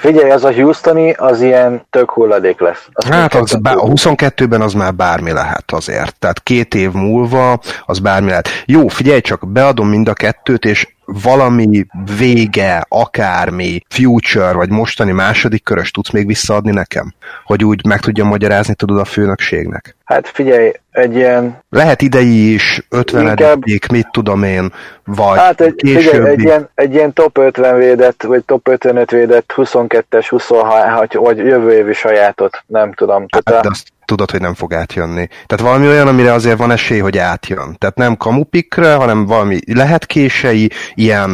[0.00, 2.88] Figyelj, az a Houstoni, az ilyen tök hulladék lesz.
[2.92, 6.18] Azt hát az bá- a 22-ben az már bármi lehet azért.
[6.18, 8.48] Tehát két év múlva az bármi lehet.
[8.66, 10.88] Jó, figyelj csak, beadom mind a kettőt, és
[11.22, 11.86] valami
[12.18, 17.14] vége, akármi, future, vagy mostani második körös tudsz még visszaadni nekem?
[17.44, 19.96] Hogy úgy meg tudjam magyarázni, tudod a főnökségnek?
[20.04, 21.62] Hát figyelj, egy ilyen...
[21.68, 23.62] Lehet idei is, 50 inkább...
[23.92, 24.72] mit tudom én,
[25.04, 29.52] vagy Hát egy, figyelj, egy, ilyen, egy ilyen top 50 védett, vagy top 55 védett
[29.56, 33.24] 22-es, 26, vagy jövő évi sajátot, nem tudom.
[33.28, 33.68] Hát, Tehát a...
[33.68, 35.28] azt tudod, hogy nem fog átjönni.
[35.46, 37.76] Tehát valami olyan, amire azért van esély, hogy átjön.
[37.78, 41.30] Tehát nem kamupikre, hanem valami lehet kései, ilyen,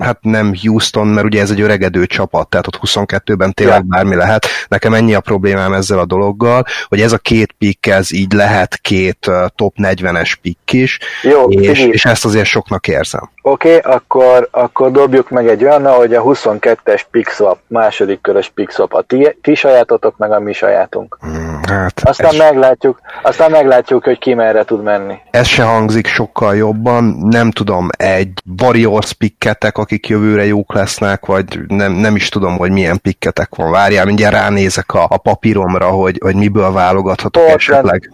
[0.00, 3.84] hát nem Houston, mert ugye ez egy öregedő csapat, tehát ott 22-ben tényleg ja.
[3.86, 4.46] bármi lehet.
[4.68, 8.76] Nekem ennyi a problémám ezzel a dologgal, hogy ez a két pikk, ez így lehet
[8.76, 13.30] két top 40-es pikk is, Jó, és, és ezt azért soknak érzem.
[13.42, 18.92] Oké, okay, akkor, akkor dobjuk meg egy olyan, hogy a 22-es pixwap, második körös pixwap,
[18.92, 21.16] a ti, ti sajátotok, meg a mi sajátunk.
[21.20, 22.52] Hmm, hát aztán, ez...
[22.52, 25.14] meglátjuk, aztán meglátjuk, hogy ki merre tud menni.
[25.30, 28.28] Ez se hangzik sokkal jobban, nem tudom, egy
[28.62, 33.70] Warriors pikketek, akik jövőre jók lesznek, vagy nem, nem is tudom, hogy milyen pikketek van.
[33.70, 38.10] Várjál, mindjárt ránézek a, a papíromra, hogy, hogy miből válogathatok Portland, esetleg.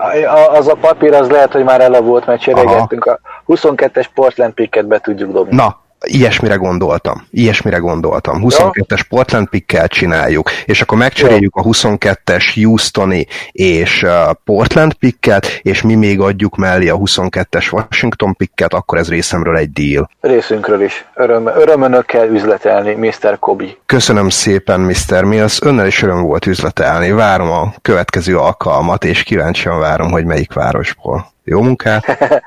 [0.52, 3.04] Az a papír az lehet, hogy már elavult, mert cserégettünk.
[3.04, 5.54] A 22-es Portland pikket be tudjuk dobni.
[5.56, 7.26] Na, ilyesmire gondoltam.
[7.30, 8.42] Ilyesmire gondoltam.
[8.44, 14.06] 22-es Portland pickkel csináljuk, és akkor megcseréljük a 22-es Houstoni és
[14.44, 19.70] Portland picket, és mi még adjuk mellé a 22-es Washington picket, akkor ez részemről egy
[19.70, 20.10] deal.
[20.20, 21.04] Részünkről is.
[21.14, 23.38] Öröm, örömönökkel üzletelni, Mr.
[23.38, 23.76] Kobi.
[23.86, 25.24] Köszönöm szépen, Mr.
[25.24, 25.60] Mills.
[25.62, 27.10] Önnel is öröm volt üzletelni.
[27.10, 31.32] Várom a következő alkalmat, és kíváncsian várom, hogy melyik városból.
[31.44, 32.04] Jó munkát!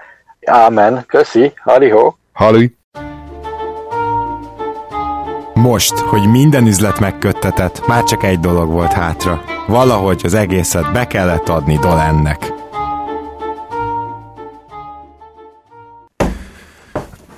[0.45, 1.03] Ámen.
[1.07, 1.53] Köszi.
[1.63, 2.13] Haliho.
[2.33, 2.76] Hali.
[5.57, 9.43] Most, hogy minden üzlet megköttetett, már csak egy dolog volt hátra.
[9.67, 12.53] Valahogy az egészet be kellett adni Dolennek.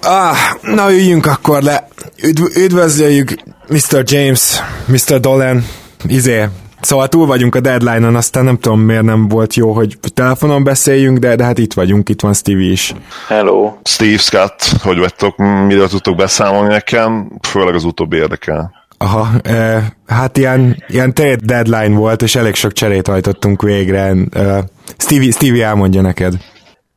[0.01, 1.87] Ah, na üljünk akkor le.
[2.23, 3.33] Üdv- üdvözöljük
[3.67, 4.03] Mr.
[4.03, 5.19] James, Mr.
[5.19, 5.65] Dolan,
[6.07, 6.47] izé,
[6.81, 11.17] Szóval túl vagyunk a deadline-on, aztán nem tudom miért nem volt jó, hogy telefonon beszéljünk,
[11.17, 12.93] de, de hát itt vagyunk, itt van Steve is.
[13.27, 13.73] Hello.
[13.83, 15.35] Steve Scott, hogy vettek,
[15.67, 17.31] miről tudtok beszámolni nekem?
[17.47, 18.71] Főleg az utóbbi érdekel.
[18.97, 24.13] Aha, e, hát ilyen, ilyen trade deadline volt, és elég sok cserét hajtottunk végre.
[24.31, 24.63] E,
[24.97, 26.33] Stevie, Stevie elmondja neked.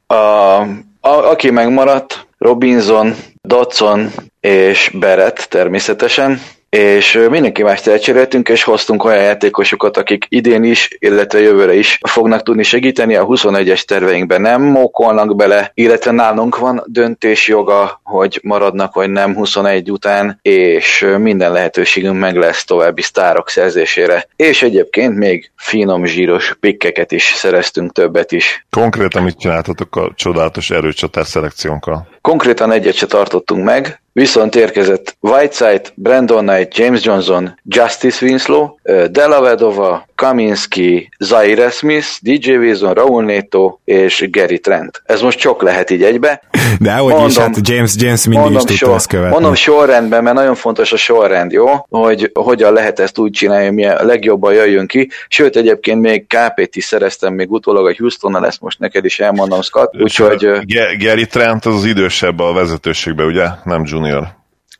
[0.06, 0.14] A,
[1.00, 4.10] a, aki megmaradt, Robinson, Dodson
[4.40, 6.40] és Beret természetesen,
[6.76, 12.42] és mindenki más elcseréltünk, és hoztunk olyan játékosokat, akik idén is, illetve jövőre is fognak
[12.42, 13.14] tudni segíteni.
[13.16, 19.90] A 21-es terveinkben nem mókolnak bele, illetve nálunk van döntésjoga, hogy maradnak vagy nem 21
[19.90, 24.28] után, és minden lehetőségünk meg lesz további sztárok szerzésére.
[24.36, 28.66] És egyébként még finom zsíros pikkeket is szereztünk, többet is.
[28.70, 32.08] Konkrétan mit csináltatok a csodálatos erőcsatás szelekciónkkal?
[32.20, 39.06] Konkrétan egyet se tartottunk meg, Viszont érkezett Whiteside, Brandon Knight, James Johnson, Justice Winslow, ö,
[39.10, 45.02] Della Vedova, Kaminski, Zaire Smith, DJ Wilson, Raul Neto és Gary Trent.
[45.04, 46.42] Ez most csak lehet így egybe.
[46.78, 49.32] De hogy is, hát James, James mindig is tudta sor, ezt követni.
[49.32, 51.66] mondom sorrendben, mert nagyon fontos a sorrend, jó?
[51.88, 55.10] Hogy hogyan lehet ezt úgy csinálni, hogy milyen legjobban jöjjön ki.
[55.28, 59.62] Sőt, egyébként még KP-t is szereztem még utólag a Houstonnal, ezt most neked is elmondom,
[59.62, 60.02] Scott.
[60.02, 60.46] Úgyhogy
[60.98, 63.46] Gary Trent az az idősebb a vezetőségbe, ugye?
[63.64, 64.28] Nem junior.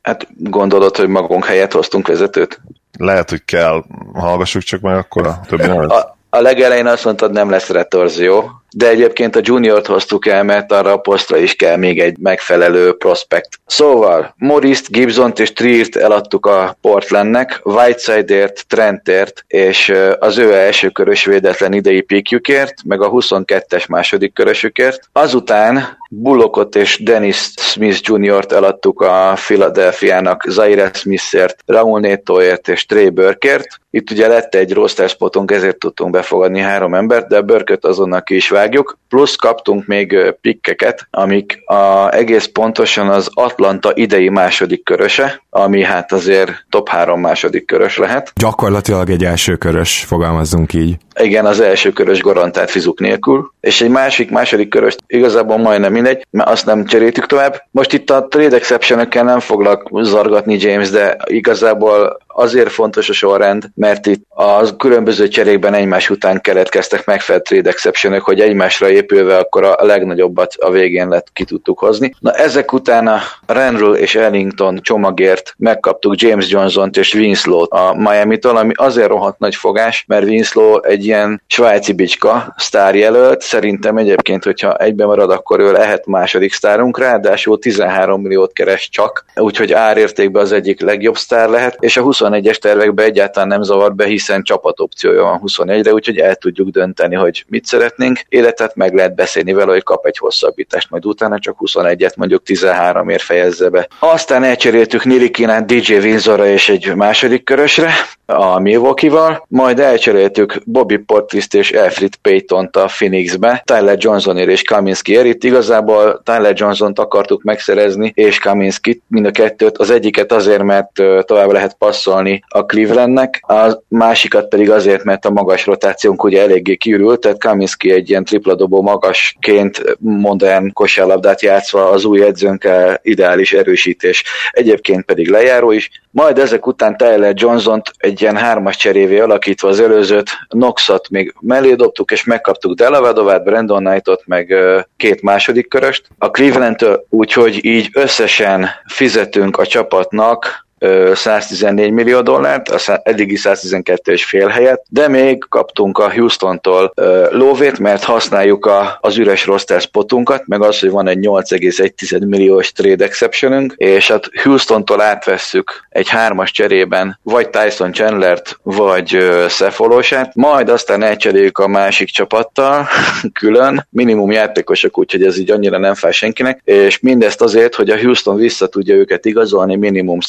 [0.02, 2.60] hát gondolod, hogy magunk helyett hoztunk vezetőt?
[2.98, 3.84] Lehet, hogy kell.
[4.14, 5.90] Hallgassuk csak meg akkor a többi nevet.
[5.90, 10.72] A, a legelején azt mondtad, nem lesz retorzió, de egyébként a juniort hoztuk el, mert
[10.72, 13.48] arra a posztra is kell még egy megfelelő prospekt.
[13.66, 21.24] Szóval Morris-t, Gibson-t és Triert eladtuk a Portlandnek, Whiteside-ért, Trentért, és az ő első körös
[21.24, 25.08] védetlen idei pikjükért, meg a 22-es második körösükért.
[25.12, 33.08] Azután Bullockot és Dennis Smith Jr.-t eladtuk a Philadelphia-nak Zaire Smithért, Raul Netoért és Trey
[33.08, 33.80] Burkért.
[33.90, 38.22] Itt ugye lett egy roster spotunk, ezért tudtunk befogadni három embert, de a Burkert azonnal
[38.22, 38.98] ki is vágjuk.
[39.08, 46.12] Plusz kaptunk még pikkeket, amik a, egész pontosan az Atlanta idei második köröse, ami hát
[46.12, 48.32] azért top három második körös lehet.
[48.34, 50.96] Gyakorlatilag egy első körös, fogalmazzunk így.
[51.20, 56.26] Igen, az első körös garantált fizuk nélkül, és egy másik, második körös igazából majdnem mindegy,
[56.30, 57.62] mert azt nem cseréltük tovább.
[57.70, 63.70] Most itt a trade exception nem foglak zargatni James, de igazából azért fontos a sorrend,
[63.74, 69.64] mert itt a különböző cserékben egymás után keletkeztek megfelelő trade exception hogy egymásra épülve akkor
[69.64, 72.14] a legnagyobbat a végén lett ki tudtuk hozni.
[72.18, 78.56] Na ezek után a Renről és Ellington csomagért megkaptuk James Johnson-t és Winslow-t a Miami-tól,
[78.56, 84.76] ami azért rohadt nagy fogás, mert Winslow egy ilyen svájci bicska, sztárjelölt, szerintem egyébként, hogyha
[84.76, 90.52] egybe marad, akkor ő lehet második sztárunk, ráadásul 13 milliót keres csak, úgyhogy árértékben az
[90.52, 95.40] egyik legjobb sztár lehet, és a 21-es tervekben egyáltalán nem zavar be, hiszen csapatopciója van
[95.46, 100.06] 21-re, úgyhogy el tudjuk dönteni, hogy mit szeretnénk, életet meg lehet beszélni vele, hogy kap
[100.06, 103.88] egy hosszabbítást, majd utána csak 21-et mondjuk 13 ér fejezze be.
[103.98, 107.90] Aztán elcseréltük Nilikinát DJ Windsorra és egy második körösre,
[108.26, 115.26] a Milwaukee-val, majd elcseréltük Bobby Portist és Alfred Payton-t a Phoenixbe, Tyler Johnsonért és Kaminskiért.
[115.26, 119.78] Itt igazából Tyler Johnson-t akartuk megszerezni, és Kaminskit, mind a kettőt.
[119.78, 120.90] Az egyiket azért, mert
[121.24, 122.11] tovább lehet passzolni
[122.48, 127.92] a Clevelandnek, a másikat pedig azért, mert a magas rotációnk ugye eléggé kiürült, tehát Kaminski
[127.92, 134.24] egy ilyen tripla dobó magasként modern kosárlabdát játszva az új edzőnkkel ideális erősítés.
[134.50, 135.90] Egyébként pedig lejáró is.
[136.10, 141.74] Majd ezek után Tyler Johnson-t egy ilyen hármas cserévé alakítva az előzőt, Knoxot még mellé
[141.74, 144.54] dobtuk, és megkaptuk Delavadovát, Brandon Knightot, meg
[144.96, 146.06] két második köröst.
[146.18, 150.66] A Cleveland-től úgyhogy így összesen fizetünk a csapatnak
[151.14, 156.92] 114 millió dollárt, a szá- eddigi 112 és fél helyet, de még kaptunk a Houston-tól
[157.30, 162.72] lóvét, mert használjuk a, az üres roster spotunkat, meg az, hogy van egy 8,1 milliós
[162.72, 169.18] trade exceptionünk, és hát Houston-tól átvesszük egy hármas cserében vagy Tyson Chandlert, vagy
[169.48, 172.86] Szefolósát, majd aztán elcseréljük a másik csapattal
[173.40, 178.00] külön, minimum játékosok, úgyhogy ez így annyira nem fáj senkinek, és mindezt azért, hogy a
[178.00, 180.20] Houston vissza tudja őket igazolni minimum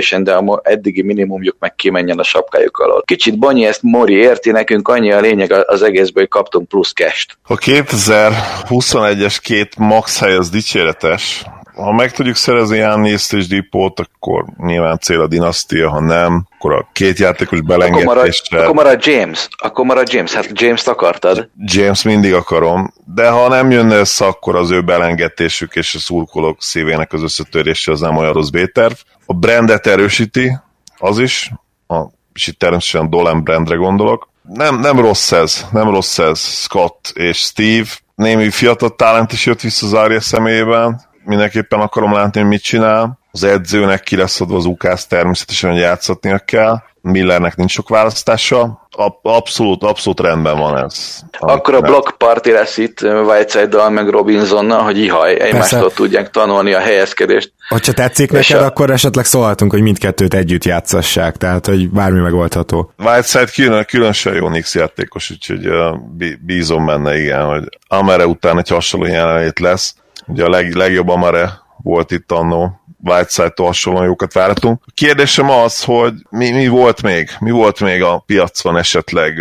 [0.00, 3.02] szerződésen, de a eddigi minimumjuk meg kimenjen a sapkájuk alól.
[3.04, 7.26] Kicsit Banyi ezt Mori érti, nekünk annyi a lényeg az egészből, hogy kaptunk plusz cash
[7.46, 11.44] A 2021-es két max hely az dicséretes.
[11.74, 16.78] Ha meg tudjuk szerezni Jániszt és Dipót, akkor nyilván cél a dinasztia, ha nem, akkor
[16.78, 18.60] a két játékos Akkor marad, belengedéssel.
[18.60, 19.48] akkor marad James.
[19.56, 20.34] Akkor marad James.
[20.34, 21.48] Hát James-t akartad.
[21.58, 26.62] James mindig akarom, de ha nem jönne össze, akkor az ő belengedésük és a szurkolók
[26.62, 28.94] szívének az összetörése az nem olyan rossz B-terv.
[29.26, 30.58] A brandet erősíti,
[30.98, 31.50] az is,
[31.86, 32.02] a,
[32.32, 34.28] és itt természetesen Dolan brandre gondolok.
[34.42, 36.38] Nem, nem rossz ez, nem rossz ez.
[36.38, 42.40] Scott és Steve, némi fiatal talent is jött vissza az Arya személyében, mindenképpen akarom látni,
[42.40, 43.18] hogy mit csinál.
[43.36, 46.76] Az edzőnek ki lesz adva az ukász természetesen, hogy játszatnia kell.
[47.00, 48.88] Millernek nincs sok választása.
[49.22, 51.20] Abszolút, abszolút rendben van ez.
[51.38, 56.78] Akkor a block party lesz itt Whiteside-dal, meg Robinsonnal, hogy ihaj, egymástól tudják tanulni a
[56.78, 57.52] helyezkedést.
[57.68, 62.20] Hogyha tetszik És neked, a- akkor esetleg szólhatunk, hogy mindkettőt együtt játszassák, tehát hogy bármi
[62.20, 62.92] megoldható.
[62.98, 65.68] Whiteside külön, különösen jó Nix játékos, úgyhogy
[66.16, 69.94] bí- bízom benne, igen, hogy Amere után egy hasonló jelenlét lesz.
[70.26, 74.82] Ugye a leg, legjobb Amere volt itt annó, Whiteside-tól hasonlóan jókat várhatunk.
[74.86, 77.30] A kérdésem az, hogy mi, mi volt még?
[77.40, 79.34] Mi volt még a piacon esetleg?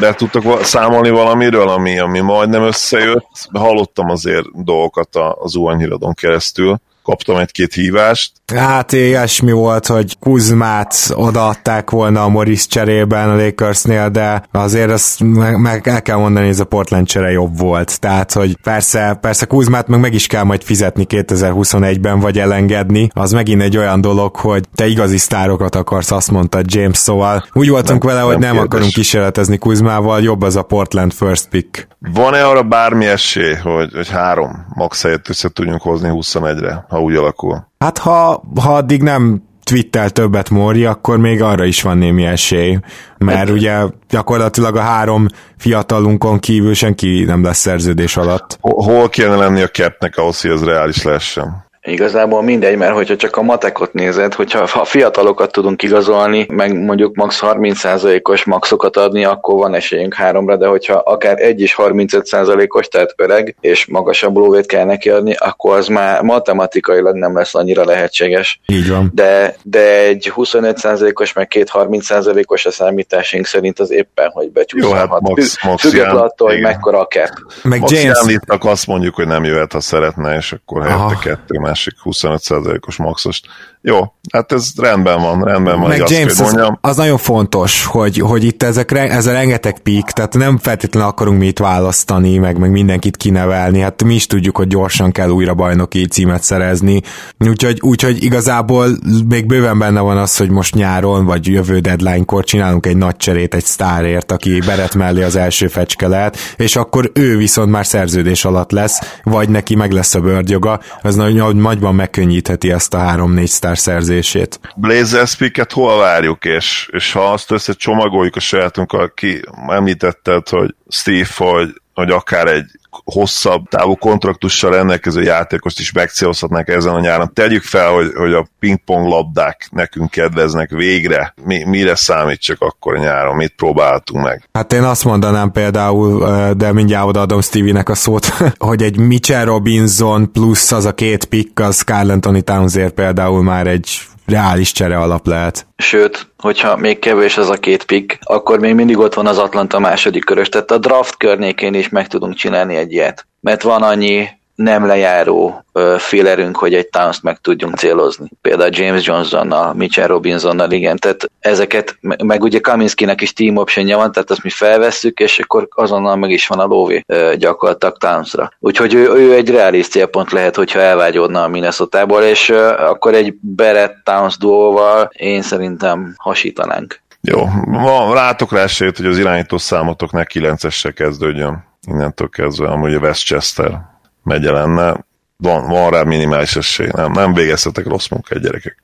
[0.00, 3.48] Be tudtak számolni valamiről, ami, ami majdnem összejött?
[3.52, 6.80] Hallottam azért dolgokat az Uan híradon keresztül.
[7.02, 8.32] Kaptam egy-két hívást.
[8.56, 15.20] Hát ilyesmi volt, hogy Kuzmát odaadták volna a Morris cserében a Lakersnél, de azért azt
[15.22, 18.00] meg, meg el kell mondani, hogy ez a Portland csere jobb volt.
[18.00, 23.10] Tehát, hogy persze, persze Kuzmát meg meg is kell majd fizetni 2021-ben, vagy elengedni.
[23.14, 27.68] Az megint egy olyan dolog, hogy te igazi sztárokat akarsz, azt mondta James, szóval úgy
[27.68, 31.88] voltunk nem, vele, hogy nem, nem akarunk kísérletezni Kuzmával, jobb az a Portland first pick.
[32.14, 37.14] Van-e arra bármi esély, hogy, hogy három max helyet össze tudjunk hozni 21-re, ha úgy
[37.14, 37.70] alakul?
[37.82, 42.78] Hát ha, ha addig nem twittel többet Mori, akkor még arra is van némi esély,
[43.18, 43.78] mert hát, ugye
[44.08, 45.26] gyakorlatilag a három
[45.56, 48.58] fiatalunkon kívül senki nem lesz szerződés alatt.
[48.60, 51.64] Hol kéne lenni a capnek ahhoz, hogy ez reális lehessen?
[51.84, 57.14] Igazából mindegy, mert hogyha csak a matekot nézed, hogyha ha fiatalokat tudunk igazolni, meg mondjuk
[57.14, 63.14] max 30%-os maxokat adni, akkor van esélyünk háromra, de hogyha akár egy is 35%-os, tehát
[63.16, 68.60] öreg, és magasabb lóvét kell neki adni, akkor az már matematikailag nem lesz annyira lehetséges.
[68.66, 69.10] Így van.
[69.14, 74.90] De, de egy 25%-os, meg két 30%-os a számításunk szerint az éppen, hogy becsúszhat.
[74.90, 77.28] Jó, hát max, max Független attól, hogy mekkora a cap.
[77.62, 78.38] Meg max James...
[78.46, 83.46] azt mondjuk, hogy nem jöhet, ha szeretne, és akkor helyette kettő másik 25%-os maxost.
[83.84, 85.88] Jó, hát ez rendben van, rendben van.
[85.88, 90.34] Meg James, az, az, nagyon fontos, hogy, hogy itt ezek, ez a rengeteg pík, tehát
[90.34, 94.66] nem feltétlenül akarunk mi itt választani, meg, meg mindenkit kinevelni, hát mi is tudjuk, hogy
[94.66, 97.02] gyorsan kell újra bajnoki címet szerezni,
[97.38, 98.88] úgyhogy, úgyhogy igazából
[99.28, 103.54] még bőven benne van az, hogy most nyáron, vagy jövő deadline-kor csinálunk egy nagy cserét
[103.54, 108.44] egy sztárért, aki beret mellé az első fecske lehet, és akkor ő viszont már szerződés
[108.44, 113.48] alatt lesz, vagy neki meg lesz a bőrgyoga, az nagyon nagyban megkönnyítheti ezt a három-négy
[113.48, 114.60] sztár szerzését.
[114.76, 121.28] Blazers picket hol várjuk, és, és ha azt összecsomagoljuk a sajátunkkal, ki említetted, hogy Steve,
[121.36, 122.66] hogy, hogy akár egy
[123.04, 127.32] hosszabb távú kontraktussal rendelkező játékost is megcélozhatnánk ezen a nyáron.
[127.34, 131.34] Tegyük fel, hogy, hogy a pingpong labdák nekünk kedveznek végre.
[131.44, 133.36] Mi, mire számítsak akkor nyáron?
[133.36, 134.48] Mit próbáltunk meg?
[134.52, 136.24] Hát én azt mondanám például,
[136.54, 138.26] de mindjárt odaadom Stevie-nek a szót,
[138.58, 143.66] hogy egy Mitchell Robinson plusz az a két pick, az Carl Anthony Townsért például már
[143.66, 145.66] egy reális csere alap lehet.
[145.76, 149.78] Sőt, hogyha még kevés az a két pick, akkor még mindig ott van az Atlanta
[149.78, 153.26] második körös, tehát a draft környékén is meg tudunk csinálni egy ilyet.
[153.40, 155.64] Mert van annyi nem lejáró
[155.98, 158.30] félerünk, hogy egy towns meg tudjunk célozni.
[158.40, 164.12] Például James Johnsonnal, Mitchell Robinsonnal, igen, tehát ezeket, meg ugye Kaminskinek is team optionja van,
[164.12, 167.04] tehát azt mi felvesszük, és akkor azonnal meg is van a lóvé
[167.36, 168.52] gyakorlatilag Townsra.
[168.58, 173.96] Úgyhogy ő, ő egy reális célpont lehet, hogyha elvágyódna a minnesota és akkor egy Barrett
[174.04, 177.00] Towns duóval én szerintem hasítanánk.
[177.20, 182.94] Jó, van, látok rá esélyt, hogy az irányító számotok ne 9 kezdődjön innentől kezdve, amúgy
[182.94, 183.90] a Westchester
[184.22, 185.04] megye lenne,
[185.36, 186.88] van, van rá minimális esély.
[186.92, 188.82] Nem, nem végezhetek rossz munkát, gyerekek.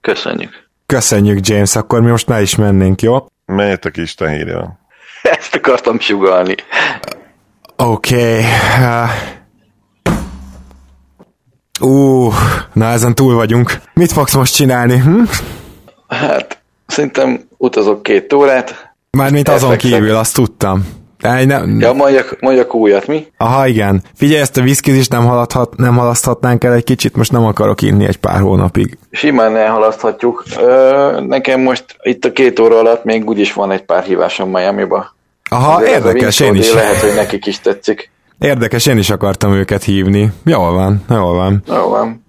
[0.00, 0.68] Köszönjük.
[0.86, 3.26] Köszönjük, James, akkor mi most már is mennénk, jó?
[3.46, 4.78] Menjetek Isten hírja.
[5.22, 6.54] Ezt akartam sugalni.
[7.76, 8.38] Oké.
[8.38, 8.44] Okay.
[11.80, 12.34] Uh,
[12.72, 13.80] na ezen túl vagyunk.
[13.94, 14.98] Mit fogsz most csinálni?
[14.98, 15.22] Hm?
[16.08, 18.94] Hát, szerintem utazok két órát.
[19.10, 20.95] Mármint azon kívül, azt tudtam.
[21.20, 21.80] Nem...
[21.80, 23.26] Ja, mondjak, mondjak újat, mi?
[23.36, 24.02] Aha, igen.
[24.14, 28.06] Figyelj, ezt a viszkit nem, haladhat, nem halaszthatnánk el egy kicsit, most nem akarok inni
[28.06, 28.98] egy pár hónapig.
[29.10, 30.44] Simán elhalaszthatjuk.
[30.60, 35.14] Ö, nekem most itt a két óra alatt még úgyis van egy pár hívásom Miami-ba.
[35.50, 36.72] Aha, Azért érdekes, én is.
[36.72, 38.10] Lehet, hogy nekik is tetszik.
[38.38, 40.32] Érdekes, én is akartam őket hívni.
[40.44, 41.62] Jól van, jól van.
[41.68, 42.24] Jól van.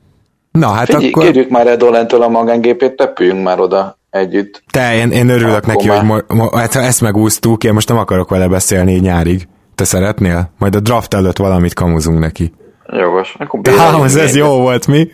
[0.51, 1.23] Na, hát Figyelj, akkor...
[1.23, 4.63] Kérjük már Edolentől a magángépét, tepüljünk már oda együtt.
[4.71, 7.87] Te, én, én örülök Akkor neki, hogy mo, mo, hát, ha ezt megúsztuk, én most
[7.87, 9.47] nem akarok vele beszélni nyárig.
[9.75, 10.51] Te szeretnél?
[10.57, 12.53] Majd a draft előtt valamit kamuzunk neki.
[12.91, 13.35] Jogos.
[13.39, 15.07] Akkor Há, ez, ez jó volt, mi?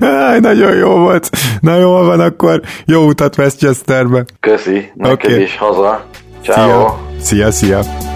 [0.00, 1.30] Aj, nagyon jó volt.
[1.60, 4.24] Na jó van, akkor jó utat Westchesterbe.
[4.40, 5.42] Köszi, neked okay.
[5.42, 6.04] is haza.
[6.42, 6.94] Ciao.
[7.20, 7.82] Szia, szia.
[7.82, 8.15] szia.